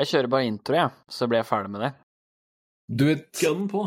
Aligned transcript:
Jeg 0.00 0.08
kjører 0.08 0.28
bare 0.32 0.46
intro, 0.48 0.76
jeg, 0.78 0.88
så 1.12 1.26
blir 1.28 1.42
jeg 1.42 1.46
ferdig 1.50 1.70
med 1.74 1.82
det. 1.84 1.90
Du 2.88 3.02
vet 3.04 3.26
Gun 3.36 3.66
på. 3.68 3.82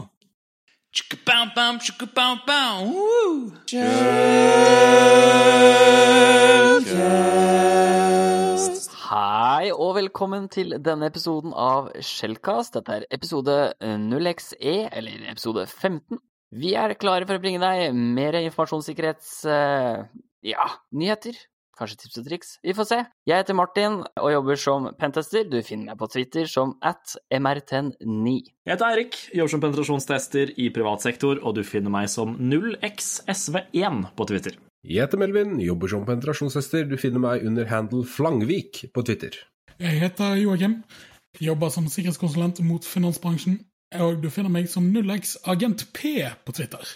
Hei 9.10 9.72
og 9.74 9.96
velkommen 9.98 10.46
til 10.54 10.78
denne 10.86 11.10
episoden 11.10 11.50
av 11.58 11.90
Shellcast. 12.06 12.78
Dette 12.78 13.00
er 13.00 13.10
episode 13.10 13.58
0xe, 13.82 14.76
eller 14.94 15.30
episode 15.34 15.66
15. 15.66 16.22
Vi 16.62 16.78
er 16.78 16.94
klare 17.02 17.26
for 17.26 17.42
å 17.42 17.42
bringe 17.42 17.66
deg 17.66 17.98
mer 17.98 18.38
informasjonssikkerhets... 18.44 19.34
eh, 19.50 20.06
ja, 20.54 20.70
nyheter. 20.94 21.42
Kanskje 21.80 22.02
tips 22.02 22.20
og 22.20 22.26
triks. 22.28 22.50
Vi 22.66 22.74
får 22.76 22.88
se. 22.90 22.98
Jeg 23.30 23.40
heter 23.40 23.56
Martin 23.56 24.02
og 24.20 24.32
jobber 24.34 24.58
som 24.60 24.88
pentester. 25.00 25.46
Du 25.48 25.62
finner 25.64 25.94
meg 25.94 26.00
på 26.02 26.10
Twitter 26.12 26.50
som 26.52 26.74
at 26.84 27.14
mrten9. 27.32 28.34
Jeg 28.68 28.74
heter 28.74 28.88
Eirik, 28.90 29.20
jobber 29.32 29.54
som 29.54 29.62
penetrasjonstester 29.64 30.52
i 30.60 30.68
privat 30.76 31.06
sektor, 31.06 31.40
og 31.40 31.56
du 31.56 31.64
finner 31.64 31.94
meg 31.94 32.10
som 32.12 32.36
0xsv1 32.36 34.02
på 34.18 34.28
Twitter. 34.28 34.58
Jeg 34.84 35.06
heter 35.06 35.20
Melvin, 35.22 35.56
jobber 35.64 35.92
som 35.92 36.04
penetrasjonstester. 36.08 36.84
Du 36.90 36.98
finner 37.00 37.24
meg 37.24 37.48
under 37.48 37.72
handle 37.72 38.04
Flangvik 38.08 38.86
på 38.92 39.04
Twitter. 39.08 39.40
Jeg 39.80 40.02
heter 40.04 40.36
Joakim, 40.40 40.82
jobber 41.40 41.72
som 41.72 41.88
sikkerhetskonsulent 41.88 42.60
mot 42.68 42.84
finansbransjen, 42.84 43.62
og 43.96 44.20
du 44.20 44.28
finner 44.34 44.52
meg 44.52 44.68
som 44.72 44.92
0x 44.92 45.38
Agent 45.48 45.88
P 45.96 46.20
på 46.44 46.56
Twitter. 46.60 46.92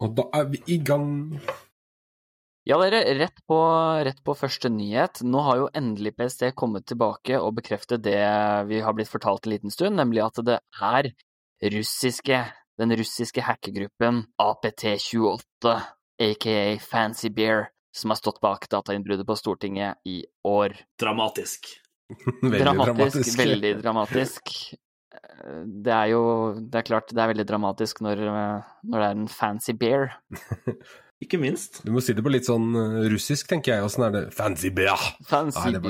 Og 0.00 0.14
da 0.16 0.30
er 0.38 0.46
vi 0.54 0.62
i 0.70 0.78
gang. 0.78 1.40
Ja, 2.70 2.76
dere, 2.78 3.00
rett 3.18 3.40
på, 3.50 3.56
rett 4.06 4.20
på 4.22 4.34
første 4.38 4.68
nyhet. 4.70 5.24
Nå 5.26 5.40
har 5.42 5.56
jo 5.58 5.70
endelig 5.74 6.12
PST 6.14 6.52
kommet 6.54 6.84
tilbake 6.86 7.40
og 7.42 7.56
bekreftet 7.56 8.04
det 8.04 8.20
vi 8.68 8.78
har 8.84 8.94
blitt 8.94 9.10
fortalt 9.10 9.48
en 9.48 9.54
liten 9.56 9.74
stund, 9.74 9.98
nemlig 9.98 10.22
at 10.22 10.38
det 10.46 10.60
er 10.78 11.08
russiske, 11.74 12.44
den 12.78 12.94
russiske 13.00 13.42
hackergruppen 13.42 14.22
APT28, 14.38 15.74
aka 16.28 16.54
Fancy 16.84 17.32
Bear, 17.34 17.72
som 17.90 18.14
har 18.14 18.20
stått 18.22 18.38
bak 18.44 18.70
datainnbruddet 18.70 19.26
på 19.26 19.38
Stortinget 19.40 19.98
i 20.06 20.20
år. 20.46 20.78
Dramatisk. 21.02 21.66
Veldig 22.44 22.62
dramatisk. 22.62 23.34
Veldig 23.42 23.76
dramatisk. 23.82 24.56
Eh, 25.10 25.60
Det 25.66 25.92
er 25.98 26.14
jo 26.14 26.22
Det 26.54 26.78
er 26.84 26.86
klart 26.86 27.10
det 27.10 27.18
er 27.18 27.30
veldig 27.34 27.46
dramatisk 27.50 28.00
når, 28.02 28.26
eh, 28.30 28.74
når 28.86 28.98
det 29.02 29.06
er 29.10 29.22
en 29.24 29.30
fancy 29.42 29.74
bear. 29.74 30.12
Ikke 31.20 31.38
minst. 31.40 31.82
Du 31.84 31.92
må 31.92 32.00
si 32.00 32.14
det 32.16 32.24
på 32.24 32.32
litt 32.32 32.48
sånn 32.48 32.70
eh, 32.80 33.06
russisk, 33.12 33.50
tenker 33.50 33.74
jeg. 33.76 33.84
Åssen 33.84 34.06
er 34.06 34.14
det? 34.14 34.22
Fancy 34.36 34.72
bra 34.72 34.96
Fancy 35.28 35.68
Nei, 35.76 35.80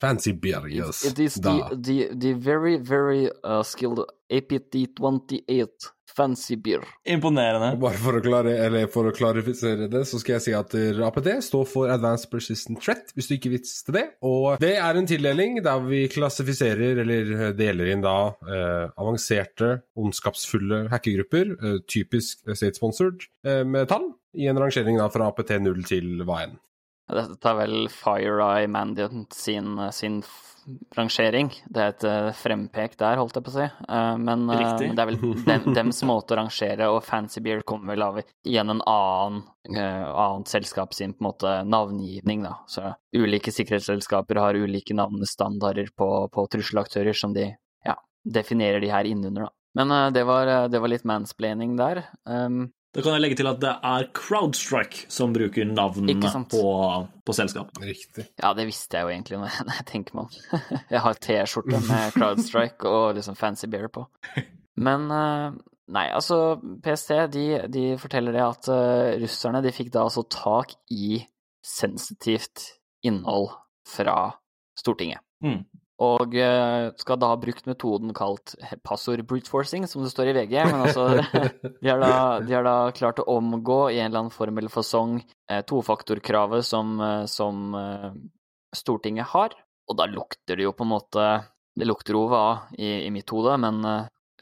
Fancy 0.00 0.32
beer, 0.32 0.66
yes. 0.68 1.04
It 1.04 1.18
is 1.18 1.34
Da. 1.34 1.68
the, 1.70 1.76
the, 1.76 2.08
the 2.14 2.32
very, 2.34 2.76
very 2.76 3.30
uh, 3.44 3.62
skilled 3.62 4.04
APT28 4.30 5.90
fancy 6.14 6.54
beer. 6.56 6.82
Imponerende. 7.10 7.72
Og 7.74 7.80
Bare 7.82 7.98
for 7.98 8.18
å, 8.18 8.22
klare, 8.22 8.52
eller 8.66 8.86
for 8.92 9.08
å 9.10 9.12
klarifisere 9.14 9.88
det, 9.90 10.04
så 10.06 10.20
skal 10.22 10.36
jeg 10.36 10.44
si 10.44 10.52
at 10.54 10.74
APT 11.08 11.30
står 11.42 11.64
for 11.66 11.90
Advanced 11.90 12.30
Persistent 12.30 12.78
Threat, 12.84 13.10
hvis 13.16 13.30
du 13.30 13.34
ikke 13.36 13.50
visste 13.56 13.94
det. 13.96 14.04
Og 14.26 14.60
det 14.62 14.76
er 14.78 15.00
en 15.00 15.08
tildeling 15.10 15.58
der 15.64 15.82
vi 15.88 16.04
klassifiserer, 16.12 17.00
eller 17.02 17.50
deler 17.58 17.90
inn 17.94 18.04
da, 18.04 18.16
eh, 18.46 18.84
avanserte, 19.00 19.72
ondskapsfulle 19.98 20.84
hackergrupper, 20.92 21.56
eh, 21.58 21.80
typisk 21.90 22.44
state-sponsored, 22.46 23.26
eh, 23.46 23.64
med 23.66 23.90
tall, 23.90 24.12
i 24.38 24.46
en 24.50 24.58
rangering 24.58 24.98
da 24.98 25.08
fra 25.10 25.32
APT 25.32 25.56
0 25.62 25.82
til 25.90 26.22
hva 26.26 26.44
enn. 26.46 26.56
Dette 27.14 27.52
er 27.52 27.60
vel 27.62 27.86
FireEye 27.92 28.68
Mandiant 28.70 29.32
sin, 29.36 29.76
sin 29.94 30.22
rangering. 30.96 31.50
Det 31.68 31.80
er 31.82 31.92
et 31.92 32.04
eh, 32.08 32.28
frempek 32.36 32.96
der, 33.00 33.18
holdt 33.20 33.36
jeg 33.36 33.44
på 33.46 33.52
å 33.52 33.56
si. 33.58 33.66
Eh, 33.68 34.14
Men 34.20 34.46
eh, 34.50 34.62
Riktig. 34.62 34.90
det 34.96 35.02
er 35.02 35.10
vel 35.10 35.18
dem, 35.48 35.66
dems 35.76 36.02
måte 36.08 36.34
å 36.34 36.38
rangere, 36.40 36.88
og 36.92 37.02
Fancy 37.06 37.42
Beer 37.44 37.64
kommer 37.68 37.94
vel 37.94 38.06
av 38.06 38.20
igjen 38.22 38.72
en 38.72 38.82
annen, 38.88 39.42
eh, 39.70 40.04
annet 40.08 40.50
selskap 40.52 40.94
sin 40.96 41.12
på 41.14 41.22
en 41.24 41.28
måte 41.28 41.52
navngivning, 41.68 42.46
da. 42.46 42.56
Så 42.70 42.94
ulike 43.16 43.52
sikkerhetsselskaper 43.54 44.40
har 44.40 44.58
ulike 44.58 44.96
navnestandarder 44.96 45.92
på, 45.96 46.08
på 46.32 46.46
trusselaktører 46.56 47.16
som 47.16 47.36
de 47.36 47.50
ja, 47.84 47.98
definerer 48.24 48.80
de 48.82 48.92
her 48.94 49.10
innunder, 49.10 49.48
da. 49.48 49.54
Men 49.74 49.90
eh, 49.90 50.08
det, 50.16 50.24
var, 50.24 50.48
eh, 50.48 50.68
det 50.72 50.80
var 50.80 50.92
litt 50.92 51.04
mansplaining 51.08 51.76
der. 51.80 52.04
Da 52.94 53.02
kan 53.02 53.16
jeg 53.16 53.24
legge 53.24 53.38
til 53.40 53.48
at 53.50 53.58
det 53.62 53.72
er 53.74 54.06
CrowdStrike 54.14 55.08
som 55.10 55.32
bruker 55.34 55.66
navnene 55.66 56.30
på, 56.50 56.62
på 57.26 57.34
selskapet. 57.34 57.80
Riktig. 57.82 58.26
Ja, 58.38 58.52
det 58.54 58.68
visste 58.68 59.00
jeg 59.00 59.08
jo 59.08 59.12
egentlig 59.16 59.40
når 59.40 59.50
jeg, 59.50 59.66
når 59.66 59.80
jeg 59.80 59.86
tenker 59.90 60.18
meg 60.18 60.28
om. 60.28 60.58
Jeg 60.94 61.02
har 61.02 61.18
T-skjorte 61.26 61.80
med 61.88 62.14
Crowdstrike 62.14 62.90
og 62.90 63.18
liksom 63.18 63.38
Fancy 63.38 63.66
Bear 63.72 63.90
på. 63.90 64.04
Men 64.86 65.08
eh, 65.10 65.58
nei, 65.96 66.06
altså 66.14 66.38
PST 66.84 67.12
de, 67.34 67.44
de 67.72 67.84
forteller 68.00 68.36
det 68.36 68.44
at 68.46 68.70
eh, 68.70 69.16
russerne 69.24 69.62
de 69.64 69.74
fikk 69.74 69.90
da 69.94 70.06
altså 70.06 70.22
tak 70.30 70.76
i 70.94 71.18
sensitivt 71.64 72.68
innhold 73.04 73.50
fra 73.88 74.18
Stortinget. 74.78 75.24
Mm. 75.42 75.64
Og 76.02 76.34
eh, 76.34 76.88
skal 76.98 77.18
da 77.22 77.28
ha 77.30 77.36
brukt 77.38 77.68
metoden 77.70 78.10
kalt 78.16 78.56
passord 78.82 79.22
brute 79.30 79.50
forcing, 79.50 79.86
som 79.86 80.02
det 80.02 80.10
står 80.10 80.32
i 80.32 80.36
VG. 80.40 80.54
Men 80.66 80.82
altså, 80.88 81.06
de 81.82 81.90
har, 81.90 82.02
da, 82.02 82.40
de 82.42 82.56
har 82.56 82.66
da 82.66 82.78
klart 82.96 83.22
å 83.22 83.28
omgå 83.36 83.78
i 83.92 84.00
en 84.00 84.08
eller 84.08 84.24
annen 84.24 84.34
form 84.34 84.58
eller 84.58 84.74
fasong 84.74 85.20
eh, 85.22 85.62
tofaktorkravet 85.62 86.66
som, 86.66 86.96
eh, 86.98 87.22
som 87.30 87.76
Stortinget 88.74 89.30
har. 89.36 89.54
Og 89.86 89.98
da 90.00 90.08
lukter 90.10 90.58
det 90.58 90.66
jo 90.66 90.72
på 90.74 90.82
en 90.86 90.94
måte 90.94 91.24
Det 91.76 91.86
lukter 91.86 92.16
OVA 92.16 92.70
i, 92.78 93.04
i 93.06 93.10
mitt 93.10 93.30
hode, 93.34 93.56
men 93.58 93.82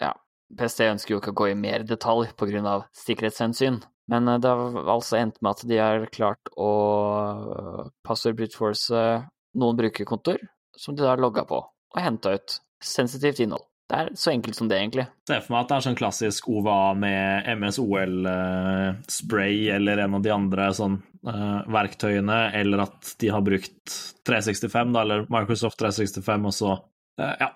ja. 0.01 0.11
PST 0.53 0.83
ønsker 0.85 1.15
jo 1.15 1.21
ikke 1.21 1.33
å 1.33 1.39
gå 1.41 1.47
i 1.49 1.57
mer 1.57 1.85
detalj 1.89 2.29
pga. 2.37 2.75
sikkerhetshensyn. 2.93 3.79
Men 4.13 4.29
det 4.29 4.51
har 4.51 4.77
altså 4.93 5.17
endt 5.17 5.41
med 5.41 5.57
at 5.57 5.65
de 5.69 5.79
har 5.81 6.05
klart 6.13 6.53
å 6.61 6.69
passord 8.05 8.37
brute 8.37 8.57
force 8.57 9.01
noen 9.57 9.81
brukerkontoer 9.81 10.45
som 10.79 10.97
de 10.97 11.05
da 11.05 11.17
logga 11.19 11.45
på 11.49 11.59
og 11.93 12.01
henta 12.01 12.35
ut 12.37 12.49
sensitivt 12.83 13.41
innhold. 13.45 13.67
Det 13.93 13.97
er 13.99 14.09
så 14.17 14.31
enkelt 14.33 14.57
som 14.57 14.69
det, 14.71 14.79
egentlig. 14.81 15.05
Ser 15.29 15.43
for 15.45 15.53
meg 15.53 15.61
at 15.65 15.69
det 15.69 15.77
er 15.77 15.85
sånn 15.85 15.99
klassisk 15.99 16.47
OVA 16.49 16.95
med 16.97 17.45
MSOL-spray 17.61 19.57
eller 19.75 20.01
en 20.01 20.17
av 20.17 20.23
de 20.25 20.33
andre 20.33 20.73
sånn 20.77 20.97
uh, 21.29 21.61
verktøyene, 21.69 22.39
eller 22.57 22.79
at 22.87 23.13
de 23.21 23.29
har 23.35 23.43
brukt 23.45 23.85
365, 24.25 24.95
da, 24.95 25.01
eller 25.05 25.27
Microsoft 25.29 25.77
365, 25.83 26.49
og 26.49 26.55
så 26.57 26.71
uh, 26.73 27.35
ja, 27.43 27.51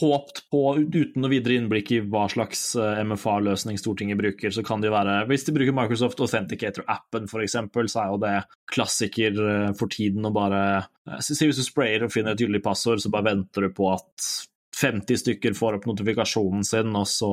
håpt 0.00 0.42
på, 0.50 0.62
uten 0.76 1.22
noe 1.22 1.32
videre 1.32 1.56
innblikk 1.56 1.90
i 1.94 2.00
hva 2.04 2.26
slags 2.30 2.60
eh, 2.78 3.00
MFA-løsning 3.08 3.78
Stortinget 3.80 4.18
bruker, 4.20 4.52
så 4.52 4.62
kan 4.66 4.82
det 4.82 4.90
jo 4.90 4.96
være 4.96 5.22
Hvis 5.30 5.46
de 5.46 5.54
bruker 5.56 5.76
Microsoft 5.76 6.20
Authenticator-appen, 6.22 7.28
eksempel, 7.42 7.88
så 7.90 8.02
er 8.02 8.12
jo 8.12 8.20
det 8.22 8.34
klassiker 8.72 9.40
eh, 9.46 9.70
for 9.78 9.92
tiden 9.92 10.28
å 10.28 10.34
bare 10.34 10.62
eh, 10.76 11.22
Si 11.24 11.38
hvis 11.40 11.62
du 11.62 11.64
sprayer 11.66 12.04
og 12.06 12.12
finner 12.12 12.36
et 12.36 12.44
gyldig 12.44 12.62
passord, 12.64 13.00
så 13.02 13.12
bare 13.12 13.30
venter 13.32 13.66
du 13.66 13.72
på 13.74 13.90
at 13.94 14.28
50 14.76 15.22
stykker 15.22 15.56
får 15.56 15.78
opp 15.78 15.88
notifikasjonen 15.88 16.66
sin, 16.66 16.92
og 16.98 17.08
så 17.08 17.32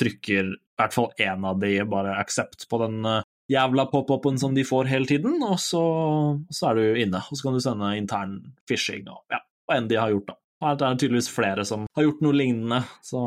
trykker 0.00 0.54
i 0.54 0.80
hvert 0.80 0.96
fall 0.96 1.10
én 1.20 1.44
av 1.44 1.60
de 1.60 1.74
bare 1.84 2.16
accept 2.16 2.64
på 2.70 2.80
den 2.80 3.04
jævla 3.50 3.84
pop-upen 3.92 4.40
som 4.40 4.56
de 4.56 4.64
får 4.64 4.88
hele 4.88 5.10
tiden, 5.10 5.36
og 5.44 5.58
så, 5.60 5.82
så 6.48 6.70
er 6.70 6.80
du 6.80 7.02
inne. 7.02 7.20
Og 7.20 7.36
så 7.36 7.44
kan 7.44 7.58
du 7.58 7.60
sende 7.60 7.96
intern 8.00 8.38
phishing 8.64 9.10
og 9.12 9.26
ja, 9.28 9.42
hva 9.68 9.76
enn 9.76 9.90
de 9.90 10.00
har 10.00 10.14
gjort, 10.14 10.30
da. 10.32 10.39
Her 10.60 10.74
er 10.74 10.80
det 10.80 10.90
tydeligvis 11.00 11.30
flere 11.32 11.64
som 11.68 11.86
har 11.96 12.04
gjort 12.06 12.20
noe 12.24 12.36
lignende, 12.36 12.82
så 13.06 13.22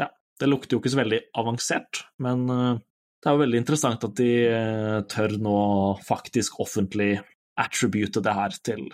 ja, 0.00 0.10
det 0.40 0.48
lukter 0.50 0.76
jo 0.76 0.82
ikke 0.82 0.92
så 0.92 1.00
veldig 1.00 1.20
avansert, 1.40 2.02
men 2.24 2.44
eh, 2.52 2.82
det 3.22 3.30
er 3.30 3.38
jo 3.38 3.40
veldig 3.44 3.60
interessant 3.62 4.04
at 4.04 4.18
de 4.20 4.30
eh, 4.50 4.98
tør 5.08 5.38
nå 5.40 5.56
faktisk 6.04 6.58
offentlig 6.60 7.14
attribute 7.60 8.20
det 8.20 8.34
her 8.36 8.56
til, 8.66 8.84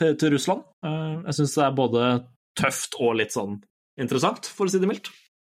til, 0.00 0.16
til 0.16 0.32
Russland. 0.32 0.64
Eh, 0.86 1.14
Jeg 1.28 1.38
syns 1.40 1.56
det 1.58 1.64
er 1.66 1.76
både 1.76 2.08
tøft 2.56 2.96
og 3.04 3.18
litt 3.20 3.36
sånn 3.36 3.58
interessant, 4.00 4.48
for 4.48 4.64
å 4.68 4.72
si 4.72 4.80
det 4.80 4.88
mildt. 4.88 5.12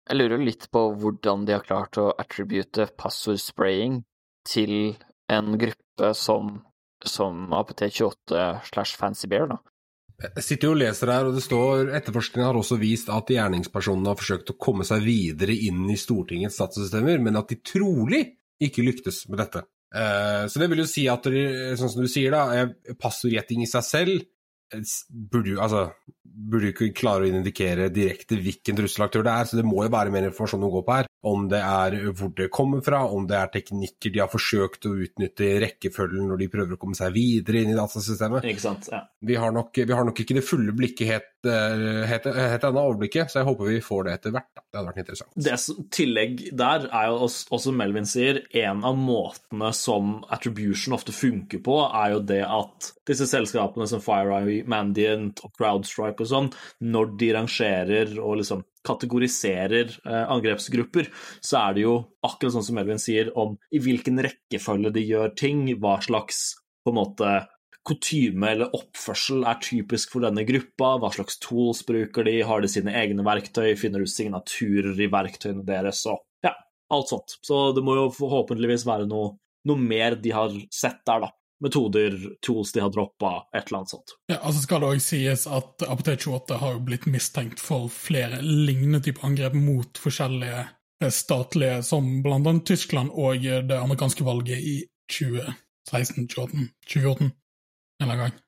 Jeg 0.07 0.21
lurer 0.21 0.41
litt 0.47 0.69
på 0.73 0.83
hvordan 0.97 1.45
de 1.49 1.57
har 1.57 1.65
klart 1.67 1.99
å 2.01 2.13
attribute 2.17 2.89
passordspraying 2.97 4.01
til 4.47 4.95
en 5.29 5.57
gruppe 5.59 6.13
som, 6.15 6.61
som 7.05 7.49
APT28 7.59 8.43
slash 8.71 8.95
Fancy 8.97 9.27
Bear, 9.29 9.49
da. 9.51 9.59
Jeg 10.17 10.45
sitter 10.45 10.71
jo 10.71 10.73
og 10.73 10.81
leser 10.81 11.11
her, 11.13 11.27
og 11.29 11.35
det 11.37 11.43
står 11.45 11.91
etterforskningen 11.99 12.47
har 12.49 12.57
også 12.57 12.79
vist 12.81 13.11
at 13.13 13.29
gjerningspersonene 13.35 14.15
har 14.15 14.21
forsøkt 14.21 14.55
å 14.55 14.57
komme 14.57 14.87
seg 14.89 15.05
videre 15.05 15.53
inn 15.53 15.83
i 15.93 15.99
Stortingets 16.01 16.57
statssystemer, 16.57 17.21
men 17.21 17.37
at 17.37 17.53
de 17.53 17.59
trolig 17.61 18.23
ikke 18.65 18.85
lyktes 18.87 19.27
med 19.29 19.43
dette. 19.43 19.67
Eh, 19.93 20.47
Så 20.49 20.63
det 20.63 20.71
vil 20.73 20.81
jo 20.81 20.89
si 20.89 21.05
at, 21.13 21.29
sånn 21.77 21.93
som 21.93 22.01
du 22.01 22.09
sier 22.09 22.33
da, 22.33 22.47
eh, 22.57 22.95
passordgjetting 22.97 23.63
i 23.63 23.69
seg 23.69 23.85
selv 23.85 24.15
eh, 24.73 24.95
burde 25.11 25.53
jo, 25.53 25.61
altså, 25.61 25.91
burde 26.25 26.73
ikke 26.73 26.95
klare 26.97 27.27
å 27.27 27.29
indikere 27.29 27.91
direkte 27.93 28.41
hvilken 28.41 28.81
trusselaktør 28.81 29.23
det 29.27 29.35
er, 29.35 29.45
så 29.45 29.61
det 29.61 29.69
må 29.69 29.85
jo 29.85 29.93
være 29.93 30.13
mer 30.15 30.31
informasjon 30.31 30.65
å 30.65 30.73
gå 30.79 30.83
på 30.87 30.97
her. 30.97 31.13
Om 31.27 31.49
det 31.51 31.59
er 31.59 31.97
hvor 32.15 32.31
det 32.39 32.49
kommer 32.55 32.83
fra, 32.87 33.03
om 33.11 33.27
det 33.27 33.39
er 33.39 33.53
teknikker 33.57 34.13
de 34.15 34.23
har 34.23 34.31
forsøkt 34.31 34.87
å 34.87 34.95
utnytte 35.07 35.47
i 35.47 35.57
rekkefølgen 35.65 36.29
når 36.31 36.43
de 36.43 36.51
prøver 36.53 36.77
å 36.77 36.81
komme 36.81 36.99
seg 36.99 37.15
videre 37.17 37.63
inn 37.63 37.73
i 37.73 37.79
datasystemet. 37.79 38.47
Ikke 38.47 38.63
sant? 38.63 38.91
Ja. 38.93 39.03
Vi 39.27 39.39
har 39.41 39.55
nok, 39.55 39.73
vi 39.75 39.97
har 39.97 40.07
nok 40.07 40.23
ikke 40.23 40.37
det 40.39 40.45
fulle 40.47 40.75
blikket 40.77 41.11
helt, 41.11 41.33
eh, 41.51 42.05
helt, 42.11 42.29
helt 42.31 42.67
ennå, 42.69 42.85
overblikket, 42.93 43.33
så 43.33 43.41
jeg 43.41 43.49
håper 43.49 43.73
vi 43.73 43.81
får 43.85 44.07
det 44.07 44.15
etter 44.21 44.37
hvert. 44.37 44.51
Da. 44.53 44.63
Det 44.63 44.79
hadde 44.79 44.91
vært 44.93 45.03
interessant. 45.03 45.33
Det 45.49 45.59
som, 45.63 45.81
tillegg 45.99 46.45
der 46.63 46.87
er 46.91 47.11
jo 47.11 47.19
også, 47.27 47.75
Melvin 47.77 48.09
sier, 48.09 48.43
en 48.63 48.85
av 48.87 49.01
måtene 49.01 49.73
som 49.75 50.21
attribution 50.33 50.95
ofte 50.97 51.15
funker 51.17 51.63
på, 51.67 51.81
er 51.91 52.15
jo 52.15 52.23
det 52.29 52.43
at 52.47 52.93
disse 53.07 53.27
selskapene 53.31 53.89
som 53.91 54.03
FireEye, 54.05 54.63
Mandiant 54.71 55.43
og 55.47 55.55
CrowdStrike 55.59 56.23
og 56.23 56.31
sånn, 56.31 56.55
når 56.87 57.13
de 57.21 57.35
rangerer 57.37 58.17
og 58.21 58.41
liksom 58.43 58.65
kategoriserer 58.87 59.91
eh, 60.07 60.23
angrepsgrupper, 60.33 61.11
så 61.45 61.59
er 61.65 61.77
det 61.77 61.85
jo 61.87 61.97
akkurat 62.27 62.57
sånn 62.57 62.67
som 62.69 62.79
Melvin 62.79 63.03
sier, 63.03 63.33
om 63.39 63.57
i 63.75 63.83
hvilken 63.83 64.23
rekkefølge 64.25 64.95
de 64.95 65.05
gjør 65.05 65.35
ting, 65.39 65.67
hva 65.83 65.99
slags 66.05 66.49
på 66.87 66.95
en 66.95 67.01
måte 67.01 67.35
kutyme 67.87 68.51
eller 68.51 68.75
oppførsel 68.75 69.45
er 69.47 69.61
typisk 69.63 70.15
for 70.15 70.27
denne 70.27 70.43
gruppa, 70.47 70.97
hva 71.03 71.11
slags 71.15 71.39
tools 71.43 71.85
bruker 71.87 72.27
de, 72.27 72.41
har 72.47 72.63
de 72.63 72.71
sine 72.71 72.95
egne 72.99 73.25
verktøy, 73.27 73.75
finner 73.79 74.03
du 74.03 74.11
signaturer 74.11 74.99
i 74.99 75.11
verktøyene 75.13 75.65
deres, 75.67 76.03
og 76.11 76.23
ja, 76.47 76.55
alt 76.93 77.13
sånt. 77.13 77.39
Så 77.47 77.71
det 77.77 77.85
må 77.87 77.97
jo 77.99 78.09
forhåpentligvis 78.15 78.87
være 78.89 79.07
noe, 79.11 79.37
noe 79.71 79.83
mer 79.83 80.19
de 80.19 80.35
har 80.35 80.55
sett 80.75 81.03
der, 81.07 81.29
da. 81.29 81.33
Metoder, 81.65 82.17
tools 82.45 82.73
de 82.73 82.83
har 82.85 82.91
droppa, 82.93 83.47
et 83.57 83.69
eller 83.69 83.79
annet 83.79 83.93
sånt. 83.95 84.17
Ja, 84.29 84.37
altså 84.43 84.61
skal 84.63 84.83
det 84.83 84.91
òg 84.93 85.05
sies 85.05 85.47
at 85.49 85.85
APT28 85.87 86.59
har 86.61 86.75
jo 86.77 86.83
blitt 86.85 87.07
mistenkt 87.09 87.63
for 87.65 87.89
flere 87.93 88.43
lignende 88.45 89.01
typer 89.05 89.25
angrep 89.31 89.57
mot 89.57 90.01
forskjellige 90.03 90.61
eh, 90.67 91.13
statlige, 91.13 91.81
som 91.87 92.11
blant 92.27 92.51
annet 92.51 92.69
Tyskland 92.69 93.15
og 93.15 93.41
det 93.41 93.81
amerikanske 93.81 94.27
valget 94.27 94.61
i 94.61 94.77
2016, 95.13 96.29
2018, 96.29 96.71
2014 96.93 97.33
en 98.03 98.11
eller 98.11 98.13
annen 98.13 98.31
gang. 98.31 98.43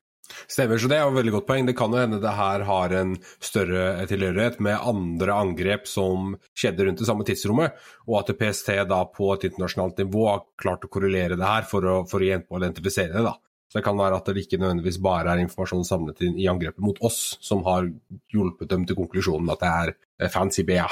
Stemmer, 0.48 0.80
så 0.80 0.90
det 0.90 0.98
er 0.98 1.06
jo 1.06 1.12
et 1.14 1.19
veldig 1.19 1.34
godt 1.38 1.48
poeng. 1.48 1.66
Det 1.69 1.76
kan 1.78 1.94
jo 1.94 2.00
hende 2.02 2.20
det 2.22 2.34
her 2.36 2.64
har 2.69 2.94
en 2.98 3.16
større 3.40 4.06
tilhørighet 4.10 4.60
med 4.64 4.76
andre 4.92 5.36
angrep 5.36 5.88
som 5.88 6.34
skjedde 6.56 6.86
rundt 6.86 7.02
det 7.02 7.08
samme 7.08 7.26
tidsrommet, 7.28 7.76
og 8.08 8.20
at 8.20 8.32
PST 8.38 8.72
da 8.90 9.02
på 9.12 9.32
et 9.34 9.48
internasjonalt 9.50 10.00
nivå 10.04 10.25
har 10.30 10.46
klart 10.60 10.86
å 10.86 10.92
korrelere 10.92 11.38
det 11.38 11.48
her 11.48 11.69
for 11.69 11.84
å, 11.84 11.98
for 12.08 12.25
å 12.25 12.60
identifisere 12.60 13.14
det. 13.16 13.26
da. 13.30 13.36
Så 13.69 13.78
det 13.78 13.84
kan 13.84 13.98
være 14.00 14.16
at 14.16 14.28
det 14.30 14.46
ikke 14.46 14.60
nødvendigvis 14.62 14.96
bare 15.04 15.34
er 15.34 15.42
informasjon 15.42 15.84
samlet 15.84 16.22
inn 16.25 16.38
i 16.40 16.48
angrepet 16.48 16.80
mot 16.80 16.96
oss 17.04 17.36
som 17.44 17.60
har 17.66 17.90
hjulpet 18.32 18.70
dem 18.70 18.86
til 18.88 18.96
konklusjonen 18.96 19.52
at 19.52 19.60
det 19.60 19.72
er 19.72 19.92
eh, 19.92 20.30
fancy 20.32 20.64
BA. 20.69 20.86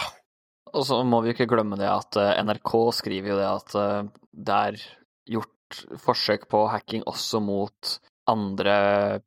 Og 0.76 0.84
så 0.84 0.98
må 1.08 1.22
vi 1.24 1.32
ikke 1.32 1.48
glemme 1.48 1.78
det 1.80 1.88
at 1.88 2.18
eh, 2.20 2.34
NRK 2.44 2.74
skriver 2.98 3.32
jo 3.32 3.38
det 3.40 3.48
at 3.48 3.76
eh, 3.80 4.10
det 4.36 4.58
er 4.68 4.82
gjort 5.38 5.80
forsøk 6.04 6.44
på 6.52 6.66
hacking 6.68 7.06
også 7.08 7.40
mot 7.42 7.96
andre 8.30 8.76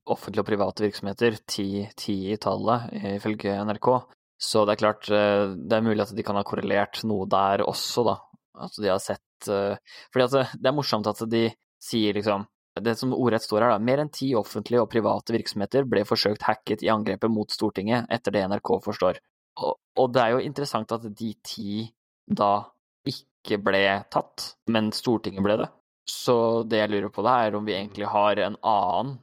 offentlige 0.10 0.44
og 0.44 0.50
private 0.50 0.86
virksomheter, 0.86 1.38
ti, 1.48 1.68
i 2.34 2.38
tallet, 2.42 2.90
ifølge 3.16 3.56
NRK. 3.68 3.90
Så 4.40 4.64
det 4.66 4.76
er 4.76 4.82
klart, 4.82 5.10
eh, 5.12 5.56
det 5.56 5.78
er 5.78 5.84
mulig 5.84 6.04
at 6.06 6.16
de 6.16 6.24
kan 6.24 6.38
ha 6.40 6.46
korrelert 6.48 7.02
noe 7.08 7.28
der 7.30 7.64
også, 7.66 8.06
da. 8.08 8.16
At 8.60 8.76
de 8.80 8.88
har 8.92 9.02
sett 9.04 9.48
eh, 9.52 9.76
Fordi 10.12 10.26
at 10.26 10.56
det 10.60 10.68
er 10.68 10.76
morsomt 10.76 11.08
at 11.08 11.22
de 11.32 11.46
sier 11.80 12.16
liksom 12.16 12.48
det 12.80 12.96
som 13.00 13.14
ordrett 13.16 13.44
står 13.44 13.66
her, 13.66 13.74
da. 13.76 13.84
Mer 13.84 14.04
enn 14.04 14.12
ti 14.14 14.30
offentlige 14.38 14.84
og 14.84 14.92
private 14.92 15.36
virksomheter 15.36 15.88
ble 15.90 16.06
forsøkt 16.08 16.46
hacket 16.48 16.84
i 16.86 16.92
angrepet 16.94 17.32
mot 17.32 17.52
Stortinget, 17.52 18.08
etter 18.12 18.36
det 18.36 18.46
NRK 18.48 18.76
forstår. 18.86 19.20
Og, 19.60 19.76
og 20.00 20.14
det 20.16 20.24
er 20.24 20.36
jo 20.36 20.44
interessant 20.46 20.92
at 20.96 21.08
de 21.10 21.34
ti 21.44 21.82
da 22.24 22.70
ikke 23.10 23.60
ble 23.64 23.84
tatt, 24.14 24.54
men 24.72 24.94
Stortinget 24.96 25.44
ble 25.44 25.58
det. 25.64 25.70
Så 26.10 26.36
det 26.70 26.82
jeg 26.82 26.94
lurer 26.94 27.12
på 27.14 27.26
da, 27.26 27.40
er 27.46 27.58
om 27.58 27.68
vi 27.68 27.78
egentlig 27.78 28.10
har 28.10 28.42
en 28.44 28.58
annen 28.66 29.18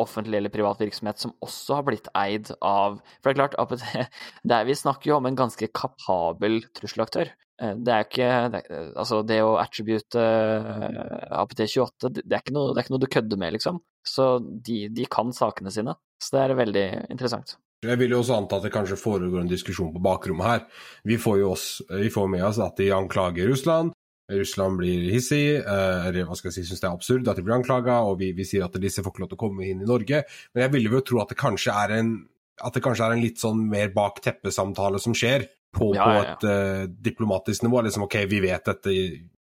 offentlig 0.00 0.38
eller 0.38 0.52
privat 0.52 0.80
virksomhet 0.80 1.20
som 1.20 1.34
også 1.44 1.78
har 1.78 1.86
blitt 1.86 2.08
eid 2.16 2.48
av 2.64 2.98
For 3.20 3.28
det 3.28 3.34
er 3.34 3.38
klart, 3.38 3.56
APT 3.60 3.84
det 4.48 4.56
er, 4.56 4.66
Vi 4.68 4.78
snakker 4.78 5.12
jo 5.12 5.18
om 5.18 5.28
en 5.28 5.38
ganske 5.38 5.68
kapabel 5.76 6.62
trusselaktør. 6.78 7.32
Eh, 7.62 7.74
det 7.76 7.94
er 7.94 8.06
ikke 8.06 8.30
det, 8.54 8.62
Altså, 8.90 9.22
det 9.26 9.42
å 9.44 9.58
attribute 9.60 10.18
eh, 10.18 11.26
APT28, 11.42 12.14
det 12.22 12.24
er, 12.28 12.40
ikke 12.40 12.56
noe, 12.56 12.72
det 12.72 12.80
er 12.80 12.86
ikke 12.86 12.96
noe 12.96 13.04
du 13.04 13.10
kødder 13.18 13.42
med, 13.44 13.58
liksom. 13.58 13.82
Så 14.06 14.32
de, 14.40 14.86
de 14.92 15.06
kan 15.10 15.34
sakene 15.36 15.72
sine. 15.74 15.94
Så 16.22 16.36
det 16.36 16.44
er 16.46 16.58
veldig 16.58 16.86
interessant. 17.12 17.56
Jeg 17.82 17.98
vil 17.98 18.12
jo 18.14 18.20
også 18.22 18.36
anta 18.36 18.60
at 18.60 18.66
det 18.66 18.70
kanskje 18.74 18.98
foregår 18.98 19.40
en 19.40 19.50
diskusjon 19.50 19.90
på 19.90 20.02
bakrommet 20.02 20.46
her. 20.46 20.60
Vi 21.08 21.16
får 21.18 21.40
jo 21.40 21.48
oss, 21.50 21.66
vi 21.90 22.12
får 22.14 22.28
med 22.30 22.44
oss 22.46 22.60
at 22.62 22.78
de 22.78 22.92
anklager 22.94 23.50
Russland, 23.50 23.91
Russland 24.30 24.78
blir 24.78 25.08
hissig, 25.12 25.58
eh, 25.58 26.06
eller 26.08 26.28
hva 26.28 26.36
skal 26.38 26.50
jeg 26.50 26.60
si, 26.60 26.68
syns 26.70 26.82
det 26.82 26.88
er 26.88 26.94
absurd 26.94 27.28
at 27.28 27.38
de 27.38 27.44
blir 27.46 27.56
anklaga, 27.56 27.98
og 28.06 28.20
vi, 28.20 28.30
vi, 28.36 28.46
sier 28.48 28.66
at 28.66 28.78
disse 28.80 29.02
får 29.02 29.14
ikke 29.14 29.24
lov 29.24 29.32
til 29.32 29.40
å 29.40 29.42
komme 29.44 29.66
inn 29.66 29.82
i 29.82 29.88
Norge. 29.88 30.22
Men 30.52 30.66
jeg 30.66 30.74
ville 30.76 30.94
jo 30.94 31.02
tro 31.06 31.22
at 31.22 31.32
det 31.32 31.40
kanskje 31.40 31.74
er 31.74 31.96
en, 31.98 32.14
at 32.62 32.76
det 32.76 32.84
kanskje 32.84 33.08
er 33.08 33.16
en 33.16 33.24
litt 33.24 33.42
sånn 33.42 33.66
mer 33.72 33.92
bak 33.94 34.22
teppet-samtale 34.24 35.02
som 35.02 35.16
skjer, 35.16 35.48
på, 35.72 35.94
ja, 35.96 36.04
ja, 36.04 36.12
ja. 36.12 36.34
på 36.36 36.46
et 36.46 36.46
uh, 36.48 36.90
diplomatisk 37.00 37.64
nivå. 37.64 37.80
Liksom 37.86 38.04
OK, 38.04 38.18
vi 38.28 38.42
vet 38.44 38.68
dette, 38.68 38.92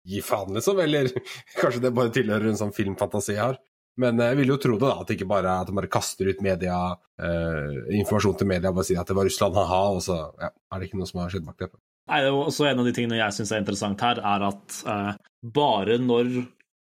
gi 0.06 0.22
faen, 0.26 0.52
liksom. 0.56 0.80
Eller 0.82 1.10
kanskje 1.60 1.84
det 1.84 1.94
bare 1.94 2.12
tilhører 2.14 2.50
en 2.50 2.58
sånn 2.58 2.74
filmfantasi 2.74 3.36
jeg 3.36 3.44
har. 3.44 3.60
Men 4.02 4.20
jeg 4.20 4.36
vil 4.42 4.50
jo 4.52 4.58
tro 4.60 4.74
det, 4.76 4.84
da, 4.84 5.00
at 5.00 5.08
det 5.08 5.16
ikke 5.16 5.30
bare 5.30 5.54
at 5.62 5.70
de 5.70 5.76
bare 5.78 5.88
kaster 5.92 6.28
ut 6.28 6.42
media, 6.44 6.80
uh, 7.22 7.76
informasjon 7.96 8.36
til 8.42 8.50
media 8.50 8.72
og 8.72 8.80
bare 8.80 8.90
sier 8.90 9.00
at 9.00 9.08
det 9.08 9.16
var 9.16 9.28
Russland, 9.28 9.56
ha-ha, 9.56 9.84
og 9.94 10.02
så 10.04 10.18
ja, 10.42 10.50
er 10.52 10.82
det 10.82 10.90
ikke 10.90 11.00
noe 11.00 11.08
som 11.08 11.22
har 11.22 11.32
skjedd 11.32 11.46
bak 11.46 11.62
teppet. 11.62 11.80
Nei, 12.06 12.20
det 12.22 12.30
er 12.30 12.36
også 12.38 12.68
En 12.70 12.82
av 12.82 12.86
de 12.86 12.94
tingene 12.94 13.18
jeg 13.18 13.34
syns 13.34 13.52
er 13.52 13.62
interessant 13.62 14.04
her, 14.04 14.20
er 14.22 14.46
at 14.46 14.78
eh, 14.86 15.12
bare 15.56 15.98
når, 16.02 16.30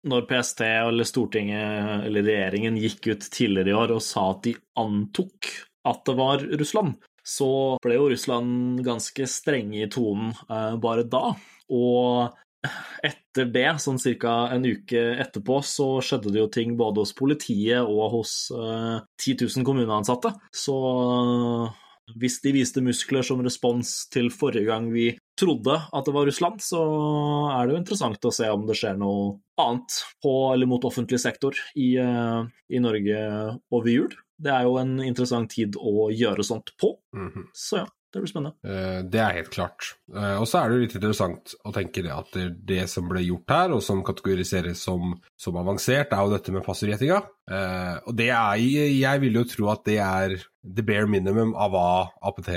når, 0.09 0.25
PST 0.29 0.65
eller 0.65 1.07
Stortinget 1.07 2.07
eller 2.07 2.25
regjeringen 2.25 2.79
gikk 2.81 3.12
ut 3.13 3.29
tidligere 3.33 3.73
i 3.73 3.77
år 3.77 3.95
og 3.97 4.03
sa 4.06 4.31
at 4.33 4.44
de 4.47 4.56
antok 4.81 5.53
at 5.89 6.03
det 6.06 6.18
var 6.18 6.44
Russland, 6.62 6.97
så 7.25 7.77
ble 7.81 7.97
jo 7.97 8.09
Russland 8.12 8.81
ganske 8.85 9.25
strenge 9.29 9.81
i 9.81 9.89
tonen 9.94 10.33
eh, 10.50 10.77
bare 10.81 11.06
da. 11.09 11.31
Og 11.71 12.38
etter 13.01 13.47
det, 13.50 13.67
sånn 13.81 13.97
ca. 14.21 14.33
en 14.53 14.65
uke 14.65 15.01
etterpå, 15.21 15.62
så 15.65 15.88
skjedde 16.06 16.33
det 16.33 16.41
jo 16.44 16.50
ting 16.53 16.75
både 16.77 17.01
hos 17.01 17.13
politiet 17.17 17.81
og 17.81 18.17
hos 18.17 18.33
eh, 18.53 18.97
10 19.21 19.47
000 19.47 19.65
kommuneansatte. 19.65 20.33
Så 20.53 20.75
hvis 22.19 22.40
de 22.44 22.54
viste 22.56 22.84
muskler 22.84 23.25
som 23.25 23.42
respons 23.46 23.94
til 24.13 24.31
forrige 24.34 24.68
gang 24.69 24.90
vi 24.94 25.12
trodde 25.40 25.78
at 25.78 26.08
det 26.08 26.13
var 26.16 26.28
Russland, 26.28 26.62
så 26.63 26.81
er 27.54 27.68
det 27.68 27.75
jo 27.75 27.81
interessant 27.81 28.28
å 28.28 28.34
se 28.36 28.50
om 28.52 28.66
det 28.68 28.78
skjer 28.80 29.00
noe 29.00 29.40
annet 29.62 30.02
på 30.24 30.34
eller 30.54 30.69
mot 30.69 30.86
offentlig 30.88 31.22
sektor 31.22 31.58
i, 31.75 31.94
uh, 32.02 32.44
i 32.69 32.81
Norge 32.84 33.24
over 33.74 33.90
jul. 33.92 34.13
Det 34.42 34.54
er 34.54 34.66
jo 34.68 34.78
en 34.81 34.98
interessant 35.06 35.52
tid 35.54 35.78
å 35.78 36.10
gjøre 36.13 36.46
sånt 36.46 36.74
på. 36.81 36.96
Mm 37.16 37.30
-hmm. 37.30 37.48
Så 37.54 37.81
ja, 37.84 37.88
det 38.12 38.19
blir 38.19 38.28
spennende. 38.28 38.58
Uh, 38.68 39.01
det 39.08 39.20
er 39.24 39.38
helt 39.38 39.51
klart. 39.53 39.94
Uh, 40.12 40.41
og 40.41 40.48
så 40.50 40.60
er 40.60 40.70
det 40.70 40.75
jo 40.75 40.84
litt 40.84 40.96
interessant 40.98 41.53
å 41.63 41.72
tenke 41.75 42.03
det 42.03 42.12
at 42.12 42.36
det, 42.68 42.82
som 42.91 43.08
ble 43.08 43.24
gjort 43.24 43.53
her, 43.56 43.75
og 43.75 43.84
som 43.86 44.03
kategoriseres 44.08 44.84
som, 44.84 45.15
som 45.39 45.60
avansert, 45.62 46.12
er 46.12 46.25
jo 46.25 46.34
dette 46.34 46.56
med 46.56 46.65
passordgjettinga. 46.65 47.22
Uh, 47.51 47.96
og 48.03 48.18
det 48.20 48.30
er 48.36 48.60
Jeg 48.62 49.24
vil 49.24 49.39
jo 49.39 49.46
tro 49.48 49.72
at 49.72 49.86
det 49.88 49.98
er 50.03 50.36
the 50.62 50.86
bare 50.86 51.08
minimum 51.10 51.56
av 51.56 51.72
hva 51.74 51.88
APT 52.30 52.51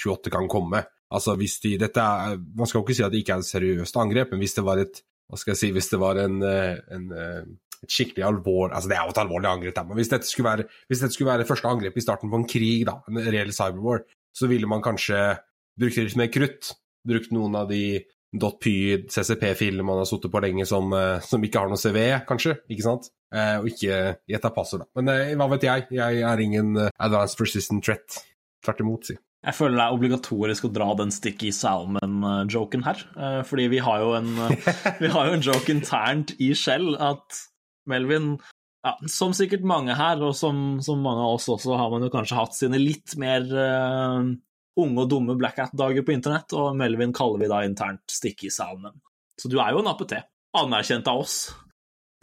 28 0.00 0.32
kan 0.32 0.48
komme. 0.50 0.82
Altså 1.10 1.36
hvis 1.38 1.60
de 1.62 1.76
dette 1.78 2.02
er, 2.02 2.36
Man 2.38 2.66
skal 2.66 2.80
jo 2.80 2.86
ikke 2.86 2.96
si 2.96 3.04
at 3.06 3.12
det 3.12 3.20
ikke 3.22 3.36
er 3.36 3.44
et 3.44 3.52
seriøst 3.52 4.00
angrep, 4.00 4.32
men 4.32 4.42
hvis 4.42 4.56
det 4.56 4.66
var 4.66 4.80
et 4.82 5.04
hva 5.30 5.38
skal 5.38 5.52
jeg 5.52 5.60
si, 5.60 5.68
hvis 5.70 5.92
det 5.92 5.98
var 6.02 6.18
en, 6.18 6.40
en 6.42 7.04
et 7.84 7.92
skikkelig 7.94 8.24
alvorlig 8.26 8.76
altså 8.76 8.90
Det 8.90 8.96
er 8.96 9.06
jo 9.06 9.14
et 9.14 9.20
alvorlig 9.22 9.50
angrep, 9.50 9.82
men 9.88 9.98
hvis 10.00 10.12
dette 10.12 10.28
skulle 10.28 10.50
være, 10.50 10.66
hvis 10.90 11.02
dette 11.04 11.16
skulle 11.16 11.32
være 11.32 11.48
første 11.48 11.70
angrep 11.70 11.96
i 11.96 12.04
starten 12.04 12.32
på 12.32 12.40
en 12.40 12.48
krig, 12.48 12.84
da, 12.88 12.98
en 13.08 13.20
reell 13.24 13.52
cyberwar, 13.56 14.04
så 14.36 14.48
ville 14.50 14.68
man 14.70 14.84
kanskje 14.84 15.20
brukt 15.80 16.00
litt 16.00 16.18
mer 16.20 16.32
krutt. 16.32 16.74
Brukt 17.08 17.32
noen 17.32 17.56
av 17.56 17.70
de 17.70 18.02
.py, 18.30 19.06
CCP-filene 19.10 19.82
man 19.82 20.02
har 20.02 20.06
sittet 20.06 20.30
på 20.30 20.42
lenge 20.42 20.66
som, 20.68 20.92
eh, 20.94 21.22
som, 21.24 21.42
ikke 21.42 21.64
har 21.64 21.70
noe 21.70 21.80
CV, 21.80 21.98
kanskje. 22.28 22.60
ikke 22.70 22.86
sant? 22.86 23.10
Eh, 23.34 23.56
og 23.58 23.66
ikke 23.72 24.20
gjetta 24.30 24.52
passord, 24.54 24.84
da. 24.84 25.00
Men 25.00 25.10
eh, 25.14 25.34
hva 25.38 25.48
vet 25.50 25.66
jeg? 25.66 25.88
Jeg 25.96 26.22
er 26.26 26.44
ingen 26.44 26.76
uh, 26.78 26.92
advanced 27.02 27.38
persistent 27.40 27.82
threat. 27.84 28.20
Tvert 28.62 28.84
imot, 28.84 29.10
si. 29.10 29.18
Jeg 29.40 29.56
føler 29.56 29.78
det 29.78 29.84
er 29.86 29.96
obligatorisk 29.96 30.66
å 30.68 30.72
dra 30.74 30.90
den 30.98 31.10
Sticky 31.14 31.50
Salmon-joken 31.56 32.84
her. 32.84 33.02
Uh, 33.16 33.40
fordi 33.48 33.70
vi 33.72 33.80
har 33.82 34.02
jo 34.04 34.14
en, 34.18 34.34
vi 35.02 35.10
har 35.10 35.30
jo 35.30 35.38
en 35.38 35.46
joke 35.46 35.72
internt 35.72 36.36
i 36.38 36.52
Shell 36.54 36.92
at 37.00 37.46
Melvin 37.88 38.34
ja, 38.82 38.94
Som 39.08 39.34
sikkert 39.36 39.64
mange 39.68 39.94
her, 39.96 40.20
og 40.24 40.32
som, 40.36 40.80
som, 40.84 41.02
mange 41.04 41.24
av 41.24 41.36
oss 41.36 41.48
også, 41.52 41.74
har 41.76 41.90
man 41.92 42.06
jo 42.06 42.12
kanskje 42.12 42.38
hatt 42.38 42.56
sine 42.56 42.80
litt 42.80 43.12
mer 43.20 43.44
uh, 43.44 44.30
unge 44.80 45.04
og 45.04 45.10
dumme 45.10 45.36
Black 45.36 45.60
Hat-dager 45.60 46.06
på 46.06 46.14
internett, 46.14 46.54
og 46.56 46.78
Melvin 46.80 47.12
kaller 47.16 47.42
vi 47.42 47.50
da 47.52 47.60
internt 47.66 48.06
Sticky 48.08 48.48
Salmon. 48.52 48.96
Så 49.40 49.52
du 49.52 49.58
er 49.60 49.74
jo 49.74 49.82
en 49.82 49.90
APT. 49.92 50.16
Anerkjent 50.56 51.08
av 51.12 51.20
oss. 51.22 51.36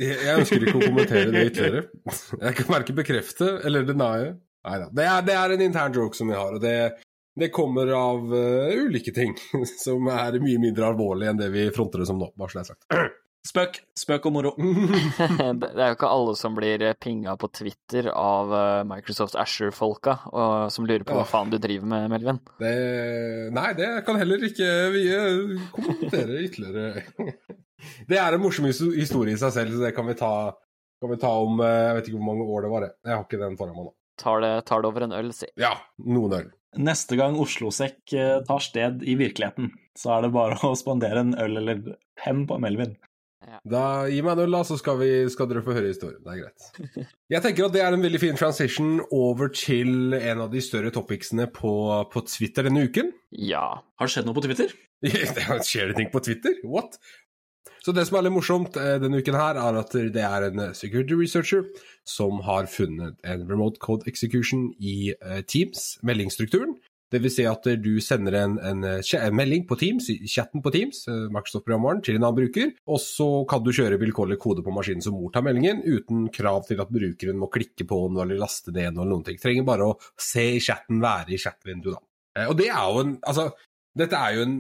Jeg, 0.02 0.18
jeg 0.18 0.42
ønsker 0.42 0.66
ikke 0.66 0.80
å 0.80 0.88
kommentere 0.88 1.30
det 1.34 1.46
ytterligere. 1.52 1.86
Jeg 2.42 2.58
kan 2.58 2.74
verken 2.74 2.98
bekrefte 2.98 3.54
eller 3.66 3.86
denie 3.88 4.34
Neida. 4.68 4.90
Det, 4.92 5.06
er, 5.06 5.22
det 5.26 5.38
er 5.38 5.54
en 5.54 5.64
intern 5.64 5.96
joke 5.96 6.18
som 6.18 6.30
vi 6.30 6.36
har, 6.36 6.58
og 6.58 6.62
det, 6.62 6.76
det 7.40 7.54
kommer 7.56 7.94
av 7.96 8.34
uh, 8.34 8.74
ulike 8.82 9.14
ting 9.16 9.34
som 9.86 10.10
er 10.12 10.42
mye 10.44 10.62
mindre 10.62 10.90
alvorlig 10.90 11.30
enn 11.32 11.40
det 11.40 11.54
vi 11.54 11.70
fronter 11.76 12.04
det 12.04 12.10
som 12.10 12.20
nå, 12.20 12.34
bare 12.38 12.52
så 12.52 12.60
det 12.60 12.66
er 12.66 12.72
sagt. 12.74 13.18
Spøk. 13.48 13.78
Spøk 13.98 14.26
og 14.28 14.34
moro. 14.36 14.52
Det 15.62 15.70
er 15.72 15.92
jo 15.92 15.96
ikke 15.96 16.10
alle 16.12 16.34
som 16.40 16.56
blir 16.58 16.84
pinga 17.00 17.36
på 17.40 17.50
Twitter 17.56 18.10
av 18.12 18.52
eh, 18.56 18.82
Microsoft 18.90 19.38
Asher-folka, 19.40 20.18
og 20.34 20.74
som 20.74 20.88
lurer 20.88 21.06
på 21.08 21.16
hva 21.16 21.26
faen 21.28 21.52
du 21.54 21.58
driver 21.62 21.88
med, 21.88 22.10
Melvin. 22.12 22.42
Det, 22.60 22.74
nei, 23.56 23.70
det 23.78 23.92
kan 24.08 24.20
heller 24.20 24.44
ikke 24.50 24.70
vi 24.96 25.06
eh, 25.14 25.70
kommentere 25.76 26.42
ytterligere. 26.48 27.06
Det 28.10 28.18
er 28.18 28.34
en 28.34 28.42
morsom 28.42 28.66
historie 28.66 29.36
i 29.36 29.38
seg 29.38 29.52
selv, 29.54 29.76
så 29.76 29.84
det 29.86 29.92
kan 29.94 30.08
vi 30.10 30.16
ta, 30.18 30.32
kan 30.98 31.12
vi 31.12 31.18
ta 31.22 31.30
om 31.44 31.60
eh, 31.62 31.76
Jeg 31.86 31.98
vet 32.00 32.08
ikke 32.10 32.18
hvor 32.18 32.26
mange 32.32 32.48
år 32.56 32.66
det 32.66 32.72
var. 32.72 32.86
Jeg 33.06 33.14
har 33.14 33.22
ikke 33.22 33.40
den 33.44 33.58
foran 33.60 33.76
meg 33.78 33.86
nå. 33.86 33.92
Tar 34.18 34.42
det, 34.42 34.50
tar 34.66 34.82
det 34.82 34.90
over 34.90 35.06
en 35.06 35.14
øl, 35.14 35.30
si. 35.38 35.46
Ja, 35.62 35.76
noen 36.10 36.34
øl. 36.40 36.48
Neste 36.82 37.16
gang 37.20 37.38
Oslo-sekk 37.40 38.02
tar 38.50 38.64
sted 38.66 39.06
i 39.06 39.14
virkeligheten, 39.18 39.70
så 39.98 40.16
er 40.18 40.26
det 40.26 40.34
bare 40.34 40.58
å 40.66 40.74
spandere 40.78 41.22
en 41.22 41.38
øl 41.38 41.62
eller 41.62 41.84
penn 42.18 42.44
på 42.50 42.58
Melvin. 42.66 42.98
Da 43.68 43.82
Gi 44.10 44.24
meg 44.26 44.34
en 44.34 44.44
øl, 44.48 44.56
da, 44.58 44.64
så 44.66 44.78
skal, 44.80 44.98
vi, 45.02 45.12
skal 45.32 45.50
dere 45.50 45.62
få 45.66 45.76
høre 45.76 45.92
historien. 45.92 46.20
Det 46.26 46.34
er 46.34 46.42
greit. 46.42 47.12
Jeg 47.34 47.44
tenker 47.46 47.68
at 47.68 47.76
det 47.76 47.84
er 47.86 47.96
en 47.96 48.04
veldig 48.04 48.22
fin 48.24 48.40
transition 48.40 48.98
over 49.14 49.52
til 49.54 50.18
en 50.18 50.44
av 50.48 50.52
de 50.54 50.64
større 50.64 50.92
topicsene 50.96 51.48
på, 51.54 51.76
på 52.12 52.26
Twitter 52.28 52.68
denne 52.68 52.88
uken. 52.90 53.14
Ja. 53.38 53.70
Har 54.00 54.10
det 54.10 54.16
skjedd 54.16 54.28
noe 54.30 54.38
på 54.38 54.46
Twitter? 54.48 54.74
Det 55.06 55.14
Skjer 55.62 55.92
det 55.92 56.00
ting 56.00 56.08
på 56.10 56.24
Twitter? 56.26 56.56
What? 56.66 56.98
Så 57.86 57.94
det 57.96 58.08
som 58.10 58.18
er 58.18 58.26
litt 58.26 58.34
morsomt 58.36 58.76
eh, 58.82 58.98
denne 59.00 59.22
uken 59.22 59.38
her, 59.38 59.60
er 59.62 59.78
at 59.80 59.94
det 59.94 60.24
er 60.26 60.48
en 60.50 60.60
eh, 60.60 60.74
security 60.76 61.16
researcher 61.16 61.62
som 62.08 62.42
har 62.44 62.68
funnet 62.68 63.16
en 63.24 63.46
remote 63.48 63.80
code 63.84 64.10
execution 64.10 64.72
i 64.82 65.14
eh, 65.14 65.44
Teams, 65.48 65.94
meldingsstrukturen. 66.04 66.76
Det 67.08 67.22
vil 67.24 67.32
si 67.32 67.46
at 67.48 67.68
eh, 67.72 67.78
du 67.80 68.02
sender 68.04 68.36
en, 68.36 68.58
en, 68.60 68.84
eh, 68.84 69.12
en 69.22 69.36
melding 69.36 69.64
på 69.68 69.78
Teams, 69.80 70.10
chatten 70.28 70.64
på 70.64 70.74
Teams, 70.76 71.06
eh, 71.08 71.28
Microsoft-programvaren, 71.32 72.02
til 72.04 72.18
en 72.18 72.26
annen 72.26 72.40
bruker, 72.42 72.74
og 72.92 73.00
så 73.04 73.28
kan 73.48 73.64
du 73.64 73.72
kjøre 73.76 74.00
vilkårlig 74.02 74.40
kode 74.44 74.66
på 74.66 74.74
maskinen 74.76 75.06
som 75.06 75.16
mottar 75.16 75.46
meldingen, 75.46 75.80
uten 75.88 76.28
krav 76.36 76.66
til 76.68 76.84
at 76.84 76.92
brukeren 76.92 77.40
må 77.40 77.48
klikke 77.54 77.88
på 77.88 78.02
noe 78.12 78.26
eller 78.26 78.42
laste 78.42 78.76
ned 78.76 78.92
noe 78.92 79.06
eller 79.06 79.14
noen 79.16 79.28
ting. 79.30 79.40
Trenger 79.40 79.68
bare 79.68 79.88
å 79.88 79.96
se 80.20 80.44
i 80.58 80.64
chatten, 80.64 81.00
være 81.04 81.38
i 81.38 81.40
chatvinduet, 81.42 81.96
da. 81.96 82.50
Og 82.52 82.58
det 82.60 82.68
er 82.70 82.92
jo 82.92 83.00
en 83.02 83.16
Altså, 83.26 83.48
dette 83.98 84.18
er 84.20 84.36
jo 84.36 84.44
en 84.46 84.58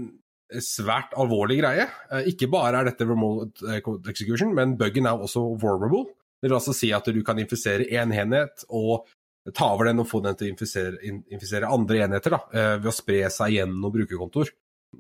svært 0.63 1.11
alvorlig 1.19 1.59
greie. 1.59 1.83
Ikke 2.31 2.47
bare 2.49 2.79
er 2.79 2.87
dette 2.87 3.05
remote 3.05 3.75
execution, 4.09 4.55
men 4.55 4.73
buggen 4.79 5.05
er 5.05 5.19
også 5.19 5.43
vulnerable. 5.61 6.07
Det 6.41 6.49
vil 6.49 6.57
altså 6.57 6.73
si 6.73 6.89
at 6.95 7.05
du 7.11 7.19
kan 7.25 7.37
infisere 7.41 7.85
én 7.91 8.13
enhet 8.15 8.65
og 8.69 9.05
ta 9.55 9.71
over 9.73 9.89
den 9.89 10.03
og 10.03 10.09
få 10.09 10.21
den 10.25 10.37
til 10.37 10.49
å 10.49 10.53
infisere, 10.53 10.99
infisere 11.31 11.71
andre 11.71 12.03
enheter 12.05 12.35
da, 12.35 12.43
eh, 12.51 12.75
ved 12.81 12.91
å 12.91 12.95
spre 12.95 13.23
seg 13.33 13.57
gjennom 13.57 13.93
brukerkontor. 13.93 14.51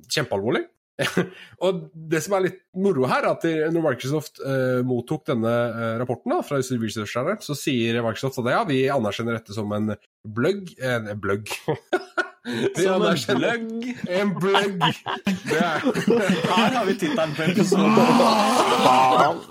Kjempealvorlig. 0.07 0.65
og 1.65 1.81
det 1.93 2.23
som 2.25 2.35
er 2.37 2.47
litt 2.47 2.61
moro 2.81 3.05
her, 3.09 3.25
er 3.25 3.35
at 3.35 3.73
når 3.73 3.83
Microsoft 3.85 4.41
eh, 4.41 4.79
mottok 4.85 5.27
denne 5.29 5.53
eh, 5.53 5.95
rapporten 6.01 6.33
da, 6.33 6.41
fra 6.45 6.59
researcherne, 6.61 7.37
så 7.43 7.57
sier 7.57 8.01
Microsoft 8.05 8.41
at 8.41 8.51
ja, 8.55 8.63
vi 8.69 8.81
anerkjenner 8.93 9.37
dette 9.37 9.57
som 9.57 9.73
en 9.77 9.93
bløgg 10.27 10.73
En 10.81 11.13
bløgg. 11.21 11.53
Vi 12.47 12.83
Som 12.85 13.03
en 13.03 13.39
bløgg. 13.41 13.97
En 14.07 14.29
bløgg. 14.39 14.83
Er 15.51 15.81
Her 16.53 16.77
har 16.77 16.85
vi 16.85 16.93
tittelen 16.93 17.33
på 17.35 17.43
episoden. 17.43 17.97
Faen! 18.85 19.41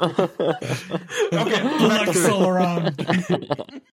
Ok, 1.43 1.53
Blacks 1.83 2.25
all 2.31 2.47
around. 2.49 3.93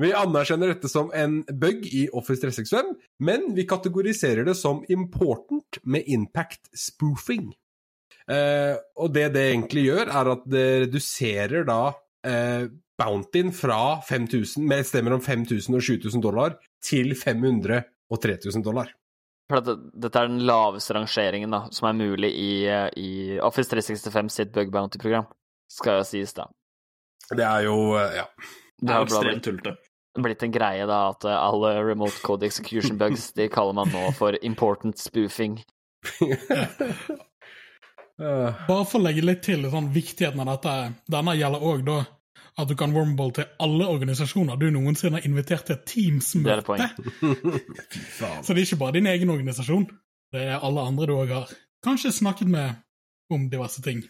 Vi 0.00 0.12
anerkjenner 0.16 0.72
dette 0.72 0.88
som 0.88 1.10
en 1.16 1.40
bug 1.44 1.86
i 1.86 2.06
Office 2.16 2.42
365, 2.42 2.92
men 3.26 3.48
vi 3.56 3.66
kategoriserer 3.68 4.46
det 4.46 4.54
som 4.58 4.84
important 4.88 5.80
med 5.82 6.06
impact 6.06 6.70
spoofing. 6.76 7.50
Eh, 8.30 8.76
og 9.00 9.10
det 9.14 9.30
det 9.34 9.48
egentlig 9.50 9.88
gjør, 9.88 10.12
er 10.20 10.32
at 10.36 10.46
det 10.50 10.68
reduserer 10.86 11.66
da 11.68 11.80
eh, 12.26 12.68
bountyen 13.00 13.52
fra 13.56 14.00
5000, 14.06 14.64
med 14.66 14.84
et 14.84 14.90
sted 14.90 15.04
mellom 15.06 15.22
5000 15.24 15.76
og 15.76 15.82
7000 15.82 16.24
dollar, 16.24 16.56
til 16.84 17.14
500 17.16 17.82
og 18.10 18.22
3000 18.22 18.64
dollar. 18.64 18.92
Dette 19.50 20.14
er 20.14 20.28
den 20.28 20.44
laveste 20.46 20.94
rangeringen 20.94 21.50
da, 21.50 21.64
som 21.74 21.88
er 21.88 21.98
mulig 21.98 22.30
i, 22.38 22.52
eh, 22.70 22.88
i 22.96 23.10
Office 23.42 23.72
365 23.72 24.30
sitt 24.30 24.52
bug 24.54 24.70
bounty-program, 24.70 25.26
skal 25.70 26.00
jo 26.00 26.06
sies 26.06 26.34
da. 26.36 26.46
Det 27.30 27.46
er 27.46 27.66
jo 27.66 27.96
eh, 27.98 28.20
Ja. 28.20 28.26
Det 28.80 28.90
er 28.92 28.98
har 28.98 29.06
ekstremt 29.06 29.30
blitt, 29.30 29.44
tullete. 29.44 29.74
blitt 30.26 30.44
en 30.46 30.54
greie 30.54 30.86
da, 30.88 31.00
at 31.12 31.24
eh, 31.28 31.36
alle 31.36 31.74
remote 31.84 32.20
code 32.24 32.46
execution 32.48 32.98
bugs, 33.00 33.30
de 33.36 33.48
kaller 33.52 33.76
man 33.76 33.92
nå 33.92 34.10
for 34.18 34.38
important 34.42 34.98
spoofing. 34.98 35.60
Eh, 38.20 38.52
Bare 38.66 38.84
for 38.84 39.00
å 39.00 39.04
legge 39.06 39.22
litt 39.24 39.38
til 39.46 39.62
sånn 39.72 39.86
viktigheten 39.94 40.42
av 40.42 40.50
dette, 40.50 40.72
denne 41.08 41.32
gjelder 41.38 41.62
òg 41.64 41.86
da 41.86 41.94
at 42.60 42.68
du 42.68 42.74
kan 42.76 42.92
warmball 42.92 43.30
til 43.32 43.46
alle 43.64 43.86
organisasjoner 43.88 44.58
du 44.60 44.66
noensinne 44.74 45.16
har 45.16 45.24
invitert 45.24 45.64
til 45.70 45.78
et 45.78 45.86
Det 45.88 46.52
er 46.52 46.60
det 46.60 46.66
Teams-møte. 46.68 46.90
Så 48.44 48.52
det 48.52 48.58
er 48.58 48.66
ikke 48.66 48.80
bare 48.82 48.98
din 48.98 49.08
egen 49.08 49.32
organisasjon, 49.32 49.86
det 50.34 50.42
er 50.50 50.60
alle 50.60 50.84
andre 50.84 51.08
du 51.08 51.14
òg 51.16 51.32
har 51.32 51.54
kanskje 51.86 52.12
snakket 52.12 52.52
med 52.52 52.82
om 53.32 53.48
diverse 53.48 53.80
ting 53.80 54.04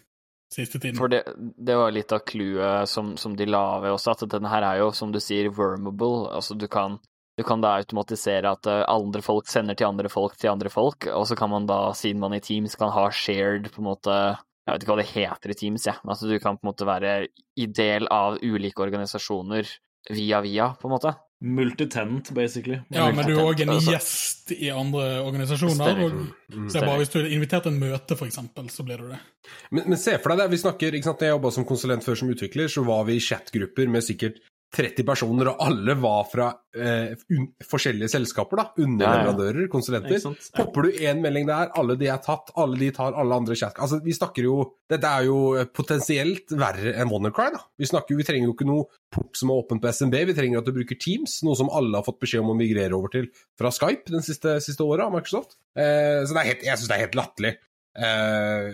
siste 0.54 0.80
tiden. 0.80 0.98
For 0.98 1.12
det, 1.12 1.22
det 1.36 1.76
var 1.78 1.92
litt 1.94 2.12
av 2.12 2.24
clouet 2.26 2.88
som, 2.90 3.14
som 3.20 3.36
de 3.36 3.46
la 3.48 3.80
ved 3.84 3.94
også, 3.94 4.16
at 4.16 4.26
denne 4.32 4.50
her 4.52 4.66
er 4.66 4.82
jo, 4.82 4.90
som 4.96 5.12
du 5.14 5.20
sier, 5.22 5.50
wormable. 5.54 6.28
Altså 6.34 6.56
du 6.58 6.66
kan, 6.70 6.98
du 7.38 7.44
kan 7.46 7.62
da 7.62 7.76
automatisere 7.78 8.52
at 8.56 8.68
eh, 8.70 8.84
andre 8.90 9.22
folk 9.24 9.50
sender 9.50 9.78
til 9.78 9.90
andre 9.90 10.12
folk 10.12 10.36
til 10.40 10.52
andre 10.52 10.72
folk, 10.72 11.08
og 11.14 11.26
så 11.30 11.38
kan 11.38 11.52
man 11.52 11.68
da, 11.70 11.82
siden 11.96 12.22
man 12.22 12.36
i 12.36 12.42
Teams 12.44 12.76
kan 12.80 12.92
ha 12.94 13.08
shared 13.14 13.70
på 13.72 13.82
en 13.84 13.90
måte 13.92 14.14
Jeg 14.66 14.74
vet 14.76 14.82
ikke 14.84 14.92
hva 14.92 15.00
det 15.00 15.12
heter 15.14 15.50
i 15.50 15.54
Teams, 15.58 15.86
jeg. 15.88 15.98
men 16.04 16.12
altså 16.12 16.28
du 16.28 16.36
kan 16.38 16.58
på 16.58 16.66
en 16.66 16.70
måte 16.70 16.86
være 16.86 17.14
i 17.58 17.66
del 17.66 18.06
av 18.12 18.36
ulike 18.42 18.84
organisasjoner 18.84 19.66
via 20.14 20.40
via, 20.44 20.68
på 20.78 20.86
en 20.88 20.94
måte. 20.94 21.14
Multitenant, 21.40 22.30
basically. 22.36 22.82
Ja, 22.92 23.06
men 23.16 23.24
du 23.24 23.32
er 23.32 23.46
òg 23.46 23.62
en 23.62 23.70
Altså- 23.72 23.94
gjest 23.94 24.50
i 24.52 24.68
andre 24.68 25.22
organisasjoner. 25.24 26.02
Og 26.04 26.12
det 26.68 26.76
er 26.76 26.84
bare 26.84 26.98
hvis 27.00 27.08
du 27.08 27.18
er 27.20 27.30
invitert 27.32 27.62
til 27.64 27.72
en 27.72 27.80
møte, 27.80 28.16
eksempel, 28.26 28.68
så 28.68 28.84
blir 28.84 28.98
du 28.98 29.08
det. 29.08 29.18
Men, 29.70 29.88
men 29.88 29.98
se 29.98 30.18
for 30.18 30.34
deg 30.34 30.42
det, 30.44 30.50
vi 30.50 30.58
snakker, 30.60 30.92
ikke 30.92 31.04
sant, 31.04 31.20
Når 31.20 31.26
jeg 31.26 31.36
jobba 31.38 31.50
som 31.50 31.64
konsulent 31.64 32.04
før 32.04 32.14
som 32.16 32.28
utvikler, 32.28 32.68
så 32.68 32.84
var 32.84 33.04
vi 33.04 33.16
i 33.16 33.20
chatgrupper 33.24 33.88
med 33.88 34.04
sikkert 34.04 34.36
30 34.70 35.06
personer, 35.06 35.48
og 35.50 35.62
alle 35.64 35.96
var 35.98 36.26
fra 36.30 36.46
eh, 36.78 37.16
forskjellige 37.66 38.10
selskaper. 38.12 38.60
da, 38.60 38.66
Underleverandører, 38.84 39.66
konsulenter. 39.72 40.22
Popper 40.54 40.86
du 40.86 41.00
én 41.02 41.22
melding 41.22 41.48
der, 41.48 41.72
alle 41.78 41.96
de 41.98 42.06
er 42.10 42.20
tatt, 42.22 42.52
alle 42.60 42.78
de 42.78 42.90
tar 42.94 43.16
alle 43.18 43.40
andre 43.42 43.56
chat... 43.58 43.78
Altså, 43.82 43.98
vi 44.04 44.14
snakker 44.14 44.46
jo 44.46 44.60
Dette 44.90 45.06
er 45.06 45.26
jo 45.28 45.64
potensielt 45.74 46.50
verre 46.58 46.94
enn 46.98 47.10
WannaCry, 47.10 47.50
da. 47.54 47.62
Vi 47.78 47.86
snakker 47.90 48.14
jo, 48.14 48.20
vi 48.20 48.26
trenger 48.26 48.50
jo 48.50 48.54
ikke 48.56 48.68
noe 48.68 48.86
port 49.14 49.38
som 49.38 49.52
er 49.52 49.62
åpent 49.62 49.82
på 49.82 49.92
SMB, 49.94 50.16
vi 50.30 50.36
trenger 50.38 50.62
at 50.62 50.66
du 50.66 50.74
bruker 50.74 50.98
Teams, 50.98 51.40
noe 51.46 51.58
som 51.58 51.70
alle 51.74 51.98
har 51.98 52.06
fått 52.06 52.18
beskjed 52.22 52.42
om 52.42 52.54
å 52.54 52.58
migrere 52.58 52.94
over 52.98 53.12
til 53.14 53.28
fra 53.58 53.70
Skype 53.74 54.10
den 54.10 54.26
siste, 54.26 54.56
siste 54.62 54.86
året 54.86 55.06
av 55.06 55.14
Microsoft. 55.14 55.58
Eh, 55.78 56.22
så 56.26 56.34
det 56.34 56.46
helt, 56.48 56.64
jeg 56.66 56.78
syns 56.78 56.90
det 56.90 56.96
er 56.98 57.04
helt 57.06 57.18
latterlig. 57.18 57.54
Eh, 57.98 58.68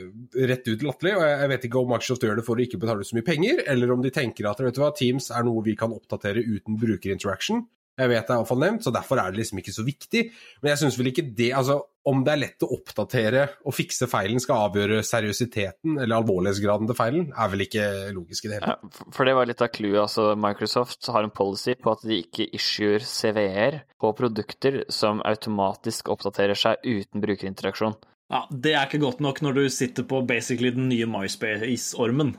rett 0.46 0.68
ut 0.68 0.82
latterlig, 0.84 1.14
og 1.16 1.24
jeg, 1.24 1.48
vet 1.54 1.64
ikke 1.64 1.80
om 1.80 1.88
Microsoft 1.94 2.26
gjør 2.26 2.36
det 2.36 2.44
for 2.44 2.60
å 2.60 2.66
ikke 2.66 2.80
betale 2.82 3.06
så 3.06 3.16
mye 3.16 3.24
penger, 3.24 3.62
eller 3.72 3.94
om 3.94 4.02
de 4.04 4.12
tenker 4.12 4.48
at 4.50 4.60
vet 4.60 4.76
du 4.76 4.82
hva, 4.82 4.92
Teams 4.94 5.30
er 5.32 5.46
noe 5.46 5.64
vi 5.64 5.72
kan 5.78 5.94
oppdatere 5.96 6.44
uten 6.44 6.76
brukerinteraction. 6.80 7.64
Jeg 7.96 8.10
vet 8.12 8.26
det 8.28 8.34
er 8.34 8.36
iallfall 8.42 8.60
nevnt, 8.60 8.84
så 8.84 8.90
derfor 8.92 9.16
er 9.22 9.32
det 9.32 9.40
liksom 9.40 9.56
ikke 9.62 9.72
så 9.72 9.82
viktig. 9.86 10.20
Men 10.60 10.68
jeg 10.74 10.80
syns 10.82 10.98
vel 11.00 11.08
ikke 11.08 11.22
det 11.32 11.46
Altså, 11.56 11.78
om 12.04 12.18
det 12.26 12.34
er 12.34 12.40
lett 12.42 12.64
å 12.66 12.68
oppdatere 12.76 13.46
og 13.64 13.72
fikse 13.72 14.04
feilen 14.06 14.36
skal 14.38 14.66
avgjøre 14.66 14.98
seriøsiteten 15.00 15.96
eller 15.96 16.18
alvorlighetsgraden 16.18 16.90
til 16.90 16.98
feilen, 16.98 17.30
er 17.32 17.48
vel 17.54 17.64
ikke 17.64 17.86
logisk 18.12 18.44
i 18.44 18.50
det 18.52 18.58
hele 18.58 18.74
tatt. 18.74 18.84
Ja, 19.00 19.06
for- 19.16 19.24
det 19.24 19.34
var 19.34 19.48
litt 19.48 19.64
av 19.64 19.72
clouet. 19.72 20.02
Altså, 20.02 20.26
Microsoft 20.36 21.08
har 21.08 21.24
en 21.24 21.32
policy 21.32 21.72
på 21.80 21.92
at 21.96 22.04
de 22.04 22.20
ikke 22.20 22.50
issuer 22.52 23.00
CVE-er 23.00 23.80
på 23.98 24.12
produkter 24.20 24.82
som 24.92 25.24
automatisk 25.24 26.12
oppdaterer 26.12 26.54
seg 26.54 26.76
uten 26.84 27.24
brukerinteraksjon. 27.24 27.96
Ja, 28.32 28.42
Det 28.50 28.74
er 28.74 28.86
ikke 28.88 29.04
godt 29.04 29.20
nok 29.22 29.42
når 29.42 29.52
du 29.60 29.64
sitter 29.70 30.02
på 30.08 30.22
basically 30.26 30.72
den 30.74 30.88
nye 30.90 31.06
MySpace-ormen, 31.06 32.34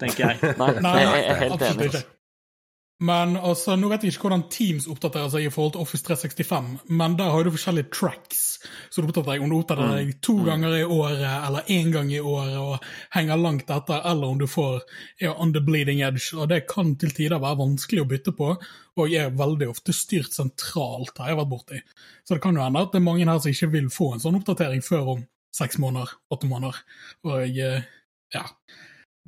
tenker 0.00 0.32
jeg. 0.32 0.40
Nei, 0.60 0.72
Nei, 0.82 0.96
jeg 1.04 1.26
er 1.26 1.42
helt 1.44 1.66
enig. 1.72 1.90
ikke. 1.92 2.06
Men 2.98 3.36
altså, 3.36 3.76
Nå 3.78 3.86
vet 3.92 4.02
jeg 4.02 4.10
ikke 4.10 4.24
hvordan 4.26 4.48
Teams 4.50 4.88
oppdaterer 4.90 5.28
seg 5.30 5.44
i 5.46 5.50
forhold 5.54 5.76
til 5.76 5.84
Office 5.84 6.02
365, 6.02 6.88
men 6.98 7.14
der 7.14 7.30
har 7.30 7.46
du 7.46 7.52
forskjellige 7.54 7.92
tracks. 7.94 8.40
Så 8.90 8.98
du 8.98 9.06
oppdaterer 9.06 9.36
deg 9.36 9.44
om 9.44 9.52
du 9.52 9.58
oppdaterer 9.60 10.00
deg 10.00 10.16
to 10.26 10.34
ganger 10.42 10.74
i 10.80 10.82
året 10.82 11.22
eller 11.22 11.70
én 11.70 11.92
gang 11.94 12.10
i 12.10 12.18
året 12.18 12.56
og 12.58 12.88
henger 13.14 13.38
langt 13.38 13.70
etter, 13.70 14.02
eller 14.02 14.32
om 14.34 14.40
du 14.42 14.48
får 14.50 14.80
er 15.22 15.30
on 15.30 15.54
the 15.54 15.62
bleeding 15.62 16.02
edge. 16.02 16.32
og 16.34 16.50
Det 16.50 16.64
kan 16.66 16.96
til 16.98 17.14
tider 17.14 17.38
være 17.38 17.60
vanskelig 17.62 18.02
å 18.02 18.10
bytte 18.10 18.34
på, 18.34 18.56
og 18.98 19.14
er 19.14 19.34
veldig 19.36 19.70
ofte 19.70 19.94
styrt 19.96 20.34
sentralt, 20.34 21.16
har 21.18 21.32
jeg 21.32 21.40
vært 21.40 21.52
borti. 21.52 21.80
Så 22.26 22.36
det 22.36 22.42
kan 22.44 22.56
jo 22.58 22.64
hende 22.64 22.82
at 22.84 22.92
det 22.92 23.00
er 23.00 23.06
mange 23.06 23.28
her 23.28 23.40
som 23.42 23.52
ikke 23.52 23.72
vil 23.76 23.88
få 23.92 24.12
en 24.14 24.24
sånn 24.24 24.38
oppdatering 24.40 24.84
før 24.84 25.14
om 25.14 25.24
seks 25.54 25.80
måneder, 25.82 26.12
åtte 26.34 26.50
måneder. 26.50 26.82
Og 27.26 27.58
eh, 27.62 27.88
ja, 28.34 28.44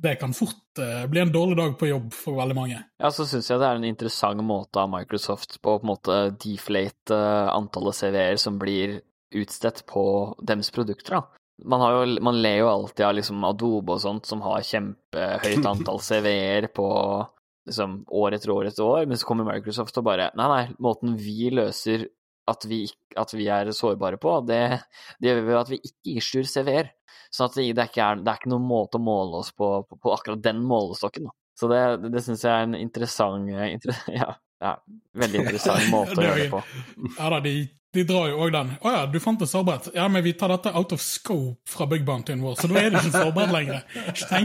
det 0.01 0.15
kan 0.21 0.33
fort 0.33 0.79
uh, 0.79 1.05
bli 1.09 1.21
en 1.21 1.31
dårlig 1.33 1.57
dag 1.57 1.77
på 1.79 1.89
jobb 1.89 2.13
for 2.15 2.39
veldig 2.39 2.57
mange. 2.57 2.79
Ja, 3.01 3.11
så 3.13 3.25
syns 3.29 3.49
jeg 3.51 3.61
det 3.61 3.67
er 3.67 3.77
en 3.77 3.85
interessant 3.85 4.41
måte 4.45 4.81
av 4.81 4.89
Microsoft 4.89 5.59
på 5.61 5.75
å 5.75 5.81
på 5.81 5.85
en 5.85 5.91
måte 5.91 6.17
deflate 6.41 7.17
uh, 7.17 7.51
antallet 7.53 7.99
CV-er 7.99 8.39
som 8.41 8.57
blir 8.61 8.99
utstedt 9.37 9.85
på 9.89 10.03
deres 10.41 10.73
produkter, 10.73 11.19
da. 11.19 11.37
Man, 11.61 11.83
har 11.83 11.93
jo, 11.93 12.15
man 12.25 12.39
ler 12.41 12.63
jo 12.63 12.71
alltid 12.71 13.05
av 13.05 13.13
liksom 13.19 13.43
Adobe 13.45 13.93
og 13.93 14.01
sånt, 14.01 14.25
som 14.25 14.41
har 14.41 14.63
kjempehøyt 14.65 15.67
antall 15.71 16.01
CV-er 16.01 16.71
på 16.73 16.87
liksom 17.69 18.01
år 18.07 18.37
etter 18.37 18.53
år 18.53 18.69
etter 18.71 18.87
år, 18.87 19.05
men 19.09 19.19
så 19.19 19.27
kommer 19.29 19.47
Microsoft 19.47 19.99
og 20.01 20.07
bare 20.07 20.31
Nei, 20.37 20.47
nei, 20.51 20.63
måten 20.81 21.15
vi 21.19 21.51
løser 21.53 22.07
at 22.49 22.65
vi, 22.67 22.83
at 23.19 23.33
vi 23.37 23.45
er 23.53 23.69
sårbare 23.75 24.17
på, 24.21 24.39
det, 24.47 24.61
det 25.21 25.29
gjør 25.29 25.39
vi 25.39 25.47
ved 25.47 25.59
at 25.59 25.71
vi 25.71 25.79
ikke 25.79 26.15
issuer 26.17 26.47
CV-er. 26.49 26.89
Sånn 27.31 27.47
at 27.47 27.59
det, 27.59 27.67
det, 27.77 27.85
ikke 27.91 28.07
er, 28.07 28.23
det 28.23 28.31
er 28.31 28.39
ikke 28.41 28.51
noen 28.51 28.67
måte 28.67 28.99
å 28.99 29.03
måle 29.03 29.43
oss 29.43 29.51
på, 29.55 29.69
på, 29.87 29.99
på 30.01 30.13
akkurat 30.15 30.41
den 30.43 30.63
målestokken. 30.67 31.29
Da. 31.29 31.35
Så 31.61 31.69
det, 31.71 31.81
det 32.11 32.23
syns 32.25 32.43
jeg 32.47 32.51
er 32.51 32.65
en 32.65 32.79
interessant 32.79 33.51
inter, 33.51 33.93
ja, 34.21 34.33
ja, 34.61 34.77
veldig 35.17 35.43
interessant 35.43 35.87
måte 35.93 36.17
å 36.19 36.25
gjøre 36.25 36.41
det 36.43 36.49
på. 36.51 36.59
Ja 37.17 37.29
da, 37.33 37.39
de, 37.43 37.53
de 37.95 38.03
drar 38.07 38.27
jo 38.29 38.37
òg 38.45 38.51
den. 38.53 38.69
Å 38.85 38.91
ja, 38.93 38.99
du 39.09 39.17
fant 39.23 39.41
det 39.41 39.47
sårbrett. 39.49 39.89
Ja, 39.97 40.05
men 40.11 40.23
vi 40.23 40.35
tar 40.37 40.53
dette 40.53 40.73
out 40.77 40.93
of 40.95 41.01
scope 41.03 41.57
fra 41.67 41.87
big 41.89 42.05
bountyen 42.07 42.43
vår, 42.45 42.59
så 42.59 42.69
da 42.69 42.77
er 42.79 42.93
det 42.93 43.01
ikke 43.01 43.15
sårbrett 43.17 43.55
lenger. 43.55 43.81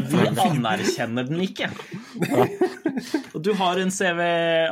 Vi 0.09 0.31
anerkjenner 0.47 1.29
den 1.29 1.43
ikke. 1.45 1.69
Og 3.37 3.43
du 3.45 3.53
har 3.59 3.83
en 3.83 3.93
CV, 3.93 4.23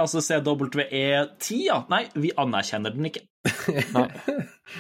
altså 0.01 0.25
CWE10, 0.25 1.61
ja. 1.67 1.83
Nei, 1.93 2.07
vi 2.17 2.33
anerkjenner 2.41 2.97
den 2.97 3.11
ikke. 3.13 3.27
Nei. 3.95 4.09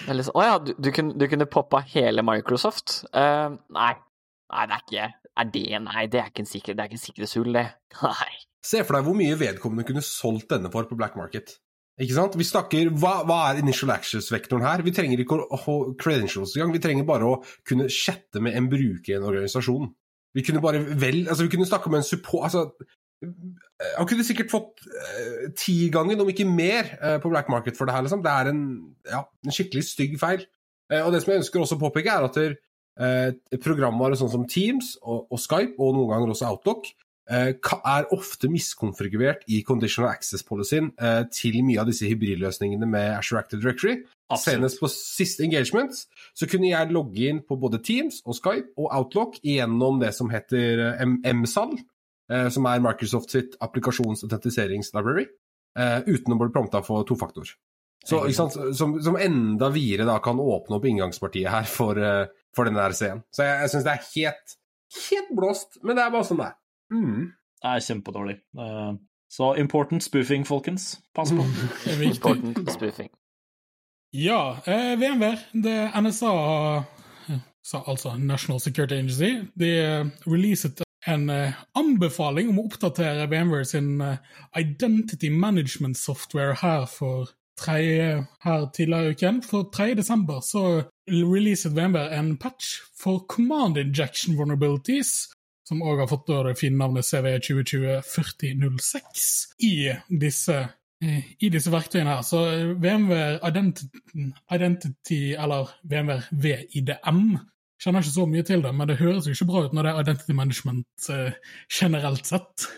Å 0.08 0.46
ja, 0.48 0.56
du, 0.64 0.72
du, 0.80 0.88
kunne, 0.96 1.12
du 1.20 1.28
kunne 1.28 1.46
poppa 1.50 1.82
hele 1.92 2.24
Microsoft? 2.24 3.02
Uh, 3.12 3.60
nei. 3.76 3.92
Nei, 4.54 4.64
det 4.68 4.74
er 4.76 4.82
ikke 4.84 5.06
Er 5.40 5.46
det 5.50 5.78
Nei, 5.84 6.02
det 6.12 6.18
er 6.20 6.32
ikke 6.32 6.44
en 6.44 6.48
sikkerhet, 6.48 6.76
det 6.78 6.82
er 6.84 6.90
ikke 6.90 7.00
en 7.00 7.04
sikkerhetshull, 7.04 7.54
det. 7.56 7.68
Nei. 8.00 8.32
Se 8.64 8.80
for 8.84 8.96
deg 8.96 9.06
hvor 9.06 9.16
mye 9.18 9.36
vedkommende 9.38 9.84
kunne 9.88 10.04
solgt 10.04 10.50
denne 10.54 10.70
for 10.72 10.88
på 10.88 10.96
black 10.98 11.18
market. 11.20 11.58
Ikke 12.00 12.16
sant? 12.16 12.34
Vi 12.38 12.46
snakker, 12.46 12.88
hva, 12.98 13.20
hva 13.28 13.38
er 13.50 13.60
initial 13.60 13.92
access-vektoren 13.94 14.64
her? 14.66 14.82
Vi 14.82 14.94
trenger 14.96 15.20
ikke 15.22 15.36
å 15.44 15.58
ha 15.62 15.74
credentials 16.00 16.56
engang, 16.56 16.72
vi 16.74 16.82
trenger 16.82 17.06
bare 17.06 17.28
å 17.28 17.36
kunne 17.68 17.86
chatte 17.92 18.42
med 18.42 18.56
en 18.58 18.66
bruker 18.72 19.12
i 19.12 19.18
en 19.20 19.28
organisasjon. 19.28 19.92
Vi 20.34 20.42
kunne 20.42 20.64
bare 20.64 20.80
vel, 20.82 21.22
altså 21.28 21.46
vi 21.46 21.52
kunne 21.52 21.68
snakke 21.68 21.92
med 21.92 22.00
en 22.00 22.08
support 22.08 22.48
altså, 22.48 22.64
Han 23.94 24.08
kunne 24.10 24.24
sikkert 24.26 24.50
fått 24.50 24.82
uh, 24.82 25.44
ti 25.56 25.86
ganger, 25.94 26.18
om 26.24 26.32
ikke 26.32 26.48
mer, 26.48 26.90
uh, 26.98 27.14
på 27.22 27.30
black 27.30 27.46
market 27.52 27.78
for 27.78 27.86
det 27.86 27.94
her. 27.94 28.02
Liksom. 28.04 28.24
Det 28.24 28.32
er 28.32 28.50
en, 28.50 28.64
ja, 29.08 29.22
en 29.46 29.54
skikkelig 29.54 29.84
stygg 29.86 30.18
feil. 30.20 30.42
Uh, 30.90 31.04
og 31.04 31.14
det 31.14 31.22
som 31.22 31.32
jeg 31.32 31.44
ønsker 31.44 31.62
også 31.62 31.78
å 31.78 31.84
påpeke, 31.86 32.10
er 32.10 32.26
at 32.26 32.36
der, 32.40 32.58
eh, 33.00 33.58
programvare 33.62 34.18
sånn 34.18 34.32
som 34.32 34.44
Teams 34.50 34.94
og, 35.02 35.26
og 35.32 35.40
Skype, 35.40 35.78
og 35.78 35.94
noen 35.96 36.12
ganger 36.12 36.34
også 36.34 36.50
Outlook, 36.50 36.90
eh, 36.90 37.03
er 37.30 38.10
ofte 38.12 38.50
miskonfigurert 38.52 39.46
i 39.48 39.62
conditional 39.64 40.10
access-policyen 40.10 40.90
eh, 41.00 41.22
til 41.32 41.56
mye 41.64 41.80
av 41.80 41.88
disse 41.88 42.08
hybridløsningene 42.10 42.88
med 42.88 43.14
Azure 43.16 43.40
Active 43.40 43.62
Directory. 43.62 44.02
Senest 44.40 44.80
på 44.80 44.88
siste 44.90 45.44
engagement 45.44 45.94
så 46.34 46.48
kunne 46.50 46.70
jeg 46.70 46.92
logge 46.92 47.28
inn 47.28 47.42
på 47.46 47.56
både 47.60 47.80
Teams 47.84 48.22
og 48.24 48.36
Skype 48.38 48.74
og 48.80 48.88
Outlook 48.96 49.38
gjennom 49.44 50.00
det 50.02 50.14
som 50.16 50.32
heter 50.32 50.88
eh, 50.90 51.04
MSAL, 51.32 51.76
eh, 52.32 52.48
som 52.52 52.68
er 52.68 52.82
Microsoft 52.84 53.32
sitt 53.32 53.56
applikasjonsautentiseringslibrary, 53.64 55.28
eh, 55.78 56.00
uten 56.08 56.34
å 56.34 56.40
bli 56.40 56.50
prompta 56.52 56.82
for 56.84 57.06
tofaktor. 57.08 57.54
Så? 58.04 58.20
Som, 58.76 58.98
som 59.00 59.16
enda 59.16 59.70
videre 59.72 60.04
da 60.08 60.18
kan 60.20 60.40
åpne 60.40 60.76
opp 60.76 60.84
inngangspartiet 60.88 61.48
her 61.48 61.68
for, 61.68 61.96
eh, 61.96 62.26
for 62.56 62.68
denne 62.68 62.84
RC-en. 62.90 63.24
Så 63.32 63.46
jeg, 63.46 63.62
jeg 63.62 63.72
syns 63.72 63.86
det 63.86 63.94
er 63.94 64.10
helt, 64.10 64.56
helt 65.06 65.32
blåst, 65.38 65.80
men 65.82 65.96
det 65.96 66.04
er 66.04 66.12
bare 66.12 66.28
sånn 66.28 66.42
det 66.42 66.50
er. 66.50 66.58
Mm. 66.92 67.32
Det 67.62 67.70
er 67.70 67.84
kjempedårlig. 67.88 68.38
Eh, 68.58 68.94
Så 69.30 69.54
important 69.58 70.02
spoofing, 70.02 70.46
folkens. 70.46 71.00
Pass 71.14 71.30
på. 71.30 71.42
Det 71.84 71.92
er. 71.92 72.02
Important 72.02 72.72
spoofing. 72.72 73.10
Ja, 74.12 74.56
eh, 74.66 74.94
VMware, 75.00 75.38
det 75.52 75.90
NSA, 76.02 76.34
sa 77.64 77.82
altså 77.86 78.16
National 78.18 78.60
Security 78.60 78.94
Agency, 78.94 79.32
de 79.58 79.70
eh, 79.78 80.06
releaset 80.26 80.82
en 81.06 81.30
eh, 81.30 81.52
anbefaling 81.76 82.48
om 82.48 82.60
å 82.60 82.66
oppdatere 82.68 83.26
VMware 83.28 83.66
sin 83.68 84.00
eh, 84.04 84.20
identity 84.56 85.30
management 85.30 85.98
software 85.98 86.56
her 86.62 86.86
for 86.88 87.32
tre, 87.60 88.24
her 88.44 88.66
tidligere 88.76 89.12
i 89.12 89.16
uken. 89.16 89.42
For 89.42 89.68
3. 89.72 89.94
desember 89.94 90.40
så 90.44 90.64
releaset 91.08 91.74
VMware 91.76 92.16
en 92.18 92.36
patch 92.40 92.78
for 93.00 93.24
command 93.28 93.78
injection 93.78 94.38
vulnerabilities, 94.38 95.33
som 95.68 95.82
òg 95.82 95.98
har 96.02 96.08
fått 96.10 96.28
det 96.28 96.58
fine 96.60 96.78
navnet 96.80 97.06
CV 97.08 97.26
2020-4006, 97.48 99.24
i 99.64 99.74
eh, 99.88 101.24
i 101.40 101.50
disse 101.52 101.72
verktøyene 101.72 102.10
her. 102.16 102.22
Så 102.26 102.38
eh, 102.52 102.74
VMware 102.76 103.40
Identity, 103.48 103.98
Identity 104.52 105.22
eller 105.34 105.72
VMware 105.82 106.24
VIDM 106.30 107.24
kjenner 107.84 108.04
ikke 108.04 108.14
så 108.14 108.24
mye 108.30 108.46
til 108.46 108.62
det, 108.64 108.72
men 108.76 108.88
det 108.88 109.00
høres 109.00 109.26
jo 109.28 109.34
ikke 109.34 109.50
bra 109.50 109.66
ut 109.66 109.74
når 109.76 109.86
det 109.86 109.92
er 109.92 110.06
Identity 110.06 110.36
Management 110.38 111.10
eh, 111.12 111.58
generelt 111.72 112.26
sett. 112.28 112.68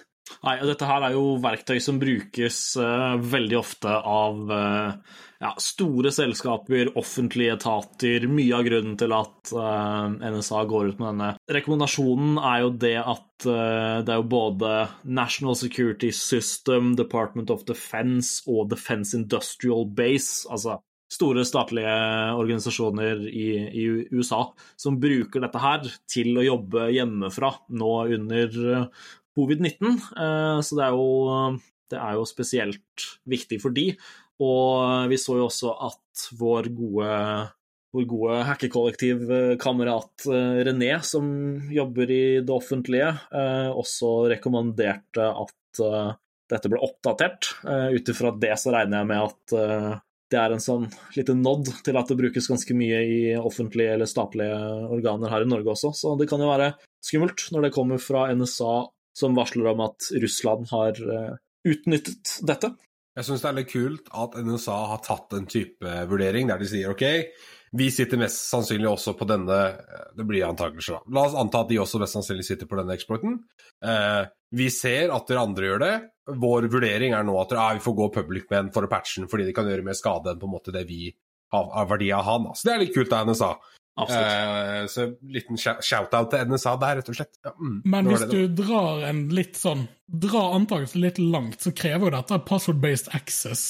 Nei, 0.43 0.57
og 0.59 0.67
dette 0.69 0.89
her 0.89 1.05
er 1.07 1.15
jo 1.15 1.37
verktøy 1.43 1.79
som 1.83 2.01
brukes 2.03 2.59
eh, 2.83 3.15
veldig 3.35 3.59
ofte 3.61 3.93
av 3.93 4.53
eh, 4.57 5.19
ja, 5.43 5.53
store 5.61 6.13
selskaper, 6.15 6.91
offentlige 6.97 7.57
etater. 7.59 8.27
Mye 8.31 8.57
av 8.57 8.65
grunnen 8.69 8.97
til 9.01 9.13
at 9.17 9.53
eh, 9.53 10.33
NSA 10.33 10.65
går 10.71 10.93
ut 10.93 11.03
med 11.03 11.09
denne 11.13 11.31
rekommendasjonen, 11.59 12.39
er 12.41 12.65
jo 12.65 12.73
det 12.87 12.97
at 13.03 13.49
eh, 13.51 14.01
det 14.07 14.15
er 14.15 14.23
jo 14.23 14.29
både 14.33 14.73
National 15.05 15.59
Security 15.59 16.11
System, 16.17 16.95
Department 16.99 17.53
of 17.53 17.67
Defense 17.69 18.43
og 18.49 18.71
Defense 18.73 19.17
Industrial 19.19 19.85
Base, 19.87 20.47
altså 20.49 20.81
store 21.13 21.45
statlige 21.47 21.93
organisasjoner 22.35 23.23
i, 23.31 23.47
i 23.71 23.85
USA, 24.17 24.43
som 24.81 24.99
bruker 25.03 25.45
dette 25.45 25.63
her 25.63 25.87
til 26.11 26.35
å 26.35 26.45
jobbe 26.47 26.89
hjemmefra 26.97 27.53
nå 27.79 27.93
under 28.17 28.61
eh, 28.73 29.09
covid-19. 29.39 29.97
Eh, 30.17 30.61
Så 30.67 30.79
det 30.79 30.87
er, 30.89 30.97
jo, 30.97 31.59
det 31.93 32.01
er 32.03 32.19
jo 32.19 32.29
spesielt 32.29 33.11
viktig 33.29 33.61
for 33.63 33.77
de. 33.77 33.91
Og 34.43 35.09
vi 35.09 35.19
så 35.21 35.39
jo 35.39 35.47
også 35.49 35.73
at 35.87 36.27
vår 36.37 36.69
gode, 36.77 37.11
vår 37.97 38.07
gode 38.11 38.41
hackekollektivkamerat 38.51 40.27
eh, 40.29 40.59
René, 40.69 40.93
som 41.05 41.27
jobber 41.73 42.13
i 42.13 42.25
det 42.45 42.53
offentlige, 42.53 43.13
eh, 43.33 43.69
også 43.73 44.29
rekommanderte 44.35 45.31
at 45.31 45.85
eh, 45.85 46.11
dette 46.53 46.71
ble 46.71 46.83
oppdatert. 46.85 47.55
Ut 47.67 48.13
ifra 48.13 48.31
det 48.39 48.53
så 48.61 48.75
regner 48.75 49.01
jeg 49.01 49.09
med 49.11 49.23
at 49.25 49.55
det 50.31 50.39
er 50.39 50.53
en 50.55 50.63
sånn 50.63 50.85
liten 51.17 51.41
nod 51.43 51.67
til 51.83 51.99
at 51.99 52.07
det 52.07 52.17
brukes 52.21 52.47
ganske 52.47 52.77
mye 52.79 53.01
i 53.03 53.19
offentlige 53.35 53.97
eller 53.97 54.07
statlige 54.07 54.55
organer 54.95 55.33
her 55.33 55.43
i 55.43 55.49
Norge 55.51 55.73
også. 55.73 55.91
Så 55.99 56.13
det 56.21 56.29
kan 56.31 56.39
jo 56.39 56.53
være 56.53 56.77
skummelt 57.03 57.49
når 57.51 57.67
det 57.67 57.73
kommer 57.75 57.99
fra 57.99 58.29
NSA 58.31 58.77
som 59.19 59.35
varsler 59.35 59.73
om 59.73 59.83
at 59.89 60.07
Russland 60.23 60.71
har 60.71 61.03
utnyttet 61.67 62.37
dette. 62.47 62.71
Jeg 63.17 63.27
syns 63.27 63.43
det 63.43 63.49
er 63.49 63.57
litt 63.57 63.73
kult 63.73 64.09
at 64.13 64.35
NSA 64.45 64.79
har 64.93 65.05
tatt 65.05 65.33
en 65.37 65.47
type 65.49 65.93
vurdering 66.11 66.51
der 66.51 66.61
de 66.61 66.69
sier 66.69 66.93
ok, 66.93 67.05
vi 67.77 67.89
sitter 67.91 68.21
mest 68.21 68.47
sannsynlig 68.51 68.89
også 68.89 69.15
på 69.19 69.27
denne 69.29 69.57
Det 70.17 70.25
blir 70.29 70.47
antakelser, 70.47 70.99
da. 70.99 71.15
La 71.17 71.25
oss 71.27 71.37
anta 71.37 71.65
at 71.65 71.71
de 71.73 71.81
også 71.83 72.01
mest 72.01 72.17
sannsynlig 72.17 72.47
sitter 72.47 72.69
på 72.69 72.79
denne 72.79 72.95
exploiten. 72.97 73.41
Eh, 73.85 74.23
vi 74.57 74.69
ser 74.73 75.13
at 75.15 75.27
dere 75.29 75.43
andre 75.49 75.71
gjør 75.71 75.83
det. 75.83 75.95
Vår 76.43 76.69
vurdering 76.73 77.17
er 77.17 77.27
nå 77.27 77.35
at 77.41 77.55
ah, 77.59 77.73
vi 77.77 77.85
får 77.85 77.97
gå 77.99 78.11
public 78.15 78.47
med 78.51 78.59
den 78.67 78.73
for 78.75 78.87
å 78.87 78.91
patche 78.91 79.21
den, 79.21 79.31
fordi 79.33 79.49
det 79.49 79.57
kan 79.57 79.69
gjøre 79.69 79.85
mer 79.87 79.99
skade 79.99 80.33
enn 80.33 80.41
på 80.41 80.49
en 80.49 80.55
måte 80.55 80.75
det 80.75 80.87
vi 80.89 81.11
har 81.55 81.73
av 81.83 81.91
verdi 81.91 82.13
av 82.15 82.25
han. 82.27 82.49
Så 82.55 82.69
det 82.69 82.75
er 82.75 82.85
litt 82.85 82.95
kult 82.95 83.13
av 83.17 83.29
NSA. 83.29 83.51
Absolutt. 83.97 84.33
Eh, 84.33 84.87
så 84.93 85.07
liten 85.33 85.57
shout- 85.57 85.81
shout-out 85.85 86.31
til 86.31 86.51
NSA 86.51 86.75
der, 86.83 86.99
rett 87.01 87.09
og 87.09 87.17
slett. 87.17 87.33
Ja, 87.45 87.53
mm, 87.57 87.79
Men 87.85 88.11
hvis 88.11 88.27
du 88.29 88.49
drar 88.53 89.07
en 89.09 89.29
litt 89.33 89.57
sånn 89.57 89.87
Drar 90.07 90.53
antakelsen 90.55 91.01
litt 91.03 91.17
langt, 91.19 91.65
så 91.65 91.73
krever 91.75 92.07
jo 92.07 92.13
dette 92.15 92.37
password-based 92.47 93.09
access 93.17 93.63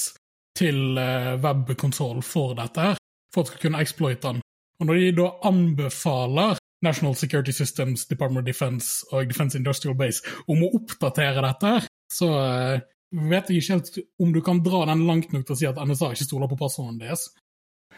til 0.58 0.98
uh, 1.00 1.36
webkonsoll 1.40 2.20
for 2.20 2.52
dette 2.58 2.90
her, 2.90 2.98
for 3.32 3.40
at 3.40 3.48
du 3.48 3.54
skal 3.54 3.62
kunne 3.62 3.80
exploite 3.80 4.20
den. 4.34 4.42
Og 4.80 4.90
når 4.90 5.00
de 5.00 5.14
da 5.16 5.30
anbefaler 5.48 6.60
National 6.84 7.14
Security 7.16 7.54
Systems, 7.56 8.04
Department 8.06 8.42
of 8.42 8.44
Defense 8.44 9.06
og 9.12 9.28
Defense 9.30 9.56
Industrial 9.56 9.96
Base 9.96 10.20
om 10.46 10.60
å 10.66 10.70
oppdatere 10.76 11.40
dette, 11.46 11.72
her, 11.78 11.88
så 12.12 12.28
eh, 12.36 12.84
vet 13.16 13.48
jeg 13.48 13.62
ikke 13.62 13.78
helt 13.78 13.98
om 14.20 14.32
du 14.34 14.42
kan 14.44 14.60
dra 14.64 14.84
den 14.90 15.06
langt 15.08 15.32
nok 15.32 15.46
til 15.46 15.56
å 15.56 15.58
si 15.58 15.68
at 15.70 15.80
NSA 15.80 16.12
ikke 16.12 16.28
stoler 16.28 16.52
på 16.52 16.60
passordene 16.60 17.06
deres. 17.06 17.30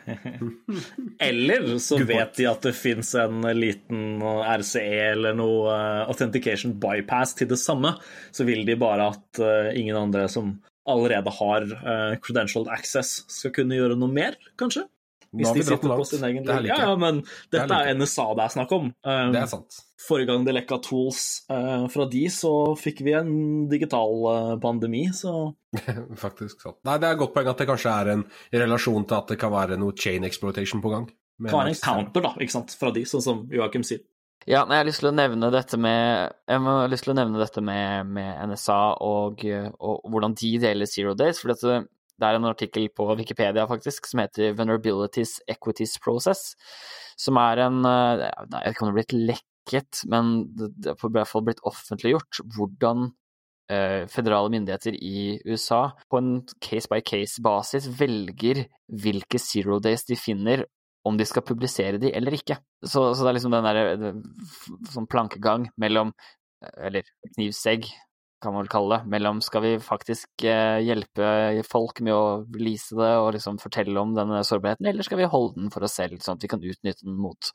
Eller 1.29 1.79
så 1.83 1.99
vet 2.03 2.37
de 2.39 2.47
at 2.51 2.65
det 2.65 2.75
fins 2.77 3.15
en 3.19 3.43
liten 3.57 4.23
RCE 4.23 5.13
eller 5.13 5.37
noe 5.37 5.73
eh, 5.75 6.03
authentication 6.09 6.77
bypass 6.81 7.35
til 7.39 7.51
det 7.51 7.61
samme. 7.61 7.95
Så 8.31 8.47
vil 8.49 8.65
de 8.69 8.79
bare 8.81 9.11
at 9.15 9.43
eh, 9.43 9.73
ingen 9.81 9.99
andre 9.99 10.27
som 10.33 10.57
allerede 10.89 11.33
har 11.39 11.67
eh, 11.69 12.15
credentialed 12.25 12.71
access, 12.73 13.23
skal 13.29 13.53
kunne 13.57 13.77
gjøre 13.77 13.99
noe 13.99 14.13
mer, 14.13 14.39
kanskje? 14.61 14.87
Hvis 15.37 15.53
de 15.53 15.63
sitter 15.67 15.93
på 15.93 16.05
sin 16.09 16.25
egen 16.25 16.45
Det 16.47 16.57
linje. 16.63 16.73
Ja, 16.73 16.89
ja, 16.89 16.97
men 16.97 17.21
dette 17.53 17.67
det 17.69 17.79
er 17.91 17.99
NSA 17.99 18.27
det 18.39 18.45
er 18.47 18.55
snakk 18.55 18.73
om. 18.73 18.91
Um, 19.05 19.33
Det 19.35 19.43
er 19.43 19.51
sant. 19.51 19.81
Forrige 20.01 20.31
gang 20.31 20.45
det 20.47 20.55
lekka 20.57 20.79
tools 20.85 21.23
uh, 21.53 21.85
fra 21.93 22.07
de, 22.09 22.25
så 22.33 22.53
fikk 22.81 23.03
vi 23.05 23.17
en 23.19 23.33
digital 23.69 24.15
uh, 24.25 24.53
pandemi, 24.63 25.05
så 25.13 25.53
Faktisk 26.25 26.65
sant. 26.65 26.79
Nei, 26.89 26.97
det 26.97 27.11
er 27.11 27.17
et 27.17 27.23
godt 27.25 27.35
poeng 27.37 27.51
at 27.53 27.61
det 27.61 27.69
kanskje 27.69 27.93
er 27.93 28.13
en 28.15 28.29
relasjon 28.55 29.09
til 29.09 29.19
at 29.19 29.35
det 29.35 29.41
kan 29.41 29.53
være 29.53 29.81
noe 29.81 29.97
chain 29.99 30.25
exploitation 30.29 30.85
på 30.85 30.95
gang. 30.95 31.11
det 31.11 31.51
kan 31.51 31.61
være 31.61 31.75
en 31.75 31.83
counter, 31.83 32.25
da, 32.31 32.33
ikke 32.41 32.57
sant, 32.57 32.79
fra 32.81 32.95
de, 32.95 33.05
sånn 33.09 33.25
som 33.25 33.45
Joakim 33.53 33.85
sier. 33.85 34.07
Ja, 34.49 34.63
men 34.65 34.79
jeg 34.79 34.81
har 34.81 34.89
lyst 34.89 35.03
til 35.03 35.11
å 35.11 35.13
nevne 35.13 35.49
dette 35.53 35.77
med 35.77 36.31
Jeg 36.49 36.61
har 36.65 36.89
lyst 36.89 37.05
til 37.05 37.13
å 37.13 37.17
nevne 37.19 37.41
dette 37.43 37.61
med, 37.61 38.13
med 38.17 38.49
NSA 38.49 38.79
og, 39.05 39.43
og 39.45 40.07
hvordan 40.09 40.37
de 40.39 40.53
deler 40.63 40.89
Zero 40.89 41.13
Days. 41.19 41.43
For 41.43 41.53
dette, 41.53 41.83
det 42.19 42.29
er 42.29 42.39
en 42.39 42.49
artikkel 42.51 42.89
på 42.95 43.07
Wikipedia 43.19 43.67
faktisk 43.71 44.07
som 44.11 44.25
heter 44.25 44.55
'Vulnerabilities 44.55 45.39
Equities 45.49 45.99
Process'. 46.03 46.57
Som 47.19 47.37
er 47.37 47.65
en 47.67 47.85
eh, 47.85 48.27
nei, 48.51 48.63
Jeg 48.65 48.75
vet 48.75 48.77
ikke 48.77 48.93
blitt 48.99 49.17
lekket, 49.31 50.03
men 50.07 50.55
det, 50.57 50.95
har 50.99 51.09
i 51.09 51.17
hvert 51.19 51.31
fall 51.31 51.47
blitt 51.47 51.65
offentliggjort 51.65 52.43
hvordan 52.57 53.11
føderale 53.69 54.09
federale 54.09 54.49
myndigheter 54.49 54.95
i 54.97 55.41
USA 55.45 55.91
på 56.09 56.17
en 56.17 56.31
case-by-case-basis 56.65 57.91
velger 58.01 58.63
hvilke 58.89 59.39
zero 59.39 59.77
days 59.79 60.07
de 60.09 60.17
finner 60.17 60.65
om 61.05 61.19
de 61.19 61.27
skal 61.29 61.45
publisere 61.47 62.01
de 62.01 62.13
eller 62.17 62.33
ikke. 62.33 62.59
Så, 62.83 63.13
så 63.15 63.25
det 63.25 63.31
er 63.31 63.37
liksom 63.37 63.55
den 63.55 63.69
derre 63.69 64.13
sånn 64.93 65.09
plankegang 65.11 65.71
mellom 65.77 66.15
Eller 66.59 67.07
knivsegg, 67.37 67.85
kan 68.43 68.55
man 68.55 68.65
vel 68.65 68.71
kalle 68.73 68.97
det. 68.97 69.11
Mellom 69.15 69.41
skal 69.45 69.65
vi 69.65 69.73
faktisk 69.83 70.45
eh, 70.47 70.79
hjelpe 70.87 71.63
folk 71.67 72.03
med 72.07 72.15
å 72.15 72.27
lease 72.59 72.97
det 72.99 73.11
og 73.19 73.33
liksom 73.37 73.59
fortelle 73.63 73.99
om 74.01 74.15
denne 74.17 74.45
sårbarheten, 74.47 74.87
eller 74.91 75.07
skal 75.07 75.21
vi 75.23 75.31
holde 75.31 75.59
den 75.59 75.73
for 75.75 75.87
oss 75.87 75.97
selv, 75.99 76.21
sånn 76.23 76.39
at 76.39 76.47
vi 76.47 76.53
kan 76.53 76.63
utnytte 76.63 77.07
den 77.07 77.19
mot, 77.19 77.51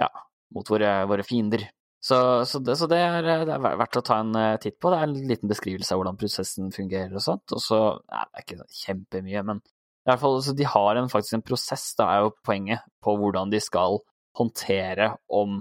ja, 0.00 0.10
mot 0.54 0.72
våre, 0.74 0.96
våre 1.10 1.26
fiender. 1.26 1.68
Så, 2.02 2.16
så, 2.50 2.58
det, 2.58 2.74
så 2.80 2.88
det, 2.90 2.98
er, 2.98 3.22
det 3.46 3.54
er 3.54 3.62
verdt 3.62 4.00
å 4.00 4.02
ta 4.02 4.18
en 4.24 4.34
eh, 4.34 4.56
titt 4.62 4.80
på. 4.82 4.90
Det 4.90 4.98
er 4.98 5.06
en 5.06 5.28
liten 5.30 5.50
beskrivelse 5.50 5.94
av 5.94 6.00
hvordan 6.00 6.18
prosessen 6.18 6.72
fungerer 6.74 7.14
og 7.14 7.22
sånt. 7.22 7.54
Og 7.54 7.62
så 7.62 7.78
ja, 7.78 8.24
Det 8.26 8.40
er 8.40 8.46
ikke 8.46 8.66
kjempemye, 8.80 9.44
men 9.46 9.62
i 9.62 10.10
hvert 10.10 10.18
fall, 10.18 10.40
de 10.58 10.66
har 10.66 10.98
en, 10.98 11.10
faktisk 11.12 11.36
en 11.38 11.44
prosess, 11.46 11.92
da 11.94 12.08
er 12.10 12.24
jo 12.24 12.32
poenget, 12.42 12.82
på 13.06 13.14
hvordan 13.20 13.52
de 13.52 13.60
skal 13.62 14.00
håndtere 14.34 15.12
om, 15.30 15.60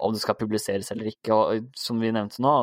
om 0.00 0.14
det 0.14 0.22
skal 0.22 0.38
publiseres 0.40 0.88
eller 0.94 1.10
ikke. 1.12 1.36
Og 1.36 1.68
som 1.76 2.00
vi 2.00 2.14
nevnte 2.14 2.40
nå, 2.40 2.54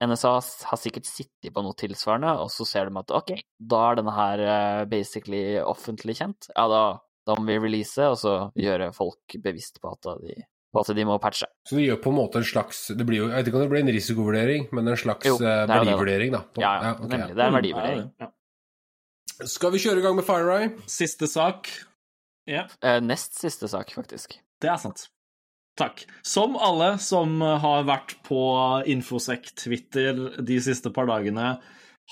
NSA 0.00 0.32
har 0.70 0.80
sikkert 0.80 1.08
sittet 1.08 1.52
på 1.52 1.62
noe 1.64 1.76
tilsvarende, 1.76 2.32
og 2.40 2.48
så 2.52 2.64
ser 2.68 2.88
de 2.88 3.00
at 3.00 3.12
ok, 3.12 3.34
da 3.60 3.80
er 3.90 4.00
denne 4.00 4.14
her 4.16 4.42
eh, 4.46 4.84
basically 4.88 5.42
offentlig 5.60 6.16
kjent. 6.22 6.48
Ja, 6.54 6.64
da, 6.72 6.82
da 7.28 7.36
må 7.36 7.44
vi 7.50 7.58
release, 7.60 8.06
og 8.08 8.16
så 8.20 8.34
gjøre 8.56 8.92
folk 8.96 9.36
bevisst 9.44 9.80
på 9.82 9.92
at 9.92 10.10
de, 10.24 10.38
på 10.72 10.82
at 10.82 10.92
de 10.96 11.06
må 11.08 11.18
patche. 11.22 11.50
Så 11.68 11.76
det 11.76 11.86
gjør 11.88 12.00
på 12.06 12.14
en 12.14 12.18
måte 12.22 12.40
en 12.40 12.48
slags 12.48 12.86
det 12.96 13.06
blir 13.06 13.24
jo, 13.24 13.28
Jeg 13.28 13.42
vet 13.42 13.52
ikke 13.52 13.60
om 13.60 13.66
det 13.66 13.72
blir 13.74 13.84
en 13.84 13.94
risikovurdering, 13.98 14.68
men 14.72 14.88
en 14.88 15.00
slags 15.04 15.28
Jo, 15.28 15.36
det 15.42 15.52
eh, 15.52 15.54
er 15.54 15.60
jo 15.60 15.66
det, 15.66 15.70
da. 15.74 15.84
verdivurdering, 15.84 16.34
da. 16.36 16.42
Ja, 16.56 16.72
ja, 16.72 16.92
okay. 16.96 17.12
nemlig. 17.14 17.36
Det 17.36 17.44
er 17.44 17.46
en 17.46 17.58
verdivurdering. 17.60 18.04
Ja, 18.18 18.26
Ja. 18.26 18.34
Skal 19.48 19.72
vi 19.72 19.78
kjøre 19.80 20.02
i 20.02 20.04
gang 20.04 20.18
med 20.18 20.26
FireEye? 20.28 20.66
Siste 20.90 21.24
sak. 21.30 21.70
Ja. 22.50 22.66
Eh, 22.84 22.98
nest 23.00 23.38
siste 23.40 23.70
sak, 23.72 23.92
faktisk. 23.96 24.36
Det 24.60 24.68
er 24.68 24.76
sant. 24.80 25.06
Takk. 25.80 26.02
Som 26.26 26.58
alle 26.60 26.94
som 27.00 27.38
har 27.40 27.86
vært 27.88 28.18
på 28.26 28.40
Infosec-Twitter 28.92 30.18
de 30.44 30.58
siste 30.60 30.92
par 30.92 31.08
dagene, 31.08 31.54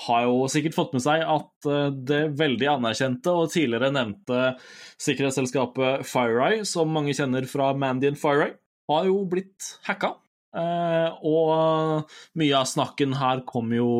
har 0.06 0.24
jo 0.28 0.46
sikkert 0.50 0.76
fått 0.76 0.92
med 0.94 1.02
seg 1.02 1.24
at 1.26 1.66
eh, 1.66 1.90
det 2.06 2.20
veldig 2.38 2.68
anerkjente 2.76 3.32
og 3.34 3.50
tidligere 3.50 3.90
nevnte 3.94 4.54
sikkerhetsselskapet 5.02 6.06
FireEye, 6.06 6.62
som 6.68 6.92
mange 6.94 7.16
kjenner 7.18 7.48
fra 7.50 7.72
Mandian 7.74 8.18
FireEye, 8.18 8.54
har 8.88 9.08
jo 9.10 9.18
blitt 9.28 9.72
hacka. 9.88 10.14
Eh, 10.56 11.10
Og 11.26 12.06
mye 12.38 12.56
av 12.60 12.70
snakken 12.70 13.18
her 13.18 13.42
kom 13.48 13.74
jo 13.74 13.90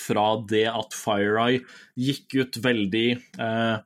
fra 0.00 0.38
det 0.48 0.68
at 0.70 0.94
FireEye 0.96 1.64
gikk 1.98 2.38
ut 2.40 2.60
veldig 2.64 3.08
eh, 3.18 3.76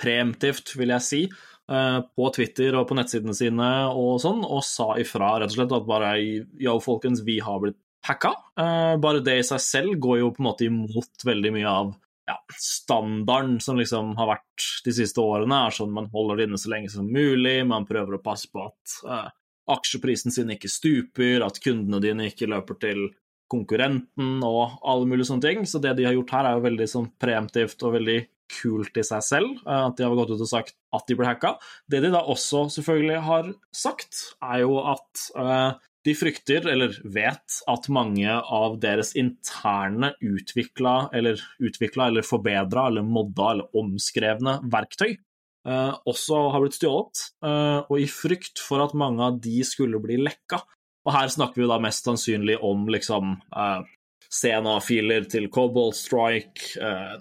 preemptivt, 0.00 0.72
vil 0.80 0.94
jeg 0.96 1.04
si, 1.04 1.20
eh, 1.28 1.49
på 1.70 2.30
Twitter 2.34 2.74
og 2.74 2.88
på 2.90 2.96
nettsidene 2.98 3.34
sine 3.36 3.66
og 3.94 4.16
sånn, 4.22 4.40
og 4.42 4.64
sa 4.66 4.96
ifra 4.98 5.36
rett 5.38 5.52
og 5.52 5.54
slett 5.54 5.74
at 5.76 5.86
bare 5.86 6.08
yo, 6.18 6.74
folkens, 6.82 7.22
vi 7.22 7.36
har 7.44 7.60
blitt 7.62 7.78
hacka. 8.06 8.34
Eh, 8.60 8.96
bare 9.00 9.20
det 9.24 9.38
i 9.38 9.46
seg 9.46 9.60
selv 9.62 9.98
går 10.02 10.20
jo 10.22 10.30
på 10.34 10.42
en 10.42 10.48
måte 10.48 10.66
imot 10.66 11.26
veldig 11.26 11.52
mye 11.54 11.68
av 11.68 11.92
ja, 12.30 12.36
standarden 12.58 13.58
som 13.60 13.78
liksom 13.80 14.14
har 14.18 14.30
vært 14.36 14.66
de 14.84 14.94
siste 14.94 15.22
årene, 15.22 15.64
er 15.66 15.74
sånn 15.74 15.94
man 15.94 16.10
holder 16.12 16.40
det 16.40 16.48
inne 16.48 16.60
så 16.60 16.72
lenge 16.72 16.92
som 16.92 17.08
mulig, 17.10 17.58
man 17.66 17.88
prøver 17.88 18.16
å 18.16 18.22
passe 18.22 18.50
på 18.52 18.62
at 18.68 18.98
uh, 19.08 19.30
aksjeprisen 19.74 20.34
sin 20.34 20.52
ikke 20.54 20.70
stuper, 20.70 21.42
at 21.46 21.58
kundene 21.62 22.02
dine 22.02 22.28
ikke 22.30 22.48
løper 22.50 22.78
til 22.82 23.08
konkurrenten 23.50 24.44
og 24.46 24.78
alle 24.86 25.08
mulige 25.10 25.26
sånne 25.26 25.42
ting. 25.42 25.64
Så 25.66 25.80
det 25.82 25.96
de 25.98 26.06
har 26.06 26.14
gjort 26.14 26.36
her, 26.36 26.46
er 26.46 26.58
jo 26.58 26.66
veldig 26.68 26.86
sånn 26.92 27.08
preemptivt 27.18 27.82
og 27.82 27.96
veldig 27.96 28.20
kult 28.50 28.96
i 28.98 29.04
seg 29.06 29.22
selv. 29.26 29.60
eh, 29.66 29.84
At 29.86 29.96
de 29.98 30.06
har 30.06 30.16
gått 30.18 30.34
ut 30.34 30.42
og 30.42 30.50
sagt 30.50 30.76
at 30.96 31.06
de 31.06 31.16
ble 31.18 31.28
hacka. 31.28 31.54
Det 31.90 32.02
de 32.02 32.10
da 32.14 32.24
også 32.24 32.66
selvfølgelig 32.74 33.22
har 33.28 33.52
sagt, 33.74 34.24
er 34.42 34.64
jo 34.64 34.80
at 34.92 35.30
eh, 35.38 35.70
de 36.08 36.14
frykter, 36.16 36.64
eller 36.72 36.94
vet, 37.04 37.58
at 37.68 37.88
mange 37.92 38.32
av 38.32 38.78
deres 38.80 39.12
interne 39.20 40.14
utvikla 40.24 41.10
eller 41.12 41.40
utvikla 41.60 42.06
eller 42.08 42.24
forbedra 42.24 42.86
eller 42.88 43.04
modda 43.04 43.50
eller 43.52 43.76
omskrevne 43.76 44.62
verktøy 44.72 45.10
eh, 45.12 45.92
også 46.08 46.40
har 46.54 46.64
blitt 46.64 46.78
stjålet, 46.78 47.24
eh, 47.44 47.78
og 47.84 47.96
i 48.00 48.08
frykt 48.08 48.62
for 48.64 48.80
at 48.84 48.96
mange 48.96 49.24
av 49.26 49.40
de 49.44 49.60
skulle 49.66 50.00
bli 50.02 50.16
lekka. 50.24 50.62
Og 51.06 51.14
her 51.16 51.30
snakker 51.32 51.62
vi 51.62 51.68
da 51.68 51.78
mest 51.80 52.08
sannsynlig 52.08 52.58
om 52.64 52.88
liksom 52.92 53.36
eh, 53.56 53.84
CNA-filer 54.30 55.26
til 55.30 55.48
Cobalt 55.50 55.98
Strike, 55.98 56.78
eh, 56.78 57.16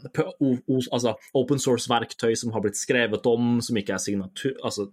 altså 0.93 1.15
open 1.37 1.61
source-verktøy 1.61 2.35
som 2.37 2.53
har 2.53 2.61
blitt 2.65 2.77
skrevet 2.77 3.25
om, 3.29 3.57
som 3.65 3.79
ikke 3.81 3.95
er 3.97 4.03
signatur... 4.03 4.53
Altså, 4.63 4.85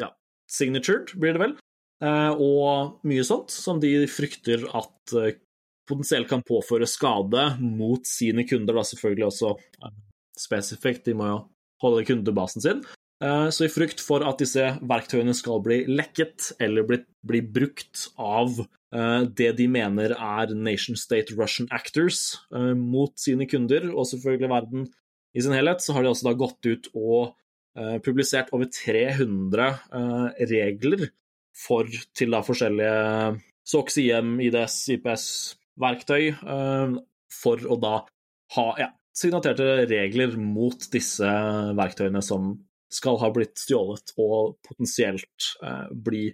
ja, 0.00 0.10
signatured, 0.50 1.14
blir 1.14 1.36
det 1.36 1.44
vel. 1.44 1.54
Eh, 2.02 2.32
og 2.42 2.98
mye 3.06 3.26
sånt 3.26 3.54
som 3.54 3.78
de 3.82 3.92
frykter 4.10 4.66
at 4.74 5.14
eh, 5.20 5.38
potensielt 5.90 6.30
kan 6.30 6.42
påføre 6.46 6.88
skade 6.90 7.46
mot 7.62 8.06
sine 8.06 8.46
kunder, 8.48 8.78
da 8.78 8.86
selvfølgelig 8.86 9.28
også 9.28 9.52
eh, 9.54 9.94
spesifikt. 10.38 11.04
De 11.06 11.14
må 11.18 11.30
jo 11.30 11.38
holde 11.84 12.06
kundebasen 12.08 12.66
sin. 12.66 12.82
Eh, 13.22 13.46
Så 13.54 13.68
i 13.68 13.72
frykt 13.72 14.02
for 14.02 14.26
at 14.26 14.42
disse 14.42 14.72
verktøyene 14.82 15.36
skal 15.36 15.62
bli 15.64 15.84
lekket 15.86 16.50
eller 16.58 16.88
bli, 16.88 17.02
bli 17.26 17.44
brukt 17.46 18.08
av 18.18 18.58
det 18.90 19.52
de 19.58 19.68
mener 19.70 20.16
er 20.16 20.54
nation 20.58 20.96
state 20.98 21.36
Russian 21.38 21.68
actors 21.70 22.40
eh, 22.50 22.72
mot 22.74 23.12
sine 23.20 23.46
kunder, 23.46 23.86
og 23.94 24.08
selvfølgelig 24.10 24.50
verden 24.50 24.88
i 25.34 25.44
sin 25.44 25.54
helhet, 25.54 25.82
så 25.82 25.94
har 25.94 26.02
de 26.02 26.10
også 26.10 26.26
da 26.26 26.34
gått 26.38 26.66
ut 26.66 26.88
og 26.98 27.34
eh, 27.78 27.98
publisert 28.02 28.50
over 28.56 28.66
300 28.66 29.68
eh, 29.68 30.46
regler 30.50 31.06
for 31.54 31.90
til 32.16 32.34
da 32.34 32.42
forskjellige 32.46 33.40
SOX, 33.70 33.98
IM, 34.02 34.38
IDS, 34.42 34.80
IPS-verktøy, 34.96 36.24
eh, 36.34 36.96
for 37.30 37.70
å 37.70 37.78
da 37.80 37.94
ha 38.56 38.66
ja, 38.80 38.90
signaterte 39.14 39.84
regler 39.90 40.34
mot 40.40 40.88
disse 40.92 41.30
verktøyene 41.78 42.22
som 42.24 42.56
skal 42.90 43.20
ha 43.22 43.30
blitt 43.30 43.60
stjålet 43.60 44.16
og 44.18 44.56
potensielt 44.66 45.52
eh, 45.62 45.86
bli 45.94 46.24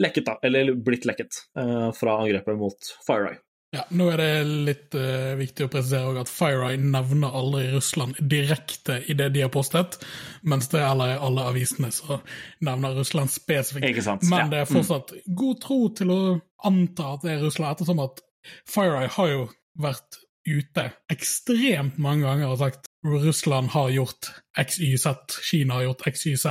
lekket, 0.00 0.26
da, 0.26 0.38
eller 0.46 0.74
blitt 0.74 1.06
lekket 1.08 1.44
eh, 1.58 1.90
fra 1.96 2.18
angrepet 2.22 2.58
mot 2.58 2.92
FireEye. 3.06 3.40
Ja, 3.70 3.84
nå 3.94 4.08
er 4.10 4.18
det 4.18 4.30
litt 4.66 4.94
uh, 4.98 5.36
viktig 5.38 5.68
å 5.68 5.70
presisere 5.70 6.24
at 6.24 6.30
FireEye 6.30 6.80
nevner 6.82 7.36
aldri 7.38 7.68
Russland 7.70 8.16
direkte 8.18 8.96
i 9.06 9.14
det 9.14 9.28
de 9.36 9.44
har 9.44 9.52
postet, 9.54 10.00
mens 10.42 10.66
det 10.72 10.80
er 10.82 11.04
alle 11.22 11.44
avisene 11.46 11.92
som 11.94 12.18
nevner 12.66 12.96
Russland 12.98 13.30
spesifikt. 13.30 13.86
Men 14.26 14.40
Ja. 14.40 14.48
det 14.50 14.64
er 14.64 14.72
fortsatt 14.72 15.14
god 15.38 15.62
tro 15.62 15.78
til 15.94 16.10
å 16.10 16.18
anta 16.66 17.12
at 17.14 17.22
det 17.22 17.36
er 17.36 17.46
Russland, 17.46 17.76
ettersom 17.76 18.02
at 18.02 18.18
FireEye 18.66 19.14
har 19.20 19.30
jo 19.36 19.46
vært 19.78 20.18
ute 20.50 20.88
ekstremt 21.12 21.98
mange 22.02 22.26
ganger 22.26 22.50
og 22.50 22.58
sagt 22.58 22.90
Russland 23.06 23.70
har 23.76 23.90
gjort 23.94 24.32
XYZ, 24.58 25.06
Kina 25.46 25.78
har 25.78 25.92
gjort 25.92 26.04
XYZ, 26.10 26.46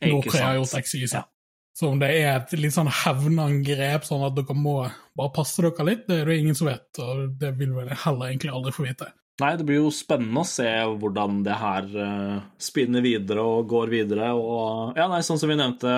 Nord-Korea 0.00 0.46
har 0.46 0.58
gjort 0.62 0.80
XYZ. 0.80 1.12
Ja. 1.12 1.26
Så 1.74 1.90
om 1.90 1.98
det 1.98 2.12
er 2.14 2.36
et 2.36 2.54
litt 2.54 2.74
sånn 2.74 2.90
hevnangrep, 3.02 4.06
sånn 4.06 4.22
at 4.28 4.36
dere 4.36 4.54
må 4.54 4.76
bare 5.18 5.34
passe 5.34 5.62
dere 5.64 5.88
litt, 5.88 6.06
det 6.06 6.20
er 6.20 6.30
det 6.30 6.38
ingen 6.38 6.58
som 6.58 6.70
vet, 6.70 6.86
og 7.02 7.34
det 7.40 7.50
vil 7.58 7.74
vel 7.74 7.90
heller 7.90 8.30
egentlig 8.30 8.54
aldri 8.54 8.74
få 8.76 8.86
vite. 8.86 9.10
Nei, 9.42 9.56
det 9.58 9.64
blir 9.66 9.80
jo 9.80 9.90
spennende 9.90 10.44
å 10.44 10.46
se 10.46 10.68
hvordan 10.70 11.40
det 11.42 11.56
her 11.58 11.88
eh, 12.04 12.44
spinner 12.62 13.02
videre 13.02 13.42
og 13.42 13.66
går 13.72 13.90
videre. 13.90 14.28
Og 14.38 14.94
ja, 14.94 15.08
nei, 15.10 15.24
sånn 15.26 15.40
som 15.42 15.50
vi 15.50 15.56
nevnte 15.58 15.96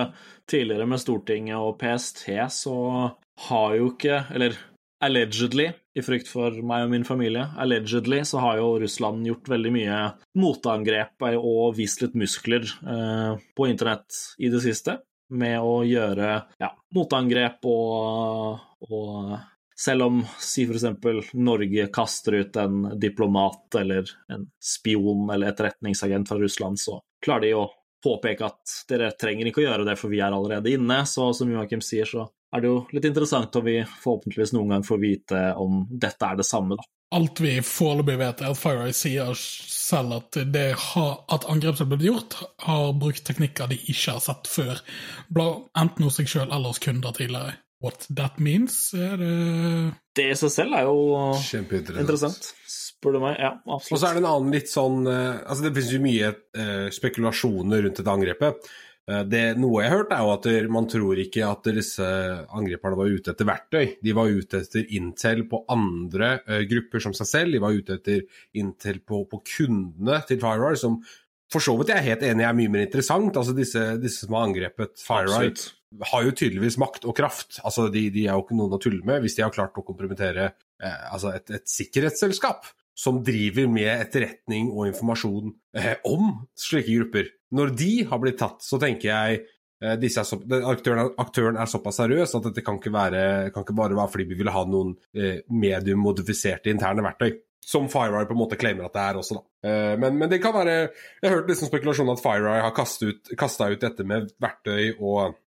tidligere 0.48 0.86
med 0.88 1.02
Stortinget 1.02 1.60
og 1.60 1.76
PST, 1.82 2.30
så 2.56 2.78
har 3.50 3.76
jo 3.76 3.90
ikke, 3.92 4.22
eller 4.32 4.56
allegedly, 5.04 5.68
i 5.96 6.04
frykt 6.04 6.30
for 6.32 6.56
meg 6.64 6.86
og 6.86 6.94
min 6.94 7.04
familie. 7.08 7.44
Allegedly 7.60 8.22
så 8.24 8.40
har 8.40 8.62
jo 8.62 8.72
Russland 8.80 9.28
gjort 9.28 9.52
veldig 9.52 9.72
mye 9.74 10.00
motangrep 10.40 11.28
og 11.36 11.76
vist 11.76 12.00
litt 12.00 12.16
muskler 12.16 12.64
eh, 12.64 13.36
på 13.52 13.68
internett 13.68 14.16
i 14.40 14.48
det 14.52 14.64
siste, 14.64 14.96
med 15.34 15.58
å 15.60 15.80
gjøre 15.86 16.30
ja, 16.62 16.70
motangrep 16.94 17.66
og, 17.66 18.60
og 18.86 19.36
selv 19.76 20.06
om 20.06 20.20
si 20.40 20.64
f.eks. 20.64 21.32
Norge 21.34 21.88
kaster 21.92 22.38
ut 22.40 22.56
en 22.56 22.86
diplomat 23.00 23.74
eller 23.80 24.08
en 24.32 24.46
spion 24.62 25.30
eller 25.30 25.52
etterretningsagent 25.52 26.28
fra 26.28 26.38
Russland, 26.40 26.80
så 26.80 27.00
klarer 27.24 27.48
de 27.48 27.52
å 27.58 27.66
påpeke 28.06 28.46
at 28.46 28.76
dere 28.88 29.10
trenger 29.18 29.50
ikke 29.50 29.64
å 29.64 29.66
gjøre 29.66 29.86
det, 29.88 29.96
for 29.98 30.12
vi 30.12 30.20
er 30.22 30.32
allerede 30.32 30.72
inne. 30.72 31.02
Så 31.08 31.32
som 31.34 31.50
Joakim 31.50 31.82
sier, 31.84 32.08
så 32.08 32.28
er 32.54 32.62
det 32.62 32.70
jo 32.70 32.82
litt 32.94 33.08
interessant 33.08 33.56
om 33.58 33.66
vi 33.66 33.80
forhåpentligvis 33.84 34.54
noen 34.56 34.76
gang 34.76 34.86
får 34.86 35.00
vite 35.02 35.42
om 35.60 35.82
dette 35.90 36.28
er 36.28 36.38
det 36.38 36.46
samme, 36.46 36.78
da. 36.78 36.86
Alt 37.16 37.40
vi 37.40 37.52
foreløpig 37.62 38.16
vet, 38.18 38.42
er 38.42 38.52
at 38.52 38.58
FireEye 38.58 38.94
sier 38.96 39.30
selv 39.86 40.16
at, 40.18 40.38
det 40.52 40.66
har, 40.82 41.12
at 41.32 41.46
angrep 41.50 41.78
som 41.78 41.86
er 41.86 41.94
blitt 41.94 42.08
gjort, 42.10 42.38
har 42.66 42.90
brukt 42.98 43.24
teknikker 43.26 43.70
de 43.70 43.78
ikke 43.86 44.16
har 44.16 44.24
sett 44.24 44.50
før, 44.50 44.82
enten 45.36 46.06
hos 46.06 46.18
seg 46.20 46.30
sjøl 46.30 46.48
eller 46.48 46.74
hos 46.74 46.82
kunder 46.82 47.14
tidligere. 47.16 47.60
What 47.84 48.06
that 48.16 48.38
means, 48.40 48.94
er 48.96 49.18
det 49.20 49.32
Det 50.16 50.30
i 50.32 50.36
seg 50.40 50.52
selv 50.54 50.78
er 50.78 50.86
jo 50.88 51.34
interessant, 51.36 52.48
spør 52.72 53.18
du 53.18 53.20
meg. 53.20 53.36
Ja, 53.36 53.52
absolutt. 53.60 53.92
Og 53.92 54.00
så 54.00 54.08
er 54.08 54.16
det 54.16 54.22
en 54.22 54.28
annen 54.30 54.54
litt 54.56 54.72
sånn 54.72 55.02
eh, 55.12 55.42
Altså, 55.44 55.66
det 55.66 55.72
finnes 55.76 55.92
jo 55.92 56.00
mye 56.00 56.30
eh, 56.32 56.86
spekulasjoner 56.96 57.84
rundt 57.84 58.00
dette 58.00 58.14
angrepet. 58.14 58.70
Eh, 59.06 59.22
det, 59.30 59.42
noe 59.62 59.84
jeg 59.84 59.92
har 59.92 60.00
hørt, 60.00 60.14
er 60.14 60.24
jo 60.24 60.32
at 60.34 60.48
man 60.74 60.88
tror 60.90 61.20
ikke 61.22 61.44
at 61.46 61.68
disse 61.76 62.06
angriperne 62.58 62.98
var 62.98 63.12
ute 63.12 63.32
etter 63.32 63.48
verktøy. 63.48 63.84
De 64.02 64.16
var 64.16 64.32
ute 64.32 64.62
etter 64.64 64.88
intel 64.98 65.44
på 65.50 65.62
andre 65.72 66.32
uh, 66.48 66.62
grupper 66.66 67.04
som 67.04 67.14
seg 67.16 67.30
selv. 67.30 67.54
De 67.54 67.62
var 67.62 67.76
ute 67.76 68.00
etter 68.00 68.26
intel 68.58 69.00
på, 69.06 69.22
på 69.30 69.42
kundene 69.56 70.20
til 70.26 70.42
FireEye, 70.42 70.80
som 70.80 71.00
for 71.52 71.62
så 71.62 71.76
vidt 71.78 71.92
jeg 71.92 72.00
er 72.00 72.08
helt 72.08 72.24
enig 72.26 72.42
er 72.42 72.56
mye 72.58 72.70
mer 72.74 72.86
interessant. 72.88 73.36
Altså 73.38 73.54
Disse, 73.54 73.82
disse 74.02 74.26
som 74.26 74.34
har 74.34 74.48
angrepet 74.48 74.98
FireEye, 74.98 75.54
har 76.10 76.24
jo 76.26 76.34
tydeligvis 76.34 76.78
makt 76.82 77.06
og 77.06 77.14
kraft. 77.16 77.60
Altså 77.62 77.86
de, 77.92 78.08
de 78.10 78.26
er 78.26 78.34
jo 78.34 78.42
ikke 78.42 78.58
noen 78.58 78.74
å 78.74 78.80
tulle 78.82 79.06
med 79.06 79.22
hvis 79.22 79.38
de 79.38 79.44
har 79.46 79.54
klart 79.54 79.78
å 79.78 79.84
kompromittere 79.86 80.50
eh, 80.50 81.04
altså 81.12 81.30
et, 81.36 81.52
et 81.54 81.70
sikkerhetsselskap 81.70 82.66
som 82.96 83.20
driver 83.24 83.68
med 83.70 83.90
etterretning 83.92 84.70
og 84.72 84.88
informasjon 84.90 85.52
eh, 85.76 85.94
om 86.08 86.32
slike 86.58 86.90
grupper. 86.90 87.30
Når 87.54 87.76
de 87.78 87.92
har 88.10 88.22
blitt 88.22 88.40
tatt, 88.40 88.64
så 88.64 88.78
tenker 88.82 89.10
jeg 89.10 89.40
eh, 89.82 89.96
disse 90.02 90.22
er 90.22 90.28
så, 90.28 90.40
aktøren, 90.72 91.12
aktøren 91.22 91.58
er 91.60 91.70
såpass 91.70 92.00
seriøs 92.02 92.34
at 92.38 92.48
dette 92.48 92.64
kan 92.66 92.80
ikke, 92.80 92.94
være, 92.94 93.24
kan 93.54 93.66
ikke 93.66 93.76
bare 93.78 93.98
være 93.98 94.12
fordi 94.14 94.28
vi 94.32 94.40
vil 94.40 94.52
ha 94.54 94.64
noen 94.66 94.96
eh, 95.14 95.42
mediummodifiserte 95.52 96.72
interne 96.72 97.04
verktøy. 97.06 97.36
Som 97.66 97.88
FireEye 97.90 98.28
på 98.28 98.34
en 98.36 98.38
måte 98.38 98.58
claimer 98.58 98.86
at 98.86 98.94
det 98.94 99.02
er 99.02 99.16
også, 99.18 99.40
da. 99.40 99.44
Eh, 99.66 99.94
men, 99.98 100.18
men 100.20 100.30
det 100.30 100.38
kan 100.42 100.54
være 100.54 100.76
Jeg 100.76 101.24
har 101.24 101.34
hørt 101.40 101.50
liksom 101.50 101.70
spekulasjon 101.70 102.12
at 102.12 102.22
FireEye 102.22 102.62
har 102.62 102.76
kastet 102.76 103.10
ut, 103.10 103.34
ut 103.34 103.82
dette 103.82 104.06
med 104.06 104.30
verktøy 104.42 104.94
og 105.00 105.42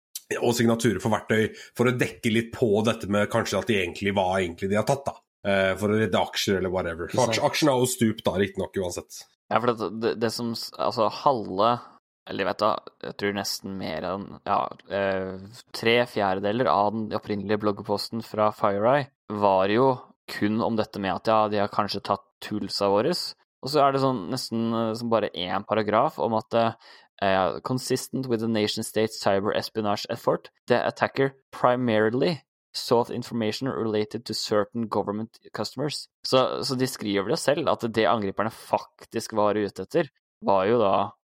og 0.44 0.52
signaturer 0.58 1.00
for 1.00 1.14
verktøy 1.14 1.54
for 1.78 1.88
å 1.88 1.96
dekke 1.96 2.32
litt 2.34 2.50
på 2.52 2.68
dette 2.84 3.08
med 3.08 3.30
kanskje 3.32 3.62
at 3.62 3.70
de 3.70 3.78
egentlig 3.80 4.12
var 4.18 4.42
egentlig 4.42 4.68
de 4.74 4.76
har 4.76 4.84
tatt, 4.88 5.06
da. 5.08 5.14
Eh, 5.48 5.74
for 5.80 5.94
å 5.94 6.00
redde 6.02 6.20
aksjer 6.20 6.60
eller 6.60 6.74
whatever. 6.74 7.12
Aksjene 7.48 7.74
har 7.74 7.84
jo 7.84 7.88
stupt 7.88 8.26
da, 8.26 8.36
riktignok, 8.40 8.76
uansett. 8.82 9.22
Ja, 9.48 9.60
for 9.62 9.72
det, 9.72 9.90
det, 10.04 10.14
det 10.20 10.32
som 10.36 10.52
Altså, 10.52 11.08
halve 11.24 11.78
Eller 12.28 12.50
vet 12.50 12.60
du, 12.60 12.92
jeg 13.08 13.18
tror 13.22 13.38
nesten 13.38 13.78
mer 13.80 14.08
enn 14.10 14.28
Ja, 14.42 14.60
eh, 14.92 15.38
tre 15.76 15.98
fjerdedeler 16.12 16.70
av 16.72 16.92
den 16.96 17.08
opprinnelige 17.16 17.62
bloggposten 17.64 18.26
fra 18.26 18.52
FireEye 18.56 19.08
var 19.28 19.68
jo 19.72 19.90
kun 20.32 20.62
om 20.64 20.76
dette 20.80 21.00
med 21.04 21.12
at 21.12 21.28
ja, 21.28 21.40
de 21.52 21.60
har 21.60 21.72
kanskje 21.72 22.00
tatt 22.04 22.24
toolsa 22.44 22.88
våre. 22.92 23.12
Og 23.64 23.72
så 23.72 23.82
er 23.84 23.92
det 23.92 24.00
sånn 24.04 24.22
nesten 24.32 24.70
eh, 24.72 24.94
som 24.96 25.12
bare 25.12 25.34
én 25.36 25.68
paragraf 25.68 26.20
om 26.24 26.38
at 26.40 26.56
Uh, 27.20 27.60
consistent 27.62 28.28
with 28.28 28.42
the 28.42 28.48
nation 28.48 28.84
state 28.84 29.10
cyber 29.10 29.52
espionage 29.52 30.06
effort, 30.08 30.52
the 30.68 30.78
attacker 30.86 31.34
primarily 31.50 32.44
sought 32.78 33.14
information 33.14 33.70
related 33.70 34.26
to 34.26 34.34
certain 34.34 34.88
government 34.88 35.40
customers. 35.54 36.06
Så, 36.26 36.64
så 36.64 36.78
de 36.78 36.88
skriver 36.88 37.34
det 37.34 37.40
selv, 37.42 37.70
at 37.70 37.86
det 37.94 38.08
angriperne 38.10 38.54
faktisk 38.54 39.36
var 39.38 39.58
ute 39.58 39.88
etter, 39.88 40.12
var 40.46 40.66
jo 40.70 40.80
da 40.82 40.94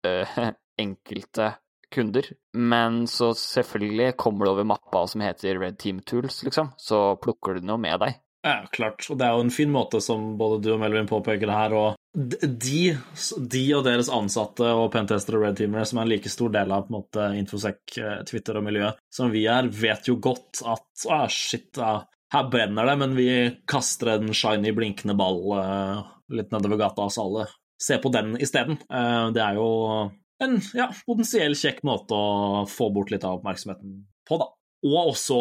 øh, 0.06 0.38
enkelte 0.86 1.52
kunder. 1.90 2.30
Men 2.54 3.06
så 3.10 3.32
selvfølgelig 3.34 4.16
kommer 4.16 4.46
det 4.46 4.54
over 4.54 4.68
mappa 4.72 5.06
som 5.10 5.24
heter 5.24 5.58
Red 5.60 5.78
Team 5.82 6.00
Tools, 6.06 6.42
liksom, 6.46 6.72
så 6.78 7.16
plukker 7.22 7.58
du 7.58 7.66
noe 7.66 7.80
med 7.80 7.98
deg. 8.04 8.20
Ja, 8.42 8.64
klart. 8.72 9.04
Og 9.12 9.18
det 9.20 9.26
er 9.26 9.36
jo 9.36 9.44
en 9.44 9.52
fin 9.52 9.72
måte, 9.72 10.00
som 10.00 10.34
både 10.40 10.62
du 10.64 10.70
og 10.72 10.80
Melvin 10.80 11.08
påpeker 11.08 11.50
her, 11.52 11.74
og 11.76 11.98
de, 12.16 12.94
de 13.52 13.64
og 13.76 13.84
deres 13.86 14.08
ansatte 14.12 14.66
og 14.74 14.88
pentester 14.94 15.36
og 15.36 15.44
red 15.44 15.58
teamere, 15.60 15.84
som 15.86 16.00
er 16.00 16.08
en 16.08 16.12
like 16.14 16.32
stor 16.32 16.52
del 16.54 16.72
av 16.72 16.86
på 16.86 16.90
en 16.90 16.96
måte 16.96 17.26
Infosec, 17.38 17.82
eh, 18.00 18.22
Twitter 18.26 18.58
og 18.58 18.64
miljøet 18.66 18.98
som 19.12 19.30
vi 19.30 19.44
er, 19.50 19.68
vet 19.68 20.08
jo 20.08 20.16
godt 20.22 20.62
at 20.64 21.04
ah, 21.12 21.28
shit, 21.30 21.68
ja, 21.76 22.00
her 22.32 22.48
brenner 22.50 22.88
det, 22.88 22.96
men 23.02 23.14
vi 23.18 23.28
kaster 23.68 24.14
en 24.14 24.32
shiny, 24.34 24.72
blinkende 24.74 25.16
ball 25.18 25.40
uh, 25.52 26.02
litt 26.30 26.52
nedover 26.54 26.78
gata 26.80 27.06
hos 27.06 27.18
alle. 27.18 27.48
Se 27.80 27.96
på 27.98 28.12
den 28.14 28.36
isteden. 28.38 28.78
Uh, 28.86 29.30
det 29.34 29.42
er 29.42 29.58
jo 29.58 29.70
en 30.44 30.60
ja, 30.76 30.88
potensiell 31.06 31.56
kjekk 31.58 31.82
måte 31.86 32.16
å 32.16 32.66
få 32.70 32.88
bort 32.94 33.10
litt 33.12 33.26
av 33.26 33.40
oppmerksomheten 33.40 33.98
på, 34.28 34.38
da. 34.40 34.46
Og 34.86 35.10
også, 35.10 35.40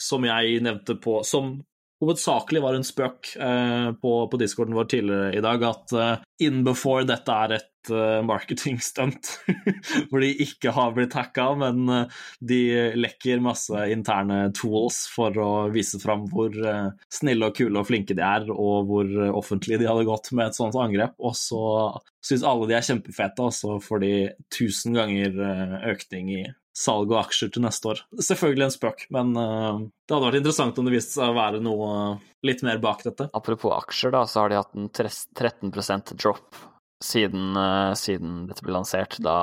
som 0.00 0.24
jeg 0.26 0.62
nevnte 0.64 0.96
på, 1.02 1.20
som 1.26 1.58
hovedsakelig 2.02 2.62
var 2.64 2.76
en 2.76 2.86
spøk 2.86 3.34
eh, 3.38 3.90
på, 4.02 4.14
på 4.28 4.40
discorden 4.40 4.76
vår 4.76 4.90
tidligere 4.90 5.36
i 5.38 5.44
dag, 5.44 5.66
at 5.68 5.94
eh, 5.94 6.24
in 6.46 6.64
before 6.66 7.06
dette 7.08 7.42
er 7.44 7.58
et 7.58 7.68
marketingstunt 7.90 8.28
marketing-stunt, 8.28 9.30
hvor 10.10 10.22
de 10.22 10.30
ikke 10.44 10.70
har 10.74 10.92
blitt 10.94 11.14
hacka, 11.16 11.48
men 11.58 11.88
eh, 11.88 12.20
de 12.38 12.60
lekker 12.98 13.42
masse 13.42 13.74
interne 13.92 14.52
tools 14.54 15.06
for 15.12 15.36
å 15.38 15.50
vise 15.72 16.00
fram 16.02 16.26
hvor 16.30 16.54
eh, 16.54 16.90
snille 17.12 17.48
og 17.48 17.56
kule 17.58 17.80
og 17.80 17.88
flinke 17.88 18.14
de 18.14 18.22
er, 18.22 18.48
og 18.52 18.88
hvor 18.90 19.10
eh, 19.10 19.34
offentlig 19.34 19.80
de 19.80 19.88
hadde 19.90 20.06
gått 20.08 20.32
med 20.32 20.50
et 20.50 20.58
sånt 20.58 20.78
angrep, 20.78 21.16
og 21.18 21.36
så 21.38 21.62
syns 22.22 22.46
alle 22.46 22.70
de 22.70 22.78
er 22.78 22.86
kjempefete, 22.86 23.48
og 23.48 23.56
så 23.56 23.78
får 23.82 24.04
de 24.04 24.14
tusen 24.52 24.98
ganger 24.98 25.38
eh, 25.42 25.78
økning 25.94 26.34
i 26.38 26.42
salg 26.76 27.12
og 27.12 27.18
aksjer 27.20 27.52
til 27.52 27.64
neste 27.64 27.90
år. 27.92 28.02
Selvfølgelig 28.24 28.66
en 28.66 28.74
spøk, 28.74 29.06
men 29.14 29.32
uh, 29.36 29.80
det 29.80 30.14
hadde 30.14 30.28
vært 30.28 30.40
interessant 30.40 30.78
om 30.80 30.88
det 30.88 30.94
viste 30.94 31.18
seg 31.18 31.32
å 31.32 31.36
være 31.36 31.62
noe 31.64 31.88
uh, 31.92 32.28
litt 32.46 32.62
mer 32.66 32.80
bak 32.82 33.04
dette. 33.06 33.28
Apropos 33.36 33.74
aksjer, 33.76 34.14
da, 34.14 34.24
så 34.28 34.44
har 34.44 34.52
de 34.52 34.60
hatt 34.60 34.78
en 34.78 34.88
13% 34.88 36.14
drop 36.16 36.62
siden, 37.02 37.50
uh, 37.58 37.92
siden 37.98 38.46
dette 38.48 38.64
ble 38.64 38.76
lansert, 38.78 39.18
da 39.22 39.36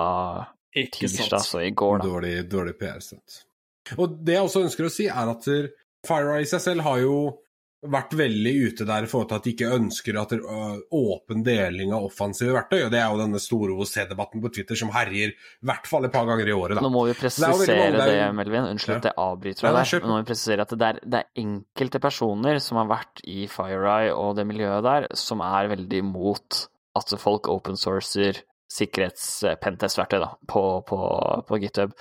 Ikke 0.74 1.06
tirsdag, 1.06 1.38
sant. 1.38 1.52
så 1.52 1.62
i 1.66 1.70
går, 1.70 2.02
da. 2.02 2.10
Dårlig, 2.10 2.34
dårlig 2.50 2.76
PR-stunt. 2.82 3.44
Og 3.98 4.18
det 4.26 4.36
jeg 4.38 4.48
også 4.48 4.66
ønsker 4.66 4.86
å 4.90 4.94
si, 4.94 5.06
er 5.10 5.32
at 5.32 5.46
FireEye 6.06 6.46
i 6.46 6.50
seg 6.50 6.62
selv 6.66 6.86
har 6.86 7.00
jo 7.02 7.16
vært 7.80 8.12
veldig 8.20 8.52
ute 8.68 8.86
der 8.88 9.06
i 9.06 9.08
forhold 9.08 9.30
til 9.30 9.38
at 9.40 9.46
de 9.46 9.52
ikke 9.54 9.70
ønsker 9.78 10.18
at 10.20 10.34
det 10.34 10.40
er 10.44 10.80
åpen 11.00 11.44
deling 11.46 11.94
av 11.96 12.10
offensive 12.10 12.52
verktøy, 12.52 12.82
og 12.86 12.92
det 12.92 13.00
er 13.00 13.08
jo 13.08 13.22
denne 13.22 13.40
store 13.40 13.78
OC-debatten 13.80 14.44
på 14.44 14.52
Twitter 14.58 14.80
som 14.80 14.92
herjer 14.92 15.32
i 15.32 15.70
hvert 15.70 15.88
fall 15.88 16.08
et 16.10 16.12
par 16.12 16.28
ganger 16.28 16.52
i 16.52 16.56
året, 16.56 16.76
da. 16.76 16.84
Nå 16.84 16.92
må 16.92 17.06
vi 17.08 17.14
er 17.16 17.22
presisere 17.22 17.94
det, 17.96 18.10
det, 18.12 18.28
Melvin. 18.36 18.68
Unnskyld 18.74 18.98
at 18.98 19.08
Ja. 19.08 19.14
jeg 19.14 19.20
avbryter 19.30 19.64
deg 19.70 19.80
Ja, 19.80 20.02
nå 20.04 20.12
må 20.12 20.20
vi 20.20 20.28
presisere 20.34 20.68
at 20.68 20.76
det 20.76 20.90
er, 20.90 21.00
det 21.06 21.22
er 21.24 21.44
enkelte 21.46 22.04
personer 22.04 22.60
som 22.64 22.82
har 22.82 22.92
vært 22.92 23.24
i 23.24 23.48
FireEye 23.48 24.12
og 24.12 24.36
det 24.36 24.48
miljøet 24.50 24.84
der, 24.84 25.08
som 25.16 25.40
er 25.46 25.72
veldig 25.72 26.04
imot 26.04 26.66
at 27.00 27.16
folk 27.22 27.48
open 27.48 27.78
sourcer 27.80 28.44
sikkerhets-pentest-verktøy 28.70 30.26
på, 30.52 30.64
på, 30.86 31.00
på 31.48 31.60
GitHub. 31.64 31.94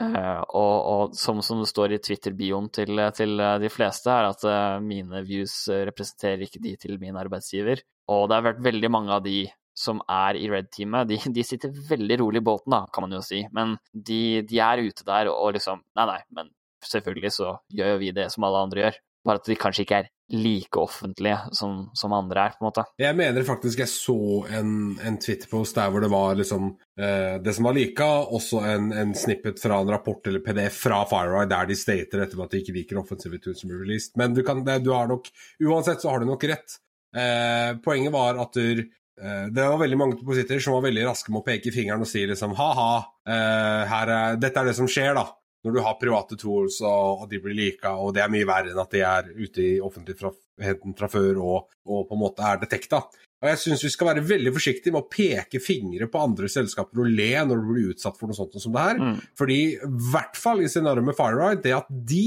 Eh, 0.00 0.42
og, 0.56 0.74
og 0.92 1.16
som, 1.18 1.40
som 1.44 1.60
det 1.60 1.68
står 1.70 1.94
i 1.94 2.00
Twitter-bioen 2.02 2.70
til, 2.74 3.00
til 3.16 3.42
de 3.62 3.70
fleste, 3.72 4.12
er 4.12 4.30
at 4.30 4.44
uh, 4.48 4.82
mine 4.84 5.22
views 5.26 5.54
eh, 5.68 5.84
representerer 5.88 6.46
ikke 6.46 6.62
de 6.64 6.74
til 6.80 7.00
min 7.02 7.18
arbeidsgiver. 7.20 7.82
Og 8.10 8.28
det 8.28 8.38
har 8.38 8.46
vært 8.50 8.62
veldig 8.64 8.90
mange 8.92 9.16
av 9.16 9.24
de 9.26 9.44
som 9.80 10.00
er 10.10 10.36
i 10.36 10.48
Red-teamet, 10.50 11.08
de, 11.08 11.18
de 11.36 11.44
sitter 11.46 11.74
veldig 11.90 12.20
rolig 12.20 12.42
i 12.42 12.46
båten, 12.50 12.74
da, 12.74 12.82
kan 12.92 13.06
man 13.06 13.14
jo 13.16 13.22
si. 13.24 13.44
Men 13.56 13.76
de, 13.92 14.40
de 14.48 14.62
er 14.64 14.82
ute 14.84 15.06
der 15.06 15.30
og 15.32 15.54
liksom 15.56 15.84
Nei, 15.96 16.08
nei, 16.10 16.18
men 16.36 16.50
selvfølgelig 16.84 17.32
så 17.36 17.54
gjør 17.76 17.94
jo 17.94 18.00
vi 18.02 18.10
det 18.16 18.26
som 18.32 18.44
alle 18.48 18.64
andre 18.66 18.84
gjør. 18.84 18.98
Bare 19.26 19.40
at 19.40 19.48
de 19.50 19.56
kanskje 19.60 19.84
ikke 19.84 19.98
er 20.00 20.10
like 20.30 20.78
offentlige 20.78 21.36
som, 21.52 21.88
som 21.94 22.12
andre 22.14 22.44
er, 22.46 22.54
på 22.54 22.62
en 22.62 22.68
måte. 22.68 22.84
Jeg 23.02 23.16
mener 23.18 23.46
faktisk 23.46 23.82
jeg 23.82 23.90
så 23.90 24.18
en, 24.58 24.74
en 25.06 25.18
Twitter-post 25.20 25.78
der 25.78 25.90
hvor 25.90 26.04
det 26.04 26.10
var 26.12 26.38
liksom 26.38 26.68
eh, 27.00 27.40
det 27.42 27.54
som 27.56 27.66
var 27.66 27.76
lika, 27.76 28.08
også 28.38 28.62
en, 28.70 28.92
en 28.94 29.14
snippet 29.18 29.60
fra 29.62 29.80
en 29.82 29.90
rapport 29.90 30.30
eller 30.30 30.44
PDF 30.44 30.78
fra 30.86 31.02
FireEye 31.10 31.50
der 31.50 31.70
de 31.70 31.78
stater 31.78 32.24
etterpå 32.24 32.46
at 32.46 32.54
de 32.54 32.62
ikke 32.62 32.76
liker 32.78 33.02
offensive 33.02 33.42
tools 33.42 33.64
som 33.64 33.72
blir 33.72 33.82
released. 33.82 34.14
Men 34.20 34.36
du, 34.36 34.44
kan, 34.46 34.62
du 34.62 34.92
har 34.94 35.10
nok 35.10 35.28
Uansett 35.66 36.02
så 36.02 36.14
har 36.14 36.22
du 36.22 36.30
nok 36.30 36.46
rett. 36.48 36.78
Eh, 37.16 37.74
poenget 37.82 38.14
var 38.14 38.38
at 38.38 38.54
du, 38.54 38.84
eh, 39.20 39.44
det 39.50 39.66
var 39.66 39.82
veldig 39.82 39.98
mange 39.98 40.20
på 40.20 40.38
som 40.62 40.78
var 40.78 40.86
veldig 40.86 41.08
raske 41.10 41.34
med 41.34 41.42
å 41.42 41.46
peke 41.46 41.74
fingeren 41.74 42.06
og 42.06 42.10
si 42.10 42.22
liksom 42.26 42.54
ha-ha, 42.58 42.92
eh, 43.26 43.82
her 43.90 44.14
er, 44.14 44.40
dette 44.40 44.62
er 44.62 44.70
det 44.70 44.78
som 44.78 44.88
skjer, 44.90 45.12
da. 45.18 45.26
Når 45.64 45.74
du 45.76 45.80
har 45.84 45.98
private 46.00 46.38
tools 46.40 46.78
og, 46.86 47.26
de 47.30 47.40
blir 47.42 47.56
lika, 47.56 47.92
og 48.00 48.14
det 48.16 48.22
er 48.24 48.32
mye 48.32 48.48
verre 48.48 48.72
enn 48.72 48.80
at 48.80 48.94
de 48.94 49.02
er 49.04 49.32
ute 49.36 49.64
i 49.64 49.72
offentligheten 49.84 50.96
fra 50.96 51.10
før 51.12 51.40
og, 51.42 51.74
og 51.84 52.06
på 52.08 52.16
en 52.16 52.22
måte 52.22 52.46
er 52.46 52.62
detekta. 52.62 53.02
Og 53.40 53.48
jeg 53.48 53.60
syns 53.62 53.84
vi 53.84 53.92
skal 53.92 54.10
være 54.10 54.24
veldig 54.28 54.52
forsiktige 54.52 54.92
med 54.92 55.04
å 55.06 55.10
peke 55.12 55.62
fingre 55.64 56.08
på 56.12 56.20
andre 56.20 56.48
selskaper 56.52 57.00
og 57.00 57.12
le 57.12 57.30
når 57.48 57.60
du 57.60 57.70
blir 57.70 57.92
utsatt 57.94 58.18
for 58.20 58.28
noe 58.28 58.36
sånt 58.36 58.56
som 58.60 58.74
det 58.76 58.84
her. 58.84 59.00
Mm. 59.00 59.14
Fordi 59.40 59.60
i 59.76 59.92
hvert 60.12 60.36
fall 60.36 60.60
i 60.60 60.68
scenarioet 60.68 61.08
med 61.08 61.16
FireEye, 61.16 61.60
det 61.64 61.76
at 61.78 61.88
de 61.88 62.24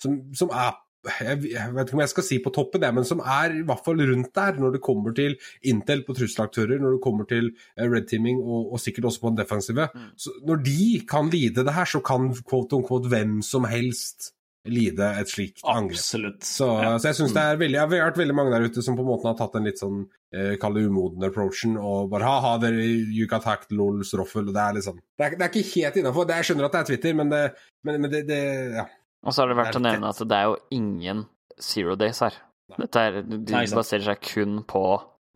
som, 0.00 0.18
som 0.36 0.52
er 0.52 0.76
jeg 1.06 1.52
jeg 1.54 1.74
vet 1.74 1.86
ikke 1.88 1.96
om 1.96 2.02
jeg 2.04 2.12
skal 2.12 2.26
si 2.26 2.38
på 2.44 2.52
toppen, 2.52 2.82
det, 2.82 2.90
men 2.94 3.06
som 3.08 3.22
er 3.24 3.54
i 3.60 3.62
hvert 3.66 3.84
fall 3.86 4.02
rundt 4.10 4.32
der 4.36 4.58
når 4.60 4.74
det 4.76 4.82
kommer 4.84 5.14
til 5.16 5.36
Intel 5.62 6.02
på 6.04 6.16
trusselaktører, 6.18 6.80
når 6.80 6.98
det 6.98 7.04
kommer 7.04 7.28
til 7.30 7.52
eh, 7.76 7.86
red 7.88 8.08
teaming 8.10 8.42
og, 8.42 8.74
og 8.74 8.82
sikkert 8.82 9.08
også 9.10 9.22
på 9.24 9.32
den 9.32 9.40
defensive. 9.40 9.88
Mm. 9.94 10.10
Så 10.20 10.34
når 10.46 10.60
de 10.66 10.90
kan 11.08 11.30
lide 11.32 11.64
det 11.64 11.74
her, 11.78 11.88
så 11.88 12.02
kan 12.04 12.28
quote 12.44 12.76
on 12.76 12.84
quote 12.84 13.08
hvem 13.08 13.40
som 13.46 13.64
helst 13.70 14.34
lide 14.68 15.06
et 15.16 15.30
slikt 15.30 15.62
angrep. 15.64 15.96
Så, 16.44 16.66
Ja. 16.82 16.98
så 17.00 17.08
jeg 17.08 17.16
synes 17.16 17.32
det 17.32 17.40
er 17.42 17.56
veldig, 17.56 17.78
jeg 17.78 17.80
har 17.80 18.10
vært 18.10 18.18
veldig 18.20 18.34
mange 18.36 18.52
der 18.52 18.66
ute 18.68 18.82
som 18.84 18.96
på 18.98 19.00
en 19.00 19.08
måte 19.08 19.24
har 19.30 19.38
tatt 19.38 19.54
en 19.56 19.64
litt 19.64 19.80
sånn 19.80 20.02
eh, 20.36 20.56
Kall 20.60 20.76
det 20.76 20.82
umoden 20.84 21.24
approachen 21.24 21.78
og 21.80 22.10
bare 22.12 22.28
ha-ha, 22.28 22.58
dere 22.60 22.84
you 22.84 23.24
got 23.26 23.46
hacked, 23.48 23.72
lol, 23.72 24.02
stroffel, 24.04 24.52
Det 24.52 24.60
er 24.60 24.76
liksom 24.76 25.00
Det 25.00 25.26
er, 25.26 25.36
det 25.40 25.46
er 25.46 25.54
ikke 25.54 25.80
helt 25.80 25.96
innafor. 26.02 26.28
Jeg 26.28 26.50
skjønner 26.50 26.68
at 26.68 26.76
det 26.76 26.80
er 26.82 26.90
Twitter, 26.92 27.16
men 27.16 27.32
det, 27.32 27.42
men, 27.88 28.00
men 28.04 28.12
det, 28.12 28.26
det 28.28 28.42
Ja. 28.76 28.84
Og 29.26 29.34
så 29.34 29.44
er 29.44 29.50
det 29.50 29.58
verdt 29.58 29.76
er 29.76 29.80
å 29.80 29.84
nevne 29.84 30.10
at 30.12 30.22
det 30.24 30.36
er 30.36 30.48
jo 30.48 30.58
ingen 30.74 31.24
zero 31.60 31.96
days 32.00 32.22
her. 32.24 32.36
Dette 32.78 33.02
er, 33.02 33.22
de 33.26 33.64
baserer 33.74 34.06
seg 34.06 34.22
kun 34.24 34.60
på 34.68 34.84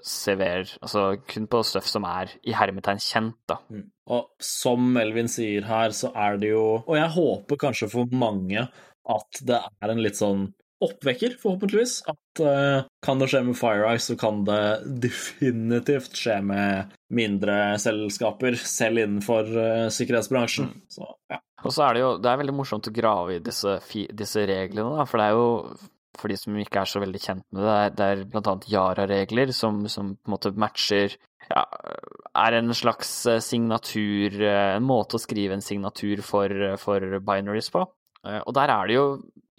CV-er, 0.04 0.68
altså 0.84 1.04
kun 1.28 1.46
på 1.50 1.62
stuff 1.64 1.86
som 1.88 2.04
er 2.08 2.32
i 2.44 2.54
hermetegn 2.56 3.00
kjent, 3.00 3.38
da. 3.48 3.58
Mm. 3.72 3.86
Og 4.14 4.26
som 4.44 4.90
Melvin 4.96 5.30
sier 5.32 5.64
her, 5.68 5.94
så 5.96 6.10
er 6.12 6.36
det 6.36 6.50
jo 6.52 6.64
Og 6.82 6.92
jeg 6.98 7.08
håper 7.14 7.60
kanskje 7.62 7.88
for 7.88 8.12
mange 8.12 8.66
at 9.04 9.40
det 9.48 9.62
er 9.64 9.92
en 9.92 10.02
litt 10.04 10.20
sånn 10.20 10.46
oppvekker, 10.84 11.38
forhåpentligvis. 11.40 11.94
At 12.10 12.42
uh, 12.44 12.84
kan 13.04 13.20
det 13.20 13.30
skje 13.32 13.40
med 13.46 13.56
FireEye, 13.56 14.00
så 14.02 14.16
kan 14.20 14.42
det 14.48 14.60
definitivt 15.04 16.18
skje 16.18 16.38
med 16.44 16.94
mindre 17.14 17.78
selskaper, 17.80 18.58
selv 18.60 19.04
innenfor 19.04 19.48
uh, 19.54 19.88
sikkerhetsbransjen. 19.94 20.72
Så 20.92 21.08
ja. 21.32 21.40
Og 21.64 21.72
så 21.72 21.86
er 21.86 21.96
det 21.96 22.04
jo 22.04 22.12
det 22.20 22.30
er 22.30 22.40
veldig 22.40 22.54
morsomt 22.56 22.88
å 22.90 22.94
grave 22.94 23.38
i 23.38 23.42
disse, 23.44 23.78
disse 24.12 24.46
reglene, 24.48 24.98
da, 24.98 25.06
for 25.08 25.20
det 25.20 25.28
er 25.28 25.38
jo 25.38 25.48
for 26.14 26.30
de 26.30 26.36
som 26.38 26.56
ikke 26.60 26.82
er 26.82 26.90
så 26.90 27.02
veldig 27.02 27.20
kjent 27.20 27.44
med 27.54 27.64
det, 27.66 27.78
det 27.98 28.06
er, 28.06 28.24
blant 28.30 28.50
annet 28.50 28.68
Yara-regler 28.70 29.52
som, 29.56 29.82
som 29.90 30.14
på 30.14 30.30
en 30.30 30.34
måte 30.36 30.52
matcher 30.60 31.16
ja, 31.50 31.64
er 32.44 32.58
en 32.58 32.74
slags 32.76 33.10
eh, 33.30 33.40
signatur, 33.44 34.38
eh, 34.38 34.76
en 34.76 34.86
måte 34.86 35.18
å 35.18 35.22
skrive 35.22 35.56
en 35.56 35.64
signatur 35.64 36.22
for, 36.24 36.54
eh, 36.68 36.76
for 36.80 37.18
binaries 37.24 37.70
på. 37.74 37.84
Og 38.24 38.54
der 38.56 38.70
er 38.72 38.88
det 38.88 38.94
jo 38.94 39.08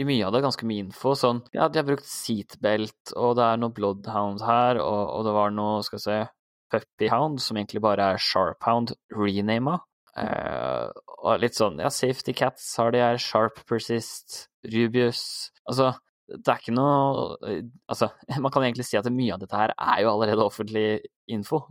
i 0.01 0.05
mye 0.09 0.25
av 0.25 0.33
det 0.33 0.41
ganske 0.41 0.65
mye 0.65 0.87
info. 0.87 1.11
Sånn, 1.13 1.43
ja, 1.53 1.67
de 1.69 1.77
har 1.77 1.85
brukt 1.85 2.07
seatbelt, 2.09 3.11
og 3.13 3.35
det 3.37 3.43
er 3.45 3.59
noe 3.61 3.75
bloodhound 3.75 4.41
her, 4.41 4.79
og, 4.81 5.01
og 5.13 5.27
det 5.27 5.33
var 5.35 5.53
noe, 5.53 5.83
skal 5.85 5.99
vi 5.99 6.05
se, 6.07 6.17
puppyhound, 6.73 7.43
som 7.45 7.59
egentlig 7.59 7.83
bare 7.85 8.15
er 8.15 8.23
sharphound 8.25 8.95
renama. 9.13 9.77
Eh, 10.15 10.87
og 11.25 11.41
litt 11.41 11.57
sånn, 11.57 11.81
ja, 11.83 11.91
safety 11.91 12.31
cats 12.37 12.69
har 12.79 12.93
de 12.95 13.01
her, 13.03 13.17
sharp 13.19 13.59
persist, 13.67 14.45
rubius 14.71 15.51
Altså, 15.67 15.89
det 16.29 16.47
er 16.47 16.61
ikke 16.61 16.75
noe 16.77 17.57
Altså, 17.91 18.07
man 18.43 18.53
kan 18.53 18.63
egentlig 18.63 18.87
si 18.87 18.99
at 18.99 19.09
mye 19.11 19.35
av 19.35 19.41
dette 19.43 19.59
her 19.59 19.73
er 19.75 20.03
jo 20.05 20.13
allerede 20.13 20.45
offentlig 20.45 20.87
info, 21.27 21.65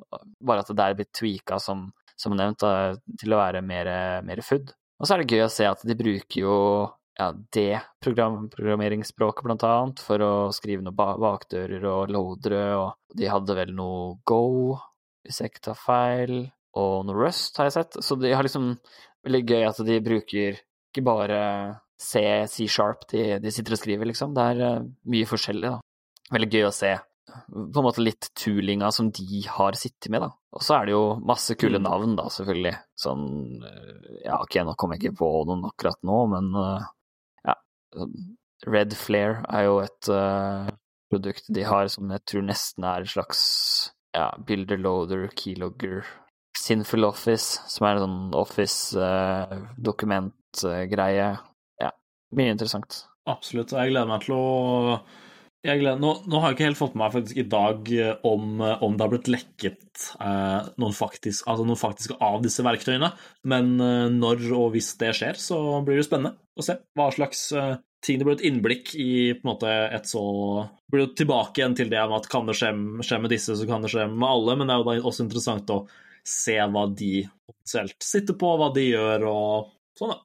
bare 0.45 0.65
at 0.65 0.73
det 0.75 0.85
er 0.85 0.99
blitt 0.99 1.15
tweaka, 1.17 1.61
som, 1.63 1.87
som 2.21 2.35
nevnt, 2.37 2.61
da, 2.61 2.99
til 3.21 3.33
å 3.33 3.41
være 3.41 3.63
mer, 3.65 3.89
mer 4.27 4.43
food. 4.45 4.75
Og 4.99 5.07
så 5.07 5.15
er 5.15 5.23
det 5.23 5.37
gøy 5.37 5.45
å 5.47 5.53
se 5.53 5.67
at 5.69 5.83
de 5.87 5.97
bruker 5.99 6.41
jo 6.43 6.57
ja, 7.19 7.29
det 7.55 7.79
program 8.03 8.49
programmeringsspråket, 8.51 9.45
blant 9.47 9.65
annet, 9.67 10.03
for 10.03 10.23
å 10.27 10.33
skrive 10.55 10.83
noen 10.83 10.97
ba 10.99 11.13
bakdører 11.23 11.87
og 11.87 12.11
loadere, 12.11 12.65
og 12.81 13.17
de 13.19 13.31
hadde 13.31 13.57
vel 13.59 13.71
noe 13.79 14.17
Go, 14.27 14.75
hvis 15.25 15.41
jeg 15.41 15.53
ikke 15.53 15.69
tar 15.71 15.79
feil, 15.79 16.35
og 16.81 17.07
noe 17.07 17.17
Rust, 17.19 17.57
har 17.59 17.69
jeg 17.71 17.77
sett. 17.79 17.99
Så 18.05 18.17
de 18.21 18.33
har 18.35 18.47
liksom 18.47 18.75
veldig 19.25 19.43
gøy 19.49 19.65
at 19.69 19.81
de 19.87 19.99
bruker 20.05 20.61
ikke 20.91 21.05
bare 21.07 21.41
C, 22.01 22.21
C-sharp 22.51 23.07
de, 23.13 23.25
de 23.43 23.53
sitter 23.55 23.77
og 23.77 23.81
skriver, 23.81 24.09
liksom. 24.11 24.35
Det 24.37 24.45
er 24.53 24.63
eh, 24.67 24.87
mye 25.15 25.29
forskjellig, 25.31 25.75
da. 25.77 25.81
Veldig 26.35 26.51
gøy 26.53 26.69
å 26.69 26.75
se 26.75 26.95
på 27.35 27.81
en 27.81 27.87
måte 27.87 28.03
litt 28.05 28.29
toolinga 28.39 28.93
som 28.95 29.09
de 29.11 29.41
har 29.51 29.75
sittet 29.79 30.11
med, 30.13 30.23
da. 30.23 30.31
Og 30.55 30.63
så 30.63 30.77
er 30.77 30.87
det 30.87 30.95
jo 30.95 31.03
masse 31.27 31.57
kule 31.59 31.81
Mm. 31.81 31.87
navn, 31.89 32.13
da, 32.19 32.29
selvfølgelig. 32.31 32.75
Sånn 33.01 33.25
eh, 33.65 34.21
Ja, 34.27 34.39
ok, 34.39 34.61
nå 34.63 34.77
kommer 34.79 34.97
jeg 34.99 35.09
ikke 35.09 35.19
på 35.25 35.31
noen 35.49 35.65
akkurat 35.67 35.99
nå, 36.07 36.19
men 36.31 36.53
eh, 36.61 36.87
ja. 37.49 37.57
Red 38.71 38.95
Flare 38.97 39.43
er 39.51 39.67
jo 39.67 39.81
et 39.83 40.09
uh, 40.09 40.71
produkt 41.13 41.51
de 41.53 41.65
har 41.67 41.91
som 41.93 42.11
jeg 42.15 42.23
tror 42.31 42.47
nesten 42.47 42.87
er 42.89 43.03
et 43.05 43.11
slags 43.13 43.41
ja, 44.15 44.31
builder 44.39 44.79
loader, 44.81 45.27
keylogger. 45.37 46.07
Sinful 46.59 47.05
Office, 47.09 47.61
som 47.71 47.87
er 47.89 47.95
en 47.97 48.05
sånn 48.05 48.35
Office-dokumentgreie. 48.39 51.29
ja, 51.83 51.91
mye 52.37 52.53
interessant. 52.55 52.91
Absolutt. 53.27 53.73
Jeg 53.73 53.91
gleder 53.91 54.11
meg 54.11 54.21
til 54.27 54.35
å 54.37 55.01
jeg 55.65 55.81
gleder, 55.81 55.97
nå, 55.97 56.11
nå 56.29 56.41
har 56.43 56.51
jeg 56.51 56.59
ikke 56.59 56.67
helt 56.67 56.77
fått 56.77 56.93
med 56.93 57.07
meg 57.07 57.13
faktisk 57.15 57.39
i 57.41 57.47
dag 57.49 57.87
eh, 57.97 58.19
om, 58.29 58.59
eh, 58.61 58.83
om 58.85 58.99
det 58.99 59.05
har 59.05 59.13
blitt 59.15 59.31
lekket 59.33 60.03
eh, 60.21 60.67
noen, 60.77 60.93
faktisk, 60.93 61.47
altså 61.49 61.65
noen 61.65 61.81
faktiske 61.81 62.19
av 62.21 62.43
disse 62.45 62.61
verktøyene, 62.67 63.09
men 63.49 63.71
eh, 63.81 64.11
når 64.13 64.45
og 64.53 64.75
hvis 64.75 64.91
det 65.01 65.15
skjer, 65.17 65.41
så 65.41 65.81
blir 65.87 65.97
det 65.97 66.05
spennende 66.05 66.37
å 66.53 66.61
se 66.67 66.77
hva 66.99 67.09
slags 67.17 67.47
eh, 67.57 67.81
ting 68.05 68.21
det 68.21 68.27
blir 68.29 68.37
et 68.37 68.45
innblikk 68.45 68.93
i 69.01 69.33
på 69.39 69.41
en 69.41 69.53
måte 69.55 69.73
et 69.73 70.05
så 70.05 70.21
blir 70.93 71.07
det 71.07 71.17
tilbake 71.23 71.63
igjen 71.63 71.79
til 71.81 71.89
det 71.89 72.03
med 72.11 72.21
at 72.21 72.29
kan 72.29 72.45
det 72.45 72.59
skje, 72.61 72.75
skje 73.01 73.23
med 73.25 73.33
disse, 73.33 73.57
så 73.57 73.65
kan 73.71 73.81
det 73.81 73.89
skje 73.95 74.05
med 74.13 74.29
alle, 74.29 74.61
men 74.61 74.69
det 74.69 74.77
er 74.77 74.83
jo 74.83 74.89
da 74.91 74.99
også 75.01 75.25
interessant 75.25 75.73
å 75.73 75.87
se 76.27 76.57
hva 76.57 76.87
de 76.89 77.25
potensielt 77.45 78.05
sitter 78.05 78.37
på, 78.41 78.55
hva 78.61 78.71
de 78.75 78.89
gjør 78.89 79.29
og 79.31 79.73
sånn, 79.99 80.15
da. 80.17 80.23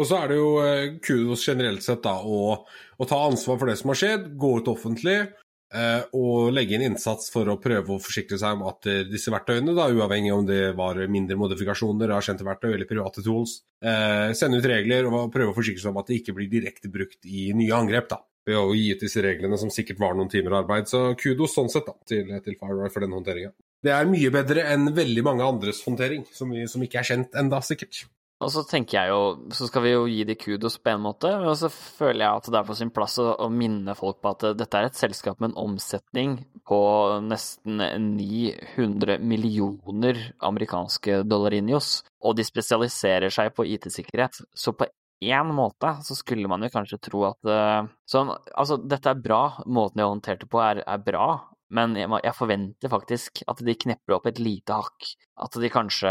Og 0.00 0.06
så 0.08 0.16
er 0.18 0.32
det 0.32 0.38
jo 0.40 0.48
eh, 0.64 0.96
kudos 1.04 1.44
generelt 1.46 1.84
sett 1.84 2.02
da, 2.02 2.16
å, 2.24 2.56
å 2.98 3.06
ta 3.08 3.20
ansvar 3.26 3.60
for 3.60 3.70
det 3.70 3.76
som 3.78 3.92
har 3.92 4.00
skjedd, 4.00 4.24
gå 4.40 4.50
ut 4.58 4.70
offentlig 4.72 5.18
eh, 5.20 6.02
og 6.16 6.50
legge 6.54 6.76
inn 6.76 6.86
innsats 6.88 7.30
for 7.32 7.48
å 7.52 7.58
prøve 7.62 7.94
å 7.94 8.02
forsikre 8.02 8.38
seg 8.40 8.58
om 8.58 8.64
at 8.70 8.88
eh, 8.90 9.04
disse 9.08 9.32
verktøyene, 9.34 9.74
da, 9.76 9.86
uavhengig 9.92 10.32
om 10.34 10.48
det 10.48 10.72
var 10.78 10.98
mindre 11.12 11.38
modifikasjoner 11.40 12.14
av 12.16 12.24
kjente 12.26 12.46
verktøy 12.46 12.72
eller 12.72 12.88
private 12.90 13.24
tools, 13.26 13.60
eh, 13.84 14.32
sende 14.38 14.58
ut 14.58 14.70
regler 14.72 15.06
og 15.10 15.30
prøve 15.34 15.54
å 15.54 15.58
forsikre 15.58 15.84
seg 15.84 15.94
om 15.94 16.02
at 16.02 16.10
det 16.10 16.20
ikke 16.20 16.36
blir 16.38 16.50
direkte 16.50 16.90
brukt 16.92 17.30
i 17.30 17.50
nye 17.56 17.76
angrep. 17.76 18.10
da, 18.10 18.22
ved 18.48 18.56
å 18.58 18.70
gi 18.74 18.94
ut 18.94 19.02
disse 19.04 19.22
reglene 19.22 19.58
som 19.60 19.70
sikkert 19.70 20.00
var 20.00 20.16
noen 20.16 20.30
timer 20.32 20.62
arbeid. 20.62 20.88
Så 20.90 21.12
kudos 21.20 21.54
sånn 21.54 21.70
sett 21.72 21.86
da, 21.86 21.94
til, 22.08 22.32
til 22.42 22.56
FireEye 22.58 22.90
for 22.90 23.04
den 23.04 23.14
håndteringa. 23.14 23.52
Det 23.80 23.92
er 23.96 24.08
mye 24.08 24.30
bedre 24.32 24.64
enn 24.74 24.90
veldig 24.96 25.22
mange 25.24 25.44
andres 25.46 25.80
håndtering, 25.86 26.26
som, 26.36 26.50
vi, 26.52 26.66
som 26.68 26.82
ikke 26.84 27.00
er 27.00 27.12
kjent 27.12 27.38
enda, 27.40 27.62
sikkert. 27.64 28.04
Og 28.40 28.48
så 28.48 28.62
tenker 28.64 28.96
jeg 28.96 29.10
jo, 29.12 29.24
så 29.52 29.66
skal 29.68 29.82
vi 29.84 29.90
jo 29.92 30.04
gi 30.08 30.22
de 30.24 30.36
kudos 30.40 30.78
på 30.80 30.94
en 30.94 31.02
måte, 31.04 31.28
men 31.42 31.56
så 31.60 31.68
føler 31.68 32.24
jeg 32.24 32.40
at 32.40 32.46
det 32.48 32.60
er 32.60 32.68
på 32.70 32.76
sin 32.78 32.92
plass 32.96 33.18
å, 33.20 33.48
minne 33.52 33.92
folk 33.98 34.22
på 34.24 34.32
at 34.32 34.46
dette 34.56 34.80
er 34.80 34.88
et 34.88 34.96
selskap 34.96 35.42
med 35.42 35.50
en 35.50 35.58
omsetning 35.66 36.38
på 36.68 36.80
nesten 37.26 37.82
900 38.16 39.18
millioner 39.20 40.22
amerikanske 40.48 41.20
dollarinhos, 41.28 41.98
og 42.24 42.38
de 42.38 42.48
spesialiserer 42.48 43.32
seg 43.34 43.52
på 43.56 43.68
IT-sikkerhet. 43.76 44.40
Så 44.56 44.72
på 44.72 44.88
én 45.20 45.52
måte 45.52 45.98
så 46.06 46.16
skulle 46.16 46.48
man 46.48 46.64
jo 46.64 46.72
kanskje 46.72 47.00
tro 47.10 47.26
at 47.28 47.44
eh, 47.44 47.92
sånn, 48.08 48.32
Altså, 48.56 48.80
dette 48.80 49.12
er 49.12 49.20
bra, 49.20 49.42
måten 49.68 50.00
de 50.00 50.06
har 50.06 50.14
håndtert 50.14 50.46
det 50.46 50.48
på 50.48 50.64
er, 50.64 50.80
er 50.88 51.04
bra, 51.04 51.26
men 51.70 51.94
jeg, 51.98 52.10
jeg 52.24 52.34
forventer 52.34 52.90
faktisk 52.90 53.42
at 53.50 53.60
de 53.66 53.74
knepper 53.84 54.16
opp 54.16 54.26
et 54.26 54.40
lite 54.42 54.74
hakk. 54.74 55.10
At 55.40 55.54
de 55.62 55.70
kanskje 55.72 56.10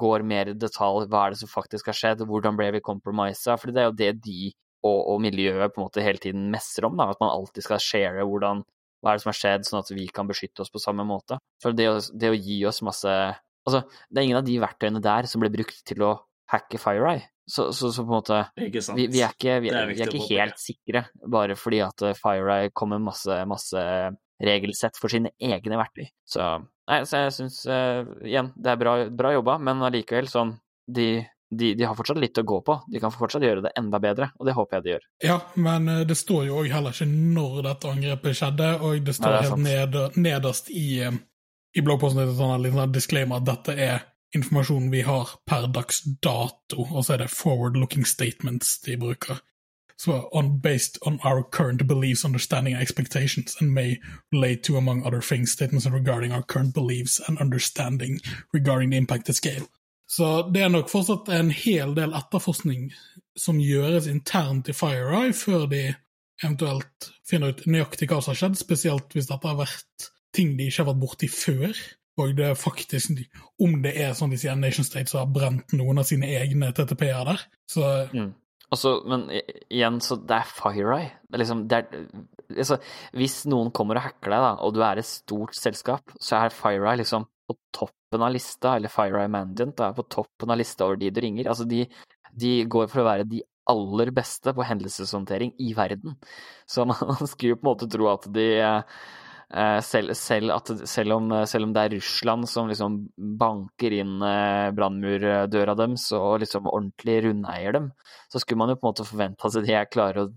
går 0.00 0.24
mer 0.28 0.52
i 0.52 0.56
detalj. 0.58 1.08
Hva 1.08 1.24
er 1.24 1.34
det 1.34 1.40
som 1.40 1.50
faktisk 1.50 1.88
har 1.90 1.96
skjedd? 1.96 2.26
Hvordan 2.28 2.58
ble 2.58 2.68
vi 2.76 2.84
compromisa? 2.84 3.56
For 3.60 3.72
det 3.72 3.82
er 3.82 3.88
jo 3.88 3.96
det 4.02 4.12
de 4.26 4.52
og, 4.84 4.98
og 5.14 5.22
miljøet 5.24 5.72
på 5.72 5.80
en 5.80 5.86
måte 5.86 6.04
hele 6.04 6.20
tiden 6.20 6.50
messer 6.52 6.86
om. 6.88 6.98
Da. 7.00 7.08
At 7.14 7.22
man 7.24 7.32
alltid 7.32 7.64
skal 7.66 7.82
share 7.82 8.26
hvordan, 8.28 8.60
hva 9.00 9.14
er 9.14 9.18
det 9.18 9.24
som 9.24 9.32
har 9.32 9.40
skjedd, 9.40 9.66
sånn 9.68 9.80
at 9.80 9.92
vi 9.96 10.06
kan 10.12 10.28
beskytte 10.28 10.64
oss 10.64 10.72
på 10.72 10.82
samme 10.82 11.06
måte. 11.08 11.40
For 11.64 11.76
det 11.76 11.88
å, 11.90 11.96
det 12.12 12.32
å 12.34 12.38
gi 12.38 12.60
oss 12.68 12.84
masse 12.86 13.16
Altså, 13.64 13.78
det 14.12 14.20
er 14.20 14.26
ingen 14.26 14.36
av 14.36 14.44
de 14.44 14.58
verktøyene 14.60 15.00
der 15.00 15.24
som 15.24 15.40
ble 15.40 15.48
brukt 15.48 15.78
til 15.88 16.02
å 16.04 16.10
hacke 16.52 16.76
FireEye. 16.76 17.22
Så, 17.48 17.70
så, 17.72 17.88
så 17.92 18.02
på 18.04 18.12
en 18.12 18.18
måte 18.18 18.40
vi, 18.56 19.06
vi, 19.08 19.22
er 19.24 19.32
ikke, 19.32 19.54
vi, 19.64 19.70
er 19.72 19.78
er, 19.78 19.88
vi 19.88 20.02
er 20.04 20.12
ikke 20.12 20.36
helt 20.36 20.60
sikre, 20.60 21.02
bare 21.32 21.56
fordi 21.56 21.80
at 21.84 22.04
FireEye 22.20 22.74
kom 22.76 22.92
med 22.92 23.06
masse, 23.06 23.38
masse 23.48 23.80
regelsett 24.46 24.98
for 25.00 25.12
sine 25.12 25.32
egne 25.42 25.78
verktøy. 25.80 26.08
Så, 26.28 26.48
nei, 26.90 27.00
så 27.08 27.24
jeg 27.24 27.34
syns 27.38 27.62
igjen, 27.66 28.52
det 28.56 28.74
er 28.74 28.80
bra, 28.80 28.96
bra 29.10 29.32
jobba, 29.34 29.58
men 29.62 29.82
allikevel 29.86 30.30
sånn 30.30 30.56
de, 30.86 31.26
de, 31.50 31.74
de 31.74 31.84
har 31.84 31.96
fortsatt 31.96 32.20
litt 32.20 32.38
å 32.38 32.44
gå 32.46 32.60
på. 32.66 32.76
De 32.92 33.00
kan 33.02 33.12
fortsatt 33.14 33.44
gjøre 33.44 33.64
det 33.64 33.74
enda 33.78 34.00
bedre, 34.02 34.30
og 34.38 34.48
det 34.48 34.56
håper 34.56 34.78
jeg 34.78 34.84
de 34.84 34.92
gjør. 34.94 35.06
Ja, 35.24 35.38
men 35.54 35.88
eh, 35.88 36.02
det 36.08 36.18
står 36.18 36.48
jo 36.48 36.58
òg 36.62 36.72
heller 36.72 36.96
ikke 36.96 37.08
når 37.10 37.60
dette 37.68 37.92
angrepet 37.92 38.40
skjedde, 38.40 38.72
og 38.80 39.06
det 39.06 39.16
står 39.16 39.30
Nei, 39.30 39.36
det 39.36 39.52
helt 39.52 39.64
ned, 39.68 40.18
nederst 40.26 40.72
i, 40.74 40.88
eh, 41.04 41.22
i 41.74 41.84
bloggposten 41.84 42.24
en 42.24 42.34
sånn 42.36 42.68
sånn 42.74 42.94
disclaimer 42.94 43.40
at 43.40 43.48
dette 43.48 43.78
er 43.78 44.04
informasjonen 44.34 44.90
vi 44.90 45.04
har 45.06 45.36
per 45.46 45.68
dags 45.70 46.02
dato, 46.22 46.84
og 46.84 47.04
så 47.04 47.14
er 47.14 47.24
det 47.24 47.32
forward-looking 47.32 48.06
statements 48.08 48.80
de 48.82 48.98
bruker. 48.98 49.38
So 49.96 50.28
on 50.32 50.58
based 50.58 50.98
on 51.06 51.20
our 51.24 51.42
current 51.42 51.86
beliefs, 51.86 52.24
understanding, 52.24 52.74
and 52.74 52.82
expectations, 52.82 53.56
and 53.60 53.72
may 53.72 54.00
relate 54.32 54.62
to, 54.64 54.76
among 54.76 55.06
other 55.06 55.20
things, 55.20 55.52
statements 55.52 55.86
regarding 55.86 56.32
our 56.32 56.42
current 56.42 56.74
beliefs 56.74 57.20
and 57.28 57.38
understanding 57.38 58.20
regarding 58.52 58.90
the 58.90 58.96
impacted 58.96 59.36
scale. 59.36 59.66
Så 60.06 60.50
det 60.52 60.62
er 60.62 60.68
nok 60.68 60.90
fortsatt 60.92 61.28
en 61.32 61.50
hel 61.50 61.94
del 61.96 62.12
etterforskning 62.14 62.90
som 63.40 63.58
gjøres 63.58 64.06
internt 64.10 64.68
i 64.68 64.74
FireEye 64.76 65.32
før 65.32 65.64
de 65.70 65.84
eventuelt 66.42 67.08
finner 67.26 67.54
ut 67.54 67.64
nøyaktig 67.66 68.10
hva 68.10 68.20
som 68.20 68.34
har 68.34 68.40
skjedd, 68.42 68.58
spesielt 68.60 69.14
hvis 69.14 69.30
dette 69.30 69.48
har 69.48 69.58
vært 69.58 70.10
ting 70.34 70.56
de 70.58 70.68
ikke 70.68 70.82
har 70.82 70.90
vært 70.90 71.02
borti 71.02 71.30
før. 71.30 71.78
Og 72.20 72.36
det 72.38 72.46
er 72.46 72.58
faktisk, 72.58 73.24
om 73.62 73.80
det 73.82 73.94
er 73.98 74.12
sånn 74.14 74.30
de 74.30 74.38
sier, 74.38 74.54
Nation 74.58 74.86
State 74.86 75.10
som 75.10 75.24
har 75.24 75.32
brent 75.34 75.72
noen 75.74 75.98
av 75.98 76.06
sine 76.06 76.28
egne 76.36 76.70
TTP-er 76.74 77.24
der. 77.26 77.42
Så 77.70 77.88
Altså, 78.74 78.94
men 79.08 79.28
igjen, 79.34 80.00
så 80.02 80.18
det 80.18 80.40
er 80.40 80.50
FireEye. 80.50 81.12
Det 81.28 81.38
er 81.38 81.42
liksom, 81.44 81.62
det 81.70 81.78
er, 81.78 82.08
altså, 82.56 82.78
hvis 83.16 83.38
noen 83.50 83.70
kommer 83.76 84.00
og 84.00 84.06
hacker 84.08 84.34
deg, 84.34 84.46
da, 84.46 84.52
og 84.66 84.74
du 84.74 84.82
er 84.86 85.00
et 85.00 85.08
stort 85.08 85.56
selskap, 85.58 86.14
så 86.18 86.40
er 86.40 86.54
FireEye 86.54 87.00
liksom 87.04 87.28
på 87.48 87.56
toppen 87.76 88.24
av 88.24 88.32
lista, 88.34 88.76
eller 88.78 88.92
FireEye 88.92 89.30
Mandiant 89.32 89.76
da, 89.78 89.90
er 89.90 89.98
på 89.98 90.06
toppen 90.12 90.52
av 90.54 90.60
lista 90.60 90.88
over 90.88 91.00
de 91.00 91.12
du 91.14 91.20
ringer. 91.22 91.50
Altså, 91.52 91.68
de, 91.70 91.84
de 92.34 92.54
går 92.70 92.88
for 92.90 93.04
å 93.04 93.08
være 93.08 93.28
de 93.30 93.44
aller 93.70 94.10
beste 94.14 94.52
på 94.56 94.64
hendelseshåndtering 94.68 95.54
i 95.64 95.72
verden. 95.76 96.18
Så 96.68 96.84
man, 96.88 96.98
man 97.14 97.28
skulle 97.30 97.54
jo 97.54 97.60
på 97.60 97.66
en 97.66 97.72
måte 97.72 97.90
tro 97.90 98.10
at 98.12 98.28
de 98.34 98.48
eh, 98.58 99.04
selv, 99.84 100.14
selv, 100.18 100.50
at, 100.54 100.70
selv, 100.88 101.16
om, 101.16 101.32
selv 101.46 101.68
om 101.68 101.74
det 101.74 101.82
er 101.84 101.94
Russland 101.94 102.48
som 102.50 102.70
liksom 102.70 102.96
banker 103.38 103.94
inn 103.94 104.16
eh, 104.26 104.70
brannmurdøra 104.74 105.76
deres 105.78 106.08
og 106.16 106.40
liksom 106.42 106.70
ordentlig 106.70 107.20
rundeier 107.28 107.76
dem, 107.76 107.90
så 108.32 108.42
skulle 108.42 108.62
man 108.64 108.72
jo 108.72 108.78
på 108.80 108.86
en 108.86 108.90
måte 108.92 109.06
forvente 109.06 109.50
at 109.50 109.66
de 109.66 109.76
er 109.78 109.90
klare 109.90 110.26
å. 110.26 110.32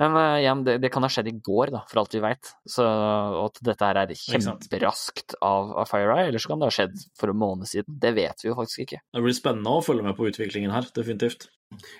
Men 0.00 0.16
eh, 0.16 0.38
igjen, 0.42 0.64
det, 0.64 0.78
det 0.82 0.90
kan 0.92 1.04
ha 1.04 1.12
skjedd 1.12 1.28
i 1.28 1.36
går, 1.44 1.74
da, 1.76 1.84
for 1.90 2.02
alt 2.02 2.16
vi 2.16 2.24
veit. 2.24 2.52
Og 2.80 3.38
at 3.44 3.62
dette 3.68 3.90
her 3.90 4.00
er 4.02 4.16
kjemperaskt 4.16 5.36
av, 5.44 5.74
av 5.82 5.88
FireEye, 5.90 6.30
eller 6.30 6.42
så 6.42 6.52
kan 6.52 6.62
det 6.62 6.70
ha 6.70 6.76
skjedd 6.80 6.98
for 7.20 7.32
en 7.32 7.40
måned 7.42 7.70
siden. 7.70 8.00
Det 8.00 8.14
vet 8.16 8.44
vi 8.44 8.50
jo 8.50 8.58
faktisk 8.58 8.86
ikke. 8.86 9.02
Det 9.12 9.24
blir 9.26 9.36
spennende 9.36 9.76
å 9.76 9.84
følge 9.84 10.06
med 10.08 10.16
på 10.18 10.30
utviklingen 10.30 10.72
her, 10.74 10.88
definitivt. 10.96 11.50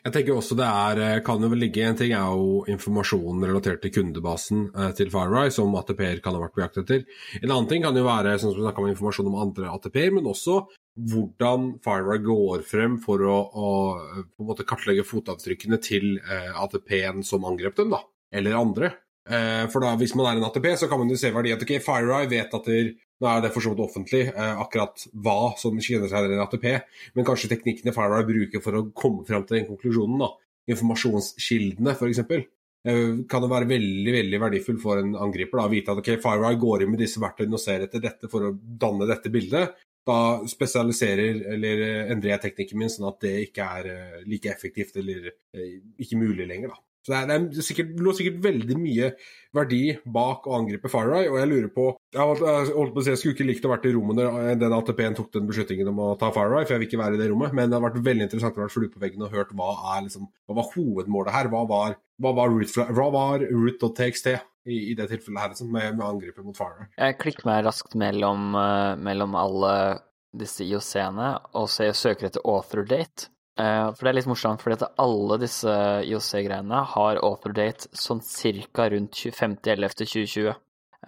Jeg 0.03 0.11
tenker 0.11 0.35
også 0.35 0.57
det 0.59 0.67
er, 0.67 0.99
eh, 0.99 1.21
kan 1.23 1.43
jo 1.45 1.49
ligge 1.55 1.85
En 1.87 1.95
ting 1.95 2.11
er 2.11 2.27
jo 2.35 2.65
informasjonen 2.67 3.45
relatert 3.47 3.81
til 3.85 3.93
kundebasen 3.95 4.65
eh, 4.75 4.91
til 4.99 5.13
FireEye, 5.13 5.53
som 5.55 5.77
ATP-er 5.79 6.23
kan 6.25 6.35
ha 6.35 6.43
vært 6.43 6.57
på 6.57 6.65
jakt 6.65 6.81
etter. 6.83 7.05
En 7.39 7.51
annen 7.51 7.69
ting 7.71 7.85
kan 7.85 7.97
jo 7.97 8.09
være 8.09 8.35
sånn 8.39 8.51
som 8.51 8.59
vi 8.59 8.67
snakka 8.67 8.83
om 8.83 8.91
informasjon 8.91 9.31
om 9.31 9.39
andre 9.45 9.71
ATP-er, 9.71 10.11
men 10.17 10.27
også 10.27 10.65
hvordan 11.11 11.75
Fira 11.85 12.17
går 12.23 12.65
frem 12.69 12.99
for 13.03 13.23
å, 13.25 13.37
å 13.51 14.57
kartlegge 14.61 15.07
fotavtrykkene 15.07 15.79
til 15.83 16.19
eh, 16.21 16.51
ATP-en 16.53 17.25
som 17.27 17.47
angrep 17.49 17.79
dem, 17.79 17.95
da, 17.95 18.03
eller 18.35 18.59
andre. 18.59 18.93
Eh, 19.31 19.65
for 19.73 19.85
da, 19.85 19.95
hvis 20.01 20.15
man 20.19 20.29
er 20.29 20.41
en 20.41 20.49
ATP, 20.49 20.71
så 20.83 20.91
kan 20.91 21.01
man 21.01 21.11
jo 21.13 21.19
se 21.21 21.33
verdien. 21.35 21.61
ok, 21.61 21.77
Fira 21.85 22.21
vet 22.31 22.55
at 22.57 22.71
der, 22.71 22.93
nå 23.21 23.29
er 23.31 23.43
det 23.45 23.53
for 23.55 23.65
så 23.65 23.75
vidt 23.75 23.85
offentlig 23.85 24.23
eh, 24.31 24.63
akkurat 24.65 25.07
hva 25.13 25.53
som 25.61 25.77
kjenner 25.81 26.11
seg 26.11 26.27
igjen 26.27 26.39
en 26.39 26.47
ATP, 26.47 26.71
men 27.17 27.29
kanskje 27.29 27.53
teknikkene 27.55 27.97
Fira 27.97 28.23
bruker 28.27 28.65
for 28.65 28.79
å 28.79 28.87
komme 28.97 29.27
frem 29.29 29.45
til 29.47 29.61
den 29.61 29.69
konklusjonen, 29.73 30.25
da. 30.25 30.33
Informasjonskildene, 30.71 31.97
f.eks. 31.97 32.51
Eh, 32.89 33.27
kan 33.29 33.45
det 33.45 33.51
være 33.51 33.69
veldig 33.69 34.13
veldig 34.15 34.39
verdifull 34.41 34.79
for 34.81 35.01
en 35.03 35.13
angriper 35.21 35.61
da, 35.61 35.67
å 35.69 35.73
vite 35.73 35.93
at 35.93 36.01
ok, 36.01 36.15
Fireye 36.23 36.61
går 36.61 36.85
inn 36.85 36.95
med 36.95 37.03
disse 37.03 37.21
verktøyene 37.21 37.59
og 37.59 37.61
ser 37.61 37.85
etter 37.85 38.01
dette 38.01 38.31
for 38.33 38.47
å 38.47 38.55
danne 38.57 39.09
dette 39.11 39.33
bildet. 39.33 39.75
Da 40.09 40.19
spesialiserer 40.49 41.43
eller 41.55 41.83
eh, 41.85 42.13
endrer 42.13 42.35
jeg 42.35 42.45
teknikken 42.47 42.81
min 42.81 42.93
sånn 42.93 43.11
at 43.11 43.19
det 43.25 43.35
ikke 43.49 43.67
er 43.81 43.91
eh, 43.93 44.23
like 44.29 44.49
effektivt 44.53 44.97
eller 45.01 45.29
eh, 45.29 45.75
ikke 46.01 46.21
mulig 46.21 46.47
lenger. 46.49 46.73
da. 46.73 46.81
Så 47.01 47.15
det, 47.15 47.19
er, 47.21 47.45
det, 47.49 47.61
er 47.63 47.65
sikkert, 47.65 47.93
lå 48.05 48.13
sikkert 48.13 48.43
veldig 48.45 48.75
mye 48.77 49.07
verdi 49.57 49.85
bak 50.05 50.45
å 50.45 50.57
angripe 50.59 50.91
FireEye, 50.93 51.31
og 51.31 51.39
jeg 51.41 51.49
lurer 51.49 51.71
på 51.73 51.87
Jeg 52.13 52.27
holdt, 52.29 52.93
på 52.93 53.01
å 53.01 53.05
si 53.05 53.13
jeg 53.13 53.21
skulle 53.23 53.37
ikke 53.39 53.47
likt 53.49 53.65
å 53.65 53.71
vært 53.73 53.87
i 53.89 53.93
rommet 53.95 54.19
når 54.19 54.61
den 54.61 54.75
ATP-en 54.77 55.17
tok 55.17 55.31
den 55.33 55.49
beslutningen 55.49 55.89
om 55.95 56.03
å 56.05 56.11
ta 56.21 56.29
FireEye, 56.35 56.67
for 56.67 56.77
jeg 56.77 56.83
vil 56.83 56.91
ikke 56.91 57.01
være 57.01 57.17
i 57.17 57.23
det 57.23 57.31
rommet, 57.33 57.57
men 57.57 57.73
det 57.73 57.79
har 57.79 57.87
vært 57.87 58.05
veldig 58.05 58.27
interessant 58.29 58.61
å 58.61 58.65
være 58.67 58.75
flue 58.75 58.93
på 58.93 59.01
veggen 59.01 59.25
og 59.25 59.33
hørt 59.33 59.57
hva 59.57 59.73
er 59.95 60.05
liksom, 60.11 60.29
hva 60.45 60.59
var 60.61 60.69
hovedmålet 60.75 61.37
her. 61.39 61.51
Hva 61.55 61.65
var, 61.73 61.97
hva 62.21 63.09
var 63.17 63.47
root.txt 63.49 64.37
i, 64.67 64.91
i 64.91 64.95
det 64.95 65.07
tilfellet 65.11 65.41
her, 65.41 65.49
liksom, 65.55 65.71
med, 65.73 65.97
med 65.97 66.07
angrepet 66.07 66.45
mot 66.45 66.57
Farner. 66.57 66.89
Jeg 66.99 67.19
klikker 67.23 67.47
meg 67.49 67.65
raskt 67.65 67.95
mellom, 67.99 68.51
eh, 68.61 68.95
mellom 69.01 69.35
alle 69.41 69.75
disse 70.37 70.63
IOC-ene 70.63 71.31
og 71.59 71.69
så 71.73 71.89
jeg 71.89 71.97
søker 71.99 72.29
etter 72.29 72.45
author 72.47 72.85
date. 72.87 73.29
Eh, 73.59 73.87
For 73.93 74.05
det 74.07 74.11
er 74.13 74.19
litt 74.21 74.29
morsomt, 74.31 74.61
fordi 74.63 74.77
at 74.79 74.93
alle 75.03 75.39
disse 75.43 75.73
IOC-greiene 76.07 76.85
har 76.95 77.19
author 77.25 77.53
date 77.57 77.89
sånn 77.97 78.21
cirka 78.23 78.87
rundt 78.93 79.17
25.11.2020. 79.19 80.55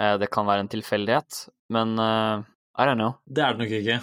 Eh, 0.00 0.16
Det 0.18 0.30
kan 0.32 0.46
være 0.48 0.64
en 0.64 0.72
tilfeldighet, 0.72 1.44
men 1.70 1.94
I 2.00 2.86
don't 2.88 2.96
know. 2.96 3.18
Det 3.28 3.44
er 3.44 3.52
det 3.52 3.60
nok 3.66 3.72
ikke. 3.78 3.98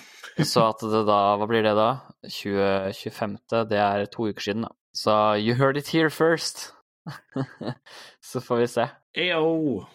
Så 0.46 0.62
at 0.70 0.80
det 0.86 1.02
da 1.08 1.20
Hva 1.42 1.48
blir 1.50 1.64
det 1.66 1.74
da? 1.76 1.88
20, 2.30 2.94
25. 2.94 3.38
Det 3.68 3.80
er 3.82 4.06
to 4.14 4.28
uker 4.30 4.46
siden, 4.46 4.62
da. 4.68 4.70
Så 4.94 5.16
you 5.42 5.56
heard 5.56 5.78
it 5.78 5.88
here 5.90 6.10
first. 6.14 6.72
Så 8.22 8.42
får 8.42 8.58
vi 8.62 8.68
se. 8.68 8.86
Eyo. 9.18 9.86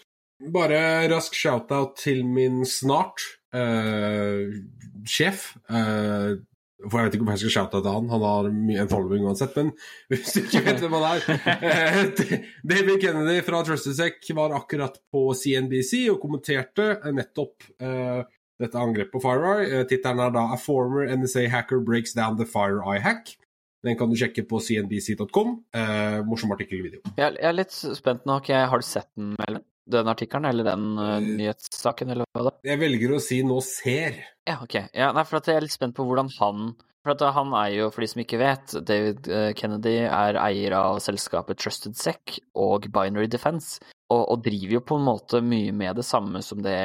Bare 0.54 1.08
rask 1.12 1.34
shout-out 1.38 1.94
til 2.00 2.24
min 2.26 2.64
snart 2.66 3.22
uh, 3.54 4.50
sjef. 5.06 5.54
Uh, 5.70 6.42
for 6.84 7.00
Jeg 7.00 7.06
vet 7.06 7.14
ikke 7.16 7.24
om 7.24 7.30
jeg 7.32 7.40
skal 7.40 7.52
shoute 7.54 7.80
til 7.80 7.94
han, 7.94 8.08
han 8.12 8.24
har 8.26 8.48
en 8.50 8.90
following 8.90 9.24
uansett. 9.24 9.54
Men 9.56 9.70
hvis 10.10 10.34
du 10.34 10.40
ikke 10.42 10.64
vet 10.66 10.82
hvem 10.82 10.96
han 10.98 11.06
er 11.08 11.28
eh, 11.54 12.00
David 12.72 12.98
Kennedy 13.00 13.38
fra 13.46 13.62
TrustedSec 13.64 14.32
var 14.36 14.56
akkurat 14.58 14.98
på 15.12 15.26
CNBC 15.38 16.08
og 16.12 16.20
kommenterte 16.22 16.98
nettopp 17.14 17.70
uh, 17.80 18.26
dette 18.60 18.80
angrepet 18.80 19.14
på 19.14 19.22
FireEye. 19.22 19.70
Uh, 19.70 19.86
Tittelen 19.88 20.26
er 20.26 20.34
da 20.34 20.44
'A 20.50 20.60
former 20.60 21.08
NSA 21.14 21.46
hacker 21.54 21.80
breaks 21.80 22.12
down 22.18 22.36
the 22.40 22.48
FireEye 22.48 23.00
hack'. 23.06 23.36
Den 23.84 23.98
kan 24.00 24.08
du 24.08 24.16
sjekke 24.16 24.46
på 24.48 24.60
cnbc.com. 24.64 25.54
Eh, 25.76 26.18
morsom 26.24 26.54
artikkel 26.56 26.80
i 26.80 26.86
video. 26.86 27.04
Jeg, 27.18 27.36
jeg 27.36 27.48
er 27.50 27.56
litt 27.56 27.74
spent 27.74 28.24
nå. 28.24 28.38
Okay, 28.40 28.64
Har 28.70 28.80
du 28.80 28.86
sett 28.86 29.10
den? 29.18 29.60
Den 29.84 30.08
artikkelen, 30.08 30.48
eller 30.48 30.64
den 30.64 30.84
uh, 30.96 31.18
nyhetssaken, 31.20 32.14
eller 32.14 32.24
hva 32.32 32.46
det? 32.46 32.54
Jeg 32.70 32.80
velger 32.80 33.12
å 33.12 33.20
si 33.20 33.42
'nå 33.44 33.58
ser'. 33.60 34.22
Ja, 34.48 34.56
ok. 34.64 34.78
Ja, 34.96 35.10
nei, 35.12 35.26
for 35.28 35.42
at 35.42 35.50
jeg 35.50 35.60
er 35.60 35.66
litt 35.66 35.74
spent 35.74 35.96
på 35.98 36.06
hvordan 36.08 36.32
han 36.38 36.70
For 37.04 37.12
at 37.12 37.20
han 37.36 37.52
er 37.52 37.68
jo, 37.74 37.90
for 37.92 38.00
de 38.00 38.08
som 38.08 38.22
ikke 38.22 38.40
vet, 38.40 38.78
David 38.88 39.28
eh, 39.28 39.50
Kennedy 39.52 39.98
er 40.08 40.38
eier 40.40 40.72
av 40.78 41.02
selskapet 41.04 41.60
Trusted 41.60 41.98
Sec 42.00 42.38
og 42.56 42.88
Binary 42.88 43.28
Defense, 43.28 43.76
og, 44.08 44.22
og 44.22 44.40
driver 44.46 44.78
jo 44.78 44.80
på 44.88 44.96
en 44.96 45.04
måte 45.10 45.42
mye 45.44 45.74
med 45.76 46.00
det 46.00 46.06
samme 46.08 46.40
som 46.40 46.64
det 46.64 46.78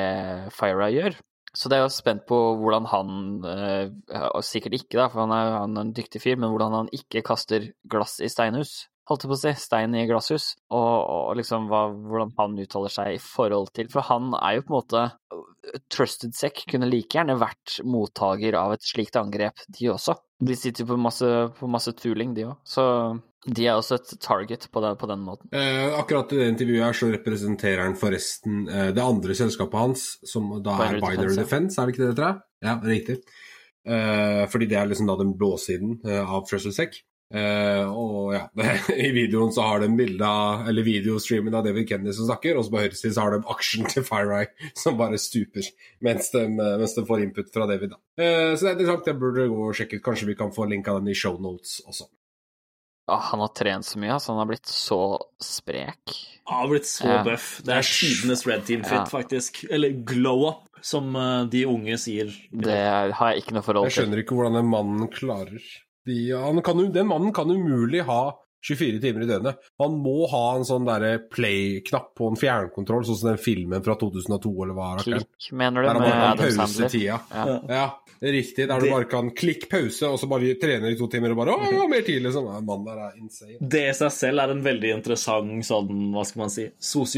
Fira 0.52 0.90
gjør. 0.92 1.16
Så 1.56 1.70
det 1.70 1.80
er 1.80 1.86
jo 1.86 1.94
spent 1.94 2.26
på 2.30 2.38
hvordan 2.60 2.86
han, 2.92 3.12
eh, 3.50 3.90
og 4.30 4.46
sikkert 4.46 4.78
ikke 4.78 5.00
da, 5.00 5.08
for 5.10 5.26
han 5.26 5.34
er, 5.34 5.56
han 5.64 5.76
er 5.78 5.88
en 5.88 5.96
dyktig 5.98 6.22
fyr, 6.24 6.38
men 6.38 6.54
hvordan 6.54 6.76
han 6.78 6.94
ikke 6.96 7.26
kaster 7.26 7.72
glass 7.90 8.20
i 8.22 8.30
steinhus. 8.32 8.88
Holdt 9.10 9.26
jeg 9.26 9.32
på 9.32 9.38
å 9.38 9.42
si, 9.42 9.54
stein 9.58 9.96
i 9.98 10.06
glasshus, 10.06 10.52
og, 10.70 10.92
og 11.10 11.38
liksom 11.40 11.66
hva, 11.72 11.88
hvordan 11.90 12.36
han 12.38 12.60
uttaler 12.62 12.94
seg 12.94 13.16
i 13.16 13.22
forhold 13.24 13.72
til 13.74 13.90
For 13.90 14.06
han 14.06 14.36
er 14.38 14.60
jo 14.60 14.68
på 14.68 14.70
en 14.70 14.78
måte 14.78 15.06
Trusted 15.92 16.36
Sec 16.38 16.64
kunne 16.70 16.90
like 16.90 17.18
gjerne 17.18 17.38
vært 17.40 17.80
mottaker 17.86 18.58
av 18.60 18.76
et 18.76 18.86
slikt 18.86 19.18
angrep, 19.20 19.66
de 19.76 19.90
også. 19.94 20.16
De 20.40 20.56
sitter 20.56 20.86
jo 20.86 20.94
på 20.94 21.00
masse, 21.02 21.30
på 21.58 21.68
masse 21.72 21.92
tooling, 22.00 22.32
de 22.38 22.48
òg. 22.48 22.56
Så 22.68 22.86
de 23.48 23.66
er 23.68 23.78
også 23.80 23.98
et 24.00 24.14
target 24.24 24.68
på, 24.72 24.82
det, 24.84 24.94
på 25.00 25.08
den 25.10 25.22
måten. 25.24 25.52
Eh, 25.56 25.94
akkurat 25.96 26.32
i 26.36 26.42
det 26.42 26.50
intervjuet 26.54 26.86
her 26.86 26.98
så 26.98 27.12
representerer 27.12 27.84
han 27.86 27.98
forresten 28.00 28.66
eh, 28.68 28.90
det 28.96 29.04
andre 29.04 29.36
selskapet 29.38 29.80
hans, 29.80 30.08
som 30.28 30.50
da 30.64 30.76
er 30.76 30.98
Binary 30.98 31.04
Binary 31.06 31.38
Defense. 31.38 31.44
Defense, 31.44 31.80
er 31.80 31.88
det 31.88 31.96
ikke 31.96 32.04
det 32.04 32.10
det 32.10 32.16
heter? 32.18 32.42
Ja, 32.66 32.76
riktig. 32.84 33.20
Eh, 33.90 34.44
fordi 34.52 34.68
det 34.70 34.80
er 34.80 34.90
liksom 34.90 35.08
da 35.08 35.16
den 35.20 35.36
blåsiden 35.40 36.00
eh, 36.06 36.24
av 36.24 36.44
TrustedSec. 36.50 37.00
Eh, 37.30 37.86
og 37.86 38.32
ja, 38.34 38.48
i 39.06 39.12
videoen 39.14 39.52
så 39.54 39.62
har 39.68 39.84
de 39.84 39.90
bilde 39.94 40.26
av, 40.26 40.64
eller 40.70 40.86
videostreamen 40.88 41.54
av 41.54 41.68
David 41.68 41.86
Kennedy 41.92 42.14
som 42.18 42.26
snakker, 42.26 42.58
og 42.58 42.66
så 42.66 42.74
på 42.74 42.80
høyresiden 42.82 43.14
så 43.14 43.26
har 43.28 43.36
de 43.36 43.44
aksjen 43.54 43.86
til 43.92 44.06
FireEye 44.08 44.50
som 44.82 44.98
bare 44.98 45.20
stuper 45.22 45.68
mens 46.02 46.32
de, 46.34 46.46
mens 46.58 46.96
de 46.98 47.04
får 47.06 47.26
input 47.28 47.52
fra 47.54 47.68
David. 47.70 47.94
da. 47.94 48.00
uh, 48.18 48.56
så 48.58 48.64
det 48.66 48.72
er 48.72 48.78
interessant, 48.80 49.12
jeg 49.12 49.20
burde 49.22 49.46
gå 49.52 49.68
og 49.68 49.78
sjekke 49.78 50.00
ut. 50.00 50.06
Kanskje 50.08 50.30
vi 50.32 50.38
kan 50.40 50.54
få 50.56 50.66
linka 50.72 50.96
den 50.98 51.12
i 51.12 51.18
shownotes 51.18 51.84
også. 51.86 52.08
Ja, 53.10 53.18
han 53.32 53.42
har 53.42 53.50
trent 53.58 53.86
så 53.88 53.98
mye, 54.02 54.12
altså. 54.14 54.34
Han 54.36 54.42
har 54.44 54.50
blitt 54.52 54.70
så 54.70 55.00
sprek. 55.42 56.12
Han 56.50 56.60
har 56.64 56.68
blitt 56.70 56.86
så 56.90 57.08
Ja. 57.10 57.22
buff. 57.26 57.48
Det 57.66 57.74
er 57.74 57.86
tidenes 57.88 58.44
red 58.46 58.66
team-fit, 58.68 59.00
Ja. 59.00 59.06
faktisk. 59.10 59.64
Eller 59.70 59.96
glow 60.06 60.46
up, 60.50 60.68
som 60.86 61.16
eh, 61.18 61.46
de 61.50 61.64
unge 61.66 61.98
sier. 61.98 62.30
Det 62.54 62.78
har 63.18 63.32
jeg 63.34 63.42
ikke 63.42 63.56
noe 63.58 63.66
forhold 63.66 63.90
til. 63.90 63.96
Jeg 63.96 64.06
skjønner 64.06 64.22
ikke 64.22 64.38
hvordan 64.38 64.60
den 64.60 64.70
mannen 64.70 65.10
klarer 65.10 65.58
de, 66.06 66.32
han 66.32 66.62
kan 66.66 66.92
Den 66.94 67.08
mannen 67.08 67.34
kan 67.36 67.50
umulig 67.52 68.02
ha 68.08 68.22
24 68.62 69.00
timer 69.00 69.24
i 69.24 69.28
døgnet. 69.30 69.56
Man 69.80 69.94
må 70.04 70.26
ha 70.28 70.56
en 70.58 70.66
sånn 70.68 70.84
derre 70.84 71.14
play-knapp 71.32 72.10
på 72.20 72.28
en 72.28 72.36
fjernkontroll, 72.36 73.06
sånn 73.08 73.16
som 73.22 73.30
den 73.32 73.40
filmen 73.40 73.84
fra 73.86 73.96
2002, 73.96 74.52
eller 74.66 74.76
hva 74.76 74.88
er? 74.98 75.04
Klikk, 75.06 75.52
mener 75.56 75.82
du, 75.82 75.88
Der 75.88 76.00
med 76.02 76.12
Adam 76.12 76.52
Sandler? 76.58 76.90
tida. 76.92 77.22
Ja. 77.32 77.46
Ja, 77.70 77.86
det 78.20 78.28
er 78.28 78.36
riktig. 78.36 78.68
Der 78.68 78.80
du 78.82 78.86
Det- 78.86 78.92
bare 78.92 79.06
kan 79.06 79.32
klikk 79.32 79.70
pause, 79.72 80.04
og 80.12 80.20
så 80.20 80.28
bare 80.28 80.52
trener 80.60 80.92
i 80.92 80.98
to 81.00 81.08
timer, 81.08 81.32
og 81.32 81.38
bare 81.38 81.56
Å, 81.56 81.88
mer 81.90 82.02
tid, 82.02 82.22
liksom. 82.22 82.52
Ja, 82.52 82.60
Mannen 82.60 82.84
der 82.86 83.00
er 83.00 83.14
insane. 83.22 83.58
Det 83.62 83.86
i 83.90 83.94
seg 83.94 84.12
selv 84.12 84.40
er 84.44 84.52
en 84.52 84.62
veldig 84.68 84.92
interessant 84.98 85.64
sånn, 85.64 86.12
hva 86.12 86.26
skal 86.26 86.40
man 86.42 86.50
si, 86.50 86.68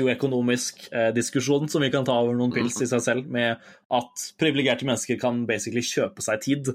sosioøkonomisk 0.06 0.90
eh, 0.94 1.12
diskusjon 1.16 1.68
som 1.72 1.82
vi 1.82 1.90
kan 1.90 2.06
ta 2.06 2.14
over 2.22 2.36
noen 2.38 2.54
pils 2.54 2.80
i 2.82 2.86
seg 2.90 3.02
selv, 3.02 3.28
med 3.34 3.58
at 3.92 4.26
privilegerte 4.38 4.86
mennesker 4.88 5.20
kan 5.20 5.46
basically 5.50 5.82
kjøpe 5.82 6.22
seg 6.22 6.42
tid. 6.46 6.72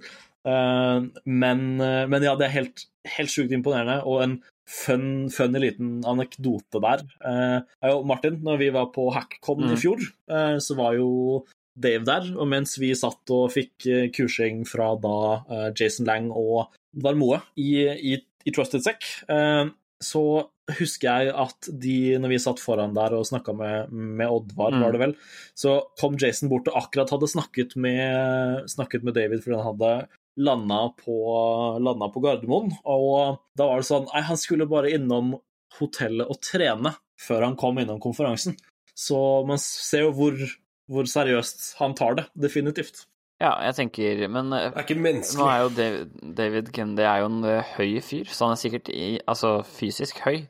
Eh, 0.47 1.01
men, 1.27 1.65
eh, 1.83 2.05
men 2.11 2.23
ja, 2.23 2.37
det 2.39 2.47
er 2.49 2.55
helt, 2.61 2.85
helt 3.17 3.33
sjukt 3.33 3.53
imponerende, 3.57 3.99
og 4.07 4.23
en 4.23 4.37
fun, 4.67 5.29
funny 5.31 5.61
liten 5.63 6.01
anekdote 6.07 6.81
der 6.83 7.03
eh, 7.23 7.61
er 7.83 7.93
jo 7.93 8.01
Martin, 8.07 8.41
når 8.47 8.59
vi 8.65 8.71
var 8.75 8.89
på 8.95 9.09
HackCon 9.15 9.67
i 9.69 9.75
Mm. 9.75 9.79
fjor, 9.83 10.03
eh, 10.31 10.57
så 10.63 10.77
var 10.79 10.97
jo 10.99 11.45
Dave 11.79 12.05
der, 12.09 12.31
og 12.41 12.49
mens 12.49 12.79
vi 12.81 12.95
satt 12.97 13.31
og 13.35 13.51
fikk 13.53 13.87
eh, 13.93 14.07
kursing 14.15 14.65
fra 14.67 14.95
da 14.99 15.17
eh, 15.51 15.71
Jason 15.77 16.07
Lang 16.09 16.31
og 16.33 16.71
Varmoe 16.97 17.43
i, 17.61 17.85
i, 17.85 18.17
i 18.47 18.51
Trusted 18.57 18.83
Sec, 18.87 19.11
eh, 19.29 19.67
så 20.03 20.23
husker 20.81 21.07
jeg 21.27 21.31
at 21.39 21.69
de, 21.79 22.19
når 22.19 22.33
vi 22.33 22.39
satt 22.43 22.59
foran 22.59 22.95
der 22.97 23.15
og 23.15 23.27
snakka 23.29 23.53
med, 23.55 23.93
med 23.93 24.27
Oddvar, 24.27 24.73
Mm. 24.75 24.83
var 24.83 24.93
det 24.97 25.01
vel, 25.05 25.15
så 25.55 25.77
kom 26.01 26.17
Jason 26.19 26.49
bort 26.51 26.67
og 26.73 26.81
akkurat 26.83 27.13
hadde 27.15 27.29
snakket 27.31 27.77
med, 27.79 28.67
snakket 28.73 29.05
med 29.07 29.15
David 29.15 29.45
fordi 29.45 29.61
han 29.61 29.69
hadde 29.71 29.93
landa 30.37 30.81
på, 31.01 31.17
landa 31.81 32.09
på 32.13 32.23
Gardermoen. 32.25 32.73
Og 32.85 33.41
da 33.57 33.69
var 33.71 33.83
det 33.83 33.89
sånn 33.89 34.09
Nei, 34.11 34.23
han 34.29 34.41
skulle 34.41 34.69
bare 34.71 34.93
innom 34.95 35.35
hotellet 35.79 36.31
og 36.31 36.41
trene 36.45 36.95
før 37.21 37.49
han 37.49 37.59
kom 37.59 37.81
innom 37.81 38.01
konferansen. 38.03 38.57
Så 38.97 39.19
man 39.49 39.61
ser 39.61 40.07
jo 40.07 40.15
hvor, 40.17 40.39
hvor 40.89 41.09
seriøst 41.11 41.75
han 41.81 41.97
tar 41.99 42.19
det. 42.21 42.27
Definitivt. 42.47 43.07
Ja, 43.37 43.51
jeg 43.67 43.75
tenker 43.77 44.21
Men 44.33 44.49
eh, 44.57 44.71
Det 44.73 44.81
er 44.81 44.87
ikke 44.87 44.97
nå 45.37 45.47
er 45.51 45.59
jo 45.61 45.73
David, 45.77 46.13
David 46.39 46.69
Kennedy 46.73 47.05
er 47.05 47.21
jo 47.21 47.27
en 47.29 47.43
eh, 47.45 47.73
høy 47.77 47.99
fyr, 48.01 48.31
så 48.33 48.47
han 48.47 48.55
er 48.55 48.61
sikkert 48.63 48.89
i, 48.95 49.09
altså 49.29 49.51
fysisk 49.69 50.23
høy. 50.25 50.47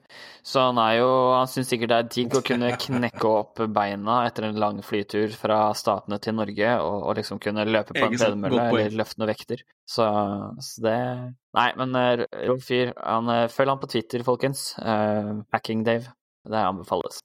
Så 0.47 0.68
han 0.68 0.78
er 0.78 1.01
jo 1.01 1.09
Han 1.34 1.51
syns 1.51 1.72
sikkert 1.72 1.91
det 1.91 1.99
er 1.99 2.11
digg 2.14 2.37
å 2.39 2.45
kunne 2.47 2.70
knekke 2.78 3.32
opp 3.32 3.64
beina 3.74 4.20
etter 4.28 4.47
en 4.47 4.61
lang 4.62 4.78
flytur 4.87 5.34
fra 5.34 5.59
Statene 5.74 6.20
til 6.22 6.37
Norge, 6.39 6.76
og, 6.84 7.09
og 7.09 7.18
liksom 7.18 7.41
kunne 7.43 7.66
løpe 7.66 7.97
på 7.97 8.07
en 8.07 8.14
tredemølle 8.14 8.68
eller 8.68 8.99
løfte 9.03 9.18
noen 9.18 9.32
vekter. 9.32 9.64
Så, 9.82 10.07
så 10.62 10.87
det 10.87 10.99
Nei, 11.59 11.70
men 11.80 11.99
eh, 11.99 12.22
rå 12.47 12.59
fyr. 12.62 12.95
Han, 13.01 13.32
følg 13.51 13.72
han 13.72 13.82
på 13.82 13.91
Twitter, 13.91 14.22
folkens. 14.26 14.68
Uh, 14.78 15.41
Hacking 15.55 15.82
Dave. 15.87 16.12
Det 16.47 16.62
anbefales. 16.62 17.18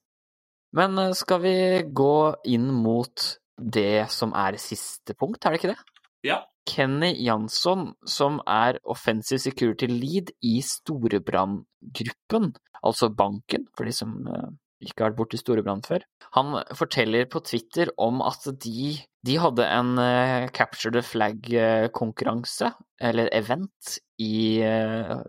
Men 0.74 0.98
skal 1.20 1.42
vi 1.44 1.56
gå 1.92 2.16
inn 2.50 2.70
mot 2.72 3.28
det 3.58 4.08
som 4.14 4.34
er 4.38 4.60
siste 4.62 5.16
punkt, 5.18 5.44
er 5.46 5.54
det 5.54 5.62
ikke 5.62 5.74
det? 5.74 6.00
Ja. 6.28 6.42
Kenny 6.70 7.16
Jansson, 7.26 7.94
som 8.06 8.40
er 8.48 8.78
Offensive 8.86 9.42
Security 9.42 9.90
Lead 9.90 10.32
i 10.46 10.60
Storebrand-gruppen, 10.62 12.52
altså 12.86 13.10
banken, 13.10 13.66
for 13.76 13.90
de 13.90 13.96
som 13.96 14.14
eh, 14.30 14.52
ikke 14.86 15.04
har 15.04 15.12
vært 15.12 15.20
borti 15.20 15.40
Storebrand 15.42 15.88
før, 15.90 16.06
han 16.38 16.60
forteller 16.78 17.28
på 17.32 17.42
Twitter 17.46 17.92
om 18.02 18.22
at 18.26 18.46
de, 18.64 18.94
de 19.28 19.38
hadde 19.42 19.66
en 19.66 19.98
uh, 20.00 20.48
Capture 20.56 20.94
the 20.96 21.04
Flag-konkurranse, 21.06 22.72
eller 23.02 23.30
event, 23.34 23.98
i, 24.22 24.62
uh, 24.62 25.22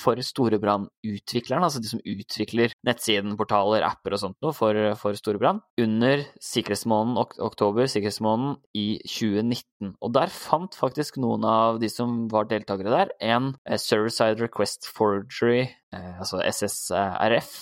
for 0.00 0.20
Storebrand-utviklerne, 0.24 1.66
altså 1.66 1.82
de 1.82 1.90
som 1.90 2.00
utvikler 2.08 2.72
nettsiden, 2.88 3.34
portaler, 3.36 3.84
apper 3.84 4.16
og 4.16 4.22
sånt 4.22 4.38
noe 4.44 4.54
for, 4.56 4.78
for 5.00 5.18
Storebrand, 5.18 5.60
under 5.80 6.24
sikkerhetsmåneden 6.44 7.20
ok 7.20 7.36
oktober, 7.50 7.90
sikkerhetsmåneden 7.90 8.56
i 8.78 8.86
2019. 9.04 9.94
Og 10.00 10.14
der 10.16 10.32
fant 10.32 10.76
faktisk 10.78 11.20
noen 11.20 11.44
av 11.48 11.82
de 11.82 11.92
som 11.92 12.24
var 12.32 12.48
deltakere 12.52 12.94
der, 12.94 13.14
en 13.34 13.52
uh, 13.56 13.76
Server-Side 13.76 14.40
Request 14.40 14.88
Forgery, 14.88 15.66
uh, 15.92 16.18
altså 16.24 16.40
SSRF, 16.48 17.54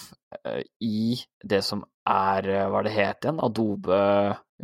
eh, 0.44 0.62
i 0.86 1.18
det 1.42 1.62
som 1.66 1.82
er, 2.06 2.46
eh, 2.48 2.68
hva 2.70 2.82
det 2.86 2.94
het 2.94 3.24
igjen, 3.24 3.42
Adobe, 3.42 3.98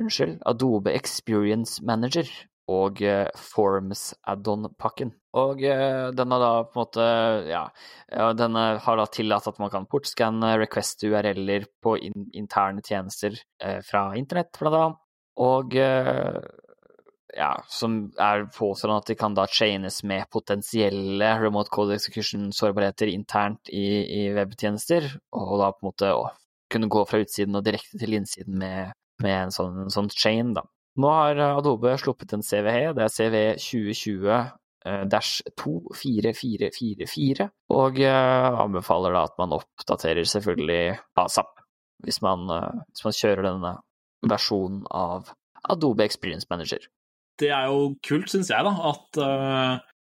unnskyld, 0.00 0.38
Adobe 0.46 0.94
Experience 0.96 1.84
Manager 1.84 2.28
og 2.72 3.00
eh, 3.06 3.28
Forms 3.38 4.10
add-on-pakken. 4.26 5.12
Og 5.38 5.62
eh, 5.62 6.08
den 6.16 6.34
har 6.34 6.42
da 6.42 6.50
på 6.66 6.74
en 6.74 6.82
måte, 6.82 7.06
ja, 7.46 7.62
den 8.10 8.40
denne 8.40 8.64
har 8.82 8.98
da 8.98 9.06
tillatt 9.12 9.46
at 9.46 9.60
man 9.62 9.70
kan 9.70 9.86
portskanne 9.90 10.56
request-URL-er 10.64 11.68
på 11.84 11.96
in 12.08 12.30
interne 12.34 12.82
tjenester 12.82 13.36
eh, 13.62 13.78
fra 13.86 14.08
internett, 14.18 14.56
blant 14.58 14.80
annet. 14.80 15.02
Og 15.46 15.76
eh, 15.78 16.40
ja, 17.36 17.52
som 17.68 17.98
er 18.22 18.46
påstått 18.54 18.94
at 18.94 19.10
de 19.10 19.16
kan 19.18 19.36
da 19.36 19.46
chaines 19.46 20.00
med 20.08 20.28
potensielle 20.32 21.30
remote 21.42 21.72
code 21.72 21.96
execution-sårbarheter 21.98 23.12
internt 23.12 23.70
i, 23.70 23.86
i 24.06 24.22
webtjenester, 24.34 25.10
og 25.36 25.58
da 25.60 25.72
på 25.74 25.84
en 25.84 25.90
måte 25.90 26.12
å 26.16 26.28
kunne 26.72 26.90
gå 26.90 27.02
fra 27.06 27.20
utsiden 27.22 27.58
og 27.58 27.66
direkte 27.66 28.00
til 28.00 28.16
innsiden 28.18 28.56
med, 28.58 28.96
med 29.24 29.36
en, 29.36 29.54
sånn, 29.54 29.86
sånn 29.92 30.10
chain, 30.12 30.54
da. 30.56 30.66
Nå 30.96 31.10
har 31.12 31.40
Adobe 31.50 31.92
sluppet 32.00 32.32
en 32.32 32.44
CVE, 32.44 32.94
det 32.96 33.04
er 33.04 33.12
CV 33.12 33.36
2020 33.60 34.30
eh, 34.32 35.02
dash 35.12 35.42
24444, 35.60 37.48
og 37.76 38.00
eh, 38.00 38.60
anbefaler 38.64 39.16
da 39.16 39.26
at 39.28 39.36
man 39.40 39.56
oppdaterer 39.58 40.28
selvfølgelig 40.30 40.96
ASAP, 41.20 41.52
hvis 42.06 42.22
man, 42.24 42.46
eh, 42.52 42.84
hvis 42.92 43.04
man 43.08 43.18
kjører 43.20 43.48
denne 43.50 43.74
versjonen 44.26 44.84
av 44.88 45.34
Adobe 45.68 46.06
Experience 46.06 46.48
Manager. 46.50 46.86
Det 47.36 47.50
er 47.52 47.68
jo 47.68 47.90
kult, 48.06 48.30
syns 48.32 48.48
jeg, 48.52 48.64
da, 48.64 48.72
at, 48.92 49.20
eh, 49.20 49.95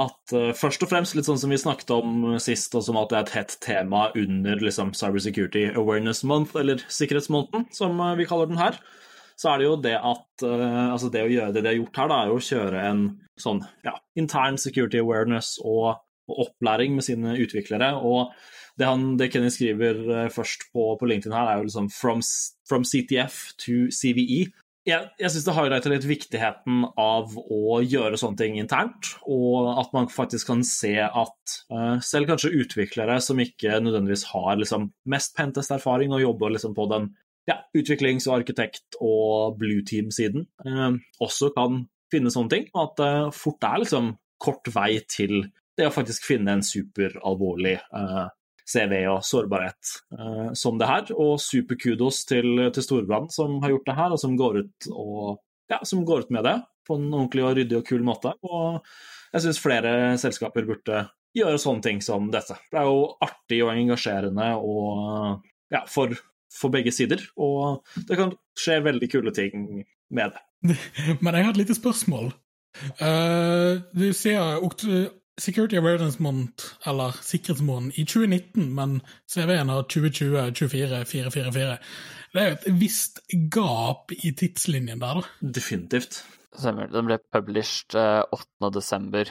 at 0.00 0.34
uh, 0.34 0.50
først 0.58 0.82
og 0.82 0.90
fremst, 0.90 1.14
litt 1.14 1.28
sånn 1.28 1.38
som 1.38 1.52
vi 1.52 1.60
snakket 1.60 1.92
om 1.94 2.34
sist, 2.42 2.74
og 2.74 2.82
som 2.86 2.98
at 2.98 3.12
det 3.12 3.18
er 3.18 3.26
et 3.26 3.34
hett 3.38 3.56
tema 3.64 4.08
under 4.18 4.62
liksom, 4.62 4.90
Cybersecurity 4.98 5.68
Awareness 5.74 6.24
Month, 6.26 6.56
eller 6.58 6.82
Sikkerhetsmåneden, 6.90 7.68
som 7.74 8.00
uh, 8.02 8.14
vi 8.18 8.26
kaller 8.30 8.50
den 8.50 8.60
her, 8.60 8.80
så 9.38 9.52
er 9.52 9.60
det 9.60 9.68
jo 9.68 9.76
det 9.82 9.94
at 9.98 10.46
uh, 10.46 10.90
Altså, 10.94 11.10
det 11.10 11.24
å 11.26 11.30
gjøre 11.30 11.54
det 11.54 11.62
de 11.62 11.72
har 11.72 11.78
gjort 11.78 12.02
her, 12.02 12.10
da, 12.10 12.18
er 12.18 12.32
jo 12.32 12.40
å 12.40 12.48
kjøre 12.48 12.82
en 12.90 13.06
sånn 13.40 13.62
ja, 13.86 13.94
intern 14.18 14.58
security 14.62 15.00
awareness 15.02 15.56
og, 15.62 16.02
og 16.30 16.44
opplæring 16.48 16.94
med 16.98 17.06
sine 17.06 17.38
utviklere. 17.42 17.94
og 17.98 18.34
det, 18.78 18.86
han, 18.88 19.14
det 19.18 19.30
Kenny 19.30 19.50
skriver 19.54 20.00
eh, 20.10 20.30
først 20.34 20.68
på, 20.74 20.86
på 20.98 21.06
LinkedIn 21.06 21.34
her, 21.34 21.50
er 21.50 21.60
jo 21.60 21.68
liksom 21.68 21.90
from, 21.94 22.22
from 22.68 22.86
CTF 22.86 23.54
to 23.62 23.86
CVE. 23.94 24.48
Jeg, 24.84 25.08
jeg 25.16 25.32
syns 25.32 25.46
det 25.46 25.54
highlighter 25.56 25.92
litt 25.94 26.04
viktigheten 26.04 26.82
av 27.00 27.32
å 27.40 27.78
gjøre 27.80 28.18
sånne 28.20 28.40
ting 28.42 28.58
internt, 28.60 29.14
og 29.24 29.70
at 29.80 29.94
man 29.96 30.10
faktisk 30.12 30.50
kan 30.50 30.64
se 30.68 30.92
at 31.06 31.54
uh, 31.72 31.96
selv 32.04 32.28
kanskje 32.28 32.52
utviklere 32.60 33.16
som 33.24 33.40
ikke 33.40 33.78
nødvendigvis 33.80 34.26
har 34.34 34.58
liksom, 34.60 34.90
mest 35.08 35.32
pentest-erfaring 35.38 36.12
og 36.12 36.20
jobber 36.26 36.52
liksom, 36.52 36.76
på 36.76 36.84
den 36.92 37.08
ja, 37.48 37.62
utviklings- 37.76 38.28
og 38.28 38.42
arkitekt- 38.42 39.00
og 39.00 39.56
blue 39.60 39.80
team-siden, 39.88 40.44
uh, 40.68 40.92
også 41.24 41.54
kan 41.56 41.86
finne 42.12 42.32
sånne 42.34 42.52
ting, 42.52 42.68
og 42.74 42.90
at 42.90 43.00
det 43.00 43.38
fort 43.40 43.64
er 43.64 43.80
liksom 43.86 44.12
kort 44.44 44.68
vei 44.74 44.98
til 45.08 45.46
det 45.78 45.88
å 45.88 45.94
faktisk 45.94 46.26
finne 46.28 46.54
en 46.54 46.64
superalvorlig 46.64 47.74
eh, 47.80 48.24
CV 48.68 48.94
og 49.12 49.24
sårbarhet 49.26 49.94
eh, 50.18 50.52
som 50.56 50.78
det 50.80 50.88
her. 50.90 51.10
Og 51.16 51.36
superkudos 51.42 52.22
til, 52.28 52.68
til 52.74 52.86
Storbrann 52.86 53.30
som 53.32 53.58
har 53.64 53.74
gjort 53.74 53.90
det 53.90 53.98
her, 53.98 54.14
og 54.14 54.22
som 54.22 54.38
går 54.40 54.62
ut, 54.62 54.88
og, 54.92 55.42
ja, 55.72 55.80
som 55.86 56.04
går 56.06 56.26
ut 56.26 56.34
med 56.34 56.48
det 56.48 56.58
på 56.84 56.98
en 57.00 57.08
ordentlig 57.12 57.44
og 57.44 57.58
ryddig 57.58 57.80
og 57.80 57.86
kul 57.88 58.04
måte. 58.06 58.34
Og 58.44 58.80
jeg 59.34 59.46
syns 59.46 59.62
flere 59.62 59.92
selskaper 60.20 60.66
burde 60.68 61.06
gjøre 61.34 61.58
sånne 61.60 61.84
ting 61.84 62.04
som 62.04 62.28
dette. 62.32 62.56
Det 62.70 62.78
er 62.80 62.88
jo 62.88 63.08
artig 63.24 63.60
og 63.64 63.72
engasjerende 63.74 64.52
og 64.60 65.42
ja, 65.72 65.82
for, 65.90 66.14
for 66.52 66.74
begge 66.74 66.92
sider, 66.94 67.24
og 67.40 67.82
det 68.06 68.18
kan 68.20 68.34
skje 68.58 68.78
veldig 68.84 69.10
kule 69.10 69.34
ting 69.34 69.82
med 70.14 70.34
det. 70.36 70.44
Men 71.24 71.34
jeg 71.34 71.46
har 71.46 71.52
et 71.52 71.62
lite 71.64 71.76
spørsmål. 71.76 72.32
Uh, 72.98 73.82
du 73.94 74.08
sier 74.16 74.60
Security 75.40 75.76
Awareness 75.80 76.18
Month, 76.22 76.76
eller 76.86 77.16
Sikkerhetsmåneden, 77.22 77.92
i 77.98 78.04
2019, 78.06 78.68
men 78.74 79.00
CV-en 79.30 79.72
har 79.72 79.86
2020-24-444. 79.90 81.76
Det 82.34 82.42
er 82.42 82.48
jo 82.50 82.56
et 82.58 82.68
visst 82.80 83.20
gap 83.52 84.14
i 84.14 84.32
tidslinjen 84.34 85.02
der, 85.02 85.20
da. 85.20 85.50
Definitivt. 85.58 86.22
Stemmer. 86.54 86.90
Den 86.90 87.08
ble 87.08 87.18
published 87.34 87.96
eh, 87.98 88.22
8. 88.30 88.70
desember 88.74 89.30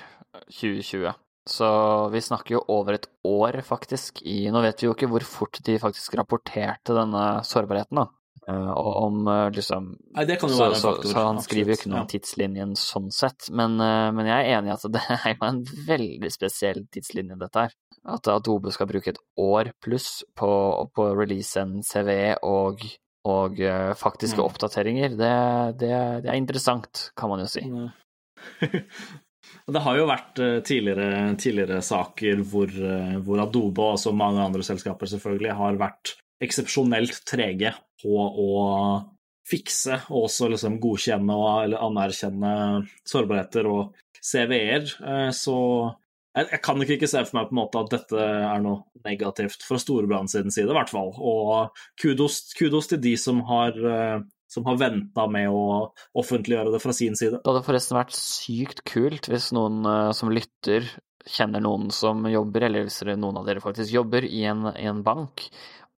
2020. 0.51 1.13
Så 1.49 1.69
vi 2.13 2.21
snakker 2.23 2.57
jo 2.57 2.65
over 2.71 2.97
et 2.97 3.07
år, 3.27 3.59
faktisk. 3.67 4.21
I, 4.27 4.47
nå 4.51 4.63
vet 4.63 4.79
vi 4.79 4.87
jo 4.87 4.95
ikke 4.95 5.09
hvor 5.11 5.23
fort 5.27 5.59
de 5.67 5.79
faktisk 5.79 6.15
rapporterte 6.19 6.95
denne 6.95 7.25
sårbarheten, 7.47 7.99
da. 7.99 8.07
Eh, 8.47 8.71
om 8.77 9.27
eh, 9.27 9.51
liksom 9.51 9.97
Nei, 10.15 10.25
det 10.25 10.35
kan 10.35 10.51
jo 10.51 10.57
så, 10.57 10.65
være 10.65 10.75
en 10.75 10.81
faktor. 10.81 11.11
så 11.13 11.21
han 11.29 11.37
skriver 11.45 11.71
jo 11.71 11.77
ikke 11.77 11.91
noe 11.91 12.01
om 12.01 12.03
ja. 12.03 12.11
tidslinjen 12.11 12.73
sånn 12.79 13.07
sett, 13.15 13.47
men, 13.55 13.77
eh, 13.79 14.09
men 14.15 14.27
jeg 14.27 14.49
er 14.49 14.57
enig 14.57 14.71
i 14.71 14.73
at 14.73 14.87
det 14.91 15.03
er 15.15 15.35
jo 15.37 15.47
en 15.47 15.61
veldig 15.87 16.31
spesiell 16.33 16.81
tidslinje, 16.91 17.39
dette 17.39 17.63
her. 17.67 17.77
At 18.11 18.27
Adobe 18.27 18.73
skal 18.75 18.89
bruke 18.89 19.13
et 19.13 19.21
år 19.39 19.71
pluss 19.83 20.25
på, 20.35 20.49
på 20.91 21.05
å 21.07 21.15
release 21.15 21.55
en 21.61 21.77
CV 21.87 22.35
og, 22.43 22.83
og 23.31 23.61
faktiske 23.95 24.41
Mm. 24.41 24.47
oppdateringer, 24.49 25.15
det, 25.15 25.35
det, 25.79 25.93
det 26.25 26.31
er 26.33 26.35
interessant, 26.35 27.05
kan 27.15 27.31
man 27.31 27.45
jo 27.45 27.51
si. 27.53 27.63
Det 29.63 29.79
har 29.85 29.95
jo 29.95 30.07
vært 30.09 30.39
tidligere, 30.67 31.35
tidligere 31.39 31.77
saker 31.85 32.41
hvor, 32.47 32.71
hvor 33.23 33.41
Adobe 33.43 33.83
og 33.83 33.95
også 33.95 34.11
mange 34.15 34.41
andre 34.43 34.63
selskaper 34.65 35.07
selvfølgelig 35.11 35.55
har 35.55 35.77
vært 35.79 36.15
eksepsjonelt 36.41 37.21
trege 37.29 37.73
på 38.01 38.13
å 38.17 38.53
fikse 39.47 39.99
og 40.09 40.29
også 40.29 40.49
liksom 40.53 40.79
godkjenne 40.83 41.35
og, 41.35 41.49
eller 41.65 41.83
anerkjenne 41.83 42.53
sårbarheter 43.07 43.67
og 43.69 43.91
CV-er. 44.23 44.87
Eh, 45.03 45.29
Så 45.35 45.55
jeg, 46.33 46.47
jeg 46.49 46.61
kan 46.65 46.81
ikke 46.81 47.09
se 47.09 47.23
for 47.27 47.37
meg 47.37 47.49
på 47.49 47.55
en 47.55 47.61
måte 47.61 47.81
at 47.83 47.91
dette 47.93 48.23
er 48.23 48.63
noe 48.63 49.03
negativt 49.05 49.65
fra 49.67 49.79
Storebrand 49.81 50.31
sin 50.31 50.53
side, 50.53 50.71
i 50.71 50.77
hvert 50.77 50.91
fall. 50.93 51.11
Og 51.19 51.75
kudos, 51.99 52.39
kudos 52.57 52.89
til 52.89 53.03
de 53.03 53.13
som 53.19 53.43
har, 53.49 53.77
eh, 53.77 54.23
som 54.49 54.67
har 54.69 54.79
venta 54.81 55.27
med 55.29 55.51
å 55.51 55.93
offentliggjøre 56.19 56.73
det 56.73 56.81
fra 56.83 56.95
sin 56.95 57.17
side. 57.19 57.41
Det 57.41 57.51
hadde 57.51 57.65
forresten 57.67 57.99
vært 57.99 58.15
sykt 58.17 58.83
kult 58.89 59.29
hvis 59.29 59.51
noen 59.55 59.83
eh, 59.89 60.11
som 60.15 60.31
lytter, 60.33 60.87
kjenner 61.23 61.63
noen 61.63 61.87
som 61.95 62.25
jobber, 62.27 62.65
eller 62.67 62.87
hvis 62.87 62.99
noen 63.15 63.37
av 63.39 63.45
dere 63.47 63.63
faktisk 63.63 63.93
jobber 63.93 64.25
i 64.27 64.41
en, 64.49 64.65
i 64.75 64.89
en 64.89 65.03
bank, 65.05 65.45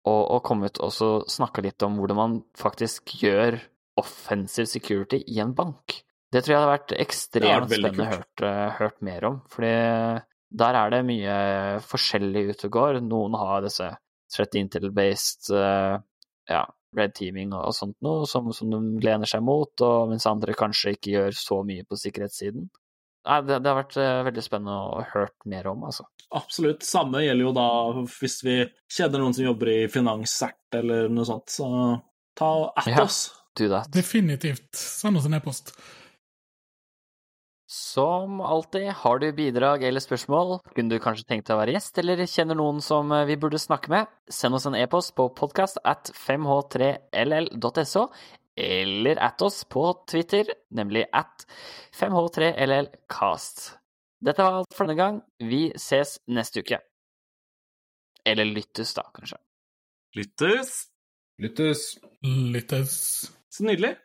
og, 0.04 0.22
og 0.36 0.42
kommet 0.44 0.80
og 0.84 0.92
snakke 0.92 1.32
snakka 1.32 1.64
litt 1.64 1.84
om 1.86 1.96
hvordan 2.00 2.18
man 2.18 2.36
faktisk 2.58 3.16
gjør 3.22 3.58
offensive 4.00 4.68
security 4.68 5.22
i 5.30 5.40
en 5.42 5.54
bank. 5.56 6.00
Det 6.34 6.42
tror 6.42 6.52
jeg 6.52 6.60
hadde 6.60 6.72
vært 6.72 6.94
ekstremt 6.98 7.70
spennende 7.70 8.06
hørt, 8.10 8.42
eh, 8.42 8.70
hørt 8.80 9.02
mer 9.06 9.26
om, 9.28 9.36
fordi 9.50 9.74
der 10.54 10.78
er 10.78 10.90
det 10.90 11.04
mye 11.06 11.36
forskjellig 11.86 12.48
ute 12.50 12.68
og 12.68 12.74
går. 12.74 12.98
Noen 13.06 13.36
har 13.38 13.62
disse 13.64 13.90
threat 14.34 14.58
intel-based 14.58 15.52
eh, 15.54 15.98
ja, 16.50 16.64
red 16.98 17.14
teaming 17.14 17.54
og 17.56 17.74
sånt 17.76 17.96
noe 18.04 18.26
som, 18.30 18.50
som 18.54 18.72
de 18.72 18.80
lener 19.04 19.30
seg 19.30 19.44
mot, 19.46 19.72
og 19.86 20.10
mens 20.10 20.26
andre 20.30 20.56
kanskje 20.58 20.96
ikke 20.96 21.14
gjør 21.14 21.38
så 21.38 21.60
mye 21.66 21.86
på 21.86 21.98
sikkerhetssiden. 22.02 22.68
Nei, 23.24 23.38
det, 23.48 23.56
det 23.64 23.70
har 23.72 23.78
vært 23.78 23.96
eh, 24.00 24.18
veldig 24.26 24.42
spennende 24.44 24.74
å 24.76 25.04
hørt 25.14 25.46
mer 25.48 25.66
om, 25.70 25.84
altså. 25.88 26.04
Absolutt. 26.36 26.82
Samme 26.84 27.22
gjelder 27.24 27.46
jo 27.46 27.52
da 27.56 27.66
hvis 28.18 28.38
vi 28.44 28.56
kjenner 28.92 29.22
noen 29.22 29.36
som 29.36 29.46
jobber 29.46 29.70
i 29.72 29.78
finanssert 29.92 30.76
eller 30.76 31.08
noe 31.12 31.24
sånt, 31.28 31.48
så 31.54 31.68
ta 32.36 32.50
at 32.76 32.90
Ja. 32.90 33.04
oss. 33.06 33.26
Do 33.56 33.68
that. 33.70 33.86
Definitivt. 33.94 34.66
Send 34.74 35.16
oss 35.16 35.28
en 35.28 35.36
e-post. 35.38 35.70
Som 37.70 38.40
alltid, 38.44 38.88
har 39.00 39.18
du 39.18 39.28
bidrag 39.32 39.82
eller 39.86 40.02
spørsmål, 40.02 40.58
kunne 40.76 40.90
du 40.92 41.00
kanskje 41.02 41.24
tenkt 41.26 41.46
deg 41.48 41.56
å 41.56 41.60
være 41.62 41.72
gjest, 41.74 41.96
eller 42.02 42.20
kjenner 42.28 42.58
noen 42.58 42.82
som 42.84 43.10
eh, 43.14 43.24
vi 43.30 43.38
burde 43.40 43.58
snakke 43.58 43.90
med, 43.90 44.10
send 44.30 44.54
oss 44.58 44.66
en 44.68 44.76
e-post 44.78 45.14
på 45.16 45.30
podcast 45.38 45.80
at 45.88 46.10
5h3ll.so, 46.18 48.04
eller 48.56 49.18
at 49.22 49.42
oss 49.42 49.64
på 49.64 49.86
Twitter, 50.10 50.50
nemlig 50.70 51.04
at 51.12 51.46
5h3llcast. 51.98 53.64
Dette 54.24 54.44
var 54.46 54.60
alt 54.60 54.76
for 54.76 54.86
denne 54.86 54.98
gang. 54.98 55.20
Vi 55.42 55.66
ses 55.80 56.16
neste 56.32 56.62
uke. 56.64 56.78
Eller 58.24 58.48
lyttes, 58.48 58.94
da, 58.96 59.04
kanskje. 59.14 59.38
Lyttes. 60.16 60.72
Lyttes. 61.42 61.84
Lyttes. 62.22 62.96
Så 63.52 63.66
nydelig. 63.66 63.96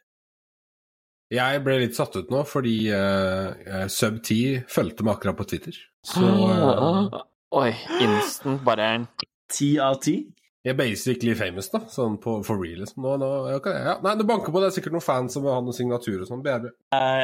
Jeg 1.29 1.61
ble 1.61 1.77
litt 1.83 1.93
satt 1.93 2.15
ut 2.17 2.31
nå 2.33 2.41
fordi 2.49 2.89
uh, 2.89 3.85
Sub10 3.85 4.65
fulgte 4.69 5.05
meg 5.05 5.13
akkurat 5.13 5.37
på 5.37 5.45
Twitter. 5.51 5.77
Så 6.01 6.25
uh... 6.25 7.19
Oi, 7.59 7.69
instant 8.01 8.61
bare 8.65 8.87
en 8.95 9.05
Ti 9.49 9.71
av 9.81 9.95
ti. 10.01 10.19
Jeg 10.59 10.73
er 10.73 10.75
basically 10.75 11.33
famous, 11.39 11.69
da. 11.71 11.79
Sånn 11.87 12.17
på, 12.19 12.33
for 12.43 12.59
real. 12.59 12.81
Liksom. 12.83 12.99
Nå, 13.05 13.15
nå, 13.21 13.29
okay, 13.55 13.77
ja. 13.79 13.95
Nei, 14.03 14.15
det 14.19 14.27
banker 14.27 14.51
på. 14.51 14.59
Det 14.59 14.67
er 14.67 14.75
sikkert 14.75 14.97
noen 14.97 15.05
fans 15.05 15.37
som 15.37 15.45
vil 15.45 15.53
ha 15.55 15.61
noen 15.63 15.75
signatur 15.75 16.17
og 16.19 16.27
sånn. 16.27 16.41
BRB. 16.43 16.67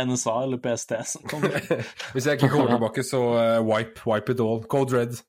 NSA 0.08 0.36
eller 0.46 0.62
PST 0.64 0.94
som 1.12 1.26
kommer. 1.28 1.58
Hvis 2.16 2.30
jeg 2.30 2.40
ikke 2.40 2.54
kommer 2.54 2.78
tilbake, 2.78 3.04
så 3.04 3.22
uh, 3.36 3.60
wipe, 3.68 4.06
wipe 4.08 4.32
it 4.32 4.44
all. 4.46 4.64
Code 4.72 4.96
red. 4.96 5.20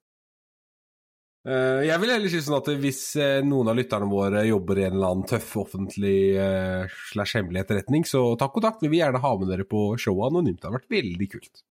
Uh, 1.46 1.82
jeg 1.86 1.98
vil 2.02 2.14
heller 2.14 2.30
si 2.30 2.42
sånn 2.42 2.56
at 2.56 2.68
hvis 2.82 3.00
uh, 3.22 3.42
noen 3.46 3.68
av 3.70 3.76
lytterne 3.78 4.08
våre 4.10 4.40
jobber 4.48 4.80
i 4.80 4.86
en 4.88 4.96
eller 4.96 5.12
annen 5.12 5.28
tøff 5.30 5.52
offentlig 5.62 6.16
uh, 6.34 6.96
slash 7.12 7.38
hemmelig 7.38 7.62
etterretning, 7.62 8.06
så 8.06 8.22
takk 8.38 8.54
kontakt. 8.56 8.82
Vi 8.82 8.90
vil 8.90 9.02
gjerne 9.02 9.22
ha 9.22 9.36
med 9.38 9.50
dere 9.50 9.66
på 9.66 9.92
showet 9.98 10.30
anonymt. 10.30 10.62
Det 10.62 10.70
har 10.70 10.78
vært 10.78 10.94
veldig 10.94 11.28
kult. 11.36 11.62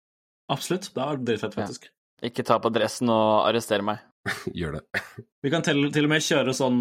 Absolutt. 0.51 0.91
Det 0.91 1.03
har 1.03 1.15
vært 1.15 1.27
dritfett, 1.31 1.59
faktisk. 1.59 1.91
Ikke 2.25 2.45
ta 2.47 2.57
på 2.61 2.71
dressen 2.73 3.11
og 3.13 3.45
arrestere 3.45 3.85
meg. 3.85 4.03
Gjør 4.59 4.79
det. 4.79 5.03
Vi 5.45 5.51
kan 5.53 5.65
til, 5.65 5.89
til 5.93 6.07
og 6.07 6.11
med 6.15 6.25
kjøre 6.25 6.55
sånn, 6.57 6.79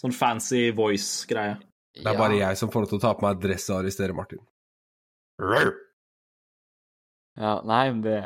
sånn 0.00 0.16
fancy 0.16 0.66
voice-greie. 0.76 1.56
Det 1.96 2.08
er 2.08 2.16
bare 2.16 2.38
jeg 2.38 2.56
som 2.60 2.70
får 2.72 2.84
lov 2.84 2.92
til 2.92 3.00
å 3.00 3.04
ta 3.04 3.12
på 3.16 3.26
meg 3.26 3.40
dress 3.40 3.68
og 3.70 3.82
arrestere 3.82 4.16
Martin. 4.16 4.40
Ja, 7.40 7.58
nei, 7.64 7.84
men 7.92 8.02
det 8.04 8.20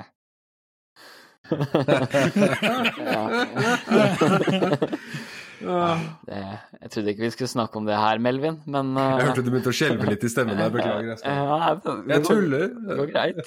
det, 6.27 6.39
Jeg 6.83 6.91
trodde 6.91 7.13
ikke 7.13 7.23
vi 7.23 7.31
skulle 7.31 7.51
snakke 7.53 7.79
om 7.79 7.87
det 7.87 7.95
her, 7.95 8.19
Melvin, 8.19 8.59
men 8.67 8.87
uh, 8.99 9.03
Jeg 9.21 9.29
hørte 9.29 9.45
du 9.47 9.51
begynte 9.53 9.71
å 9.71 9.79
skjelve 9.79 10.11
litt 10.11 10.27
i 10.27 10.33
stemmen 10.33 10.59
der. 10.59 10.75
Beklager. 10.75 11.15
Jeg, 11.23 12.03
jeg 12.11 12.21
tuller. 12.27 12.67
det 12.75 12.99
går 12.99 13.09
greit. 13.15 13.47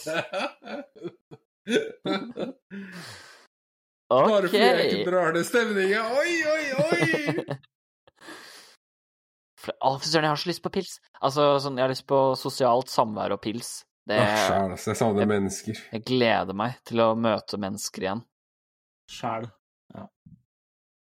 Bare 4.10 4.48
fordi 4.48 4.62
jeg 4.62 4.88
ikke 4.90 5.10
drar 5.12 5.34
ned 5.36 5.46
stemninga. 5.46 6.02
Oi, 6.18 6.32
oi, 6.54 6.64
oi! 6.86 7.02
Å, 9.70 9.92
fy 10.00 10.08
søren, 10.08 10.26
jeg 10.26 10.32
har 10.32 10.40
så 10.40 10.50
lyst 10.50 10.64
på 10.66 10.72
pils. 10.74 10.96
Altså, 11.20 11.46
sånn, 11.62 11.78
jeg 11.78 11.84
har 11.86 11.92
lyst 11.92 12.08
på 12.10 12.20
sosialt 12.40 12.90
samvær 12.90 13.36
og 13.36 13.42
pils. 13.44 13.84
Det, 14.10 14.18
Åh, 14.18 14.38
Sjæl, 14.48 14.72
altså. 14.74 14.88
Jeg 14.94 14.98
savner 15.04 15.28
mennesker. 15.30 15.82
jeg 15.94 16.02
gleder 16.08 16.56
meg 16.58 16.80
til 16.90 17.04
å 17.04 17.12
møte 17.20 17.60
mennesker 17.62 18.06
igjen. 18.08 18.24
Sjæl. 19.12 19.46
Ja. 19.94 20.08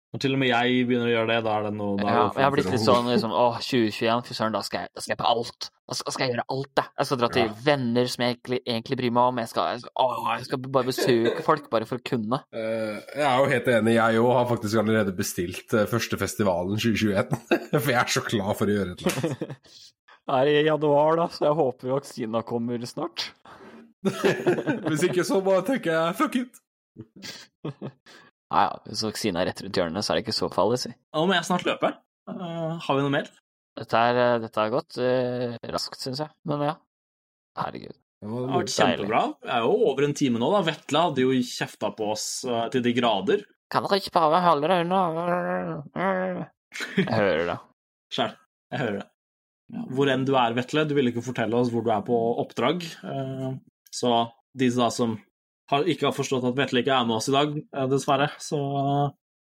Når 0.10 0.22
til 0.24 0.34
og 0.34 0.40
med 0.42 0.50
jeg 0.50 0.86
begynner 0.90 1.06
å 1.06 1.12
gjøre 1.12 1.30
det, 1.30 1.36
da 1.46 1.52
er 1.54 1.66
det 1.68 1.72
noe 1.78 1.98
da 2.00 2.06
Ja, 2.10 2.22
jeg 2.34 2.42
har 2.42 2.54
blitt 2.56 2.70
litt 2.72 2.82
sånn 2.82 3.10
liksom, 3.12 3.34
åh, 3.38 3.60
2021, 3.62 4.24
fy 4.26 4.38
søren, 4.40 4.56
da 4.56 4.62
skal 4.66 4.82
jeg, 4.82 4.90
da 4.98 5.04
skal 5.04 5.14
jeg 5.14 5.20
på 5.20 5.28
alt. 5.30 5.68
Da 5.70 5.98
skal, 6.00 6.16
skal 6.16 6.24
jeg 6.26 6.34
gjøre 6.34 6.46
alt, 6.56 6.72
jeg. 6.80 6.90
Jeg 6.98 7.10
skal 7.10 7.20
dra 7.22 7.30
til 7.36 7.44
Ja. 7.44 7.52
venner 7.68 8.10
som 8.10 8.24
jeg 8.26 8.34
egentlig, 8.36 8.60
egentlig 8.66 8.98
bryr 9.04 9.14
meg 9.14 9.30
om. 9.30 9.42
Jeg 9.44 9.52
skal, 9.52 9.68
jeg, 9.70 9.84
skal, 9.84 9.94
åh, 10.02 10.32
jeg 10.34 10.48
skal 10.48 10.64
bare 10.66 10.90
besøke 10.90 11.44
folk, 11.46 11.68
bare 11.70 11.90
for 11.90 12.02
å 12.02 12.06
kunne. 12.10 12.40
Uh, 12.50 12.98
jeg 13.14 13.28
er 13.30 13.38
jo 13.38 13.52
helt 13.54 13.70
enig, 13.76 13.94
jeg 14.00 14.24
òg 14.24 14.32
har 14.40 14.50
faktisk 14.50 14.82
allerede 14.82 15.14
bestilt 15.20 15.78
uh, 15.78 15.86
første 15.94 16.20
festivalen 16.22 16.82
2021. 16.82 17.38
For 17.84 17.92
jeg 17.94 18.00
er 18.02 18.14
så 18.18 18.24
klar 18.26 18.58
for 18.58 18.66
å 18.66 18.78
gjøre 18.80 18.96
et 18.96 19.06
eller 19.06 19.20
annet. 19.22 19.54
Det 20.30 20.38
er 20.38 20.50
i 20.50 20.66
januar, 20.68 21.16
da, 21.18 21.26
så 21.34 21.48
jeg 21.48 21.58
håper 21.58 21.94
vaksina 21.96 22.42
kommer 22.46 22.82
snart. 22.86 23.32
Hvis 24.90 25.06
ikke 25.08 25.26
så 25.26 25.40
bare 25.42 25.66
tenker 25.66 25.94
jeg 25.96 26.18
fuck 26.18 26.36
it. 26.38 26.60
Nei, 28.50 28.64
ja, 28.66 28.78
hvis 28.90 29.04
vaksinen 29.06 29.38
er 29.42 29.50
rett 29.52 29.62
rundt 29.62 29.78
hjørnet, 29.78 30.06
så 30.06 30.12
er 30.14 30.18
det 30.20 30.24
ikke 30.26 30.38
så 30.40 30.50
farlig, 30.54 30.80
si. 30.82 30.92
Nå 31.14 31.26
må 31.30 31.36
jeg 31.38 31.46
snart 31.46 31.66
løpe. 31.68 31.92
Uh, 32.30 32.78
har 32.82 32.98
vi 32.98 33.04
noe 33.06 33.14
mer? 33.14 33.28
Dette 33.78 34.00
er, 34.10 34.18
eh, 34.24 34.38
dette 34.44 34.64
er 34.64 34.72
godt. 34.74 34.98
Uh, 34.98 35.58
raskt, 35.76 36.00
syns 36.02 36.24
jeg. 36.24 36.34
Men 36.50 36.64
ja. 36.66 36.74
Herregud. 37.60 37.94
Det 38.20 38.28
har 38.34 38.50
vært 38.52 38.74
kjempebra. 38.74 39.22
Det 39.46 39.54
er 39.56 39.64
jo 39.64 39.76
over 39.92 40.08
en 40.10 40.16
time 40.18 40.42
nå, 40.42 40.50
da. 40.56 40.64
Vetle 40.68 41.04
hadde 41.06 41.24
jo 41.24 41.38
kjefta 41.46 41.94
på 41.96 42.10
oss 42.16 42.26
uh, 42.50 42.66
til 42.74 42.84
de 42.84 42.96
grader. 42.98 43.46
Kan 43.72 43.86
dere 43.86 44.02
ikke 44.02 44.16
bare 44.18 44.42
holde 44.44 44.68
deg 44.72 44.84
unna? 44.88 46.50
Jeg 46.98 47.08
hører 47.14 47.46
det. 47.54 47.58
Sjæl. 48.18 48.34
Jeg 48.74 48.82
hører 48.84 49.00
det. 49.00 49.08
Ja, 49.70 49.84
hvor 49.94 50.10
enn 50.10 50.26
du 50.26 50.34
er, 50.34 50.56
Vetle, 50.58 50.84
du 50.90 50.96
vil 50.98 51.12
ikke 51.12 51.22
fortelle 51.26 51.58
oss 51.62 51.70
hvor 51.70 51.86
du 51.86 51.92
er 51.94 52.02
på 52.06 52.18
oppdrag. 52.42 52.82
Eh, 53.06 53.50
Så 53.94 54.10
de 54.58 54.70
da 54.74 54.88
som 54.94 55.14
har, 55.70 55.86
ikke 55.90 56.10
har 56.10 56.16
forstått 56.16 56.48
at 56.50 56.58
Vetle 56.58 56.84
ikke 56.84 56.96
er 56.96 57.08
med 57.08 57.20
oss 57.20 57.30
i 57.30 57.36
dag, 57.36 57.56
eh, 57.58 57.90
dessverre, 57.92 58.30
så 58.42 58.60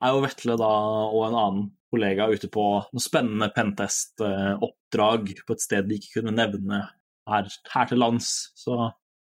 er 0.01 0.15
jo 0.15 0.23
Vetle 0.25 0.57
da 0.59 0.71
og 1.07 1.27
en 1.27 1.37
annen 1.37 1.69
kollega 1.91 2.29
ute 2.31 2.47
på 2.51 2.65
noe 2.87 3.03
spennende 3.03 3.51
Pentest-oppdrag 3.55 5.33
på 5.45 5.57
et 5.57 5.63
sted 5.63 5.89
de 5.89 5.99
ikke 5.99 6.19
kunne 6.19 6.35
nevne 6.35 6.85
her, 7.29 7.51
her 7.73 7.91
til 7.91 8.01
lands. 8.01 8.31
Så 8.55 8.77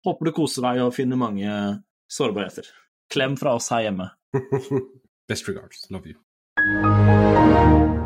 håper 0.07 0.31
du 0.31 0.35
koser 0.37 0.67
deg 0.69 0.85
og 0.85 0.95
finner 0.95 1.21
mange 1.21 1.51
sårbarheter. 2.11 2.71
Klem 3.11 3.37
fra 3.41 3.57
oss 3.59 3.71
her 3.75 3.89
hjemme. 3.89 4.11
Best 5.29 5.49
regards. 5.49 5.87
Love 5.91 6.15
you. 6.15 8.04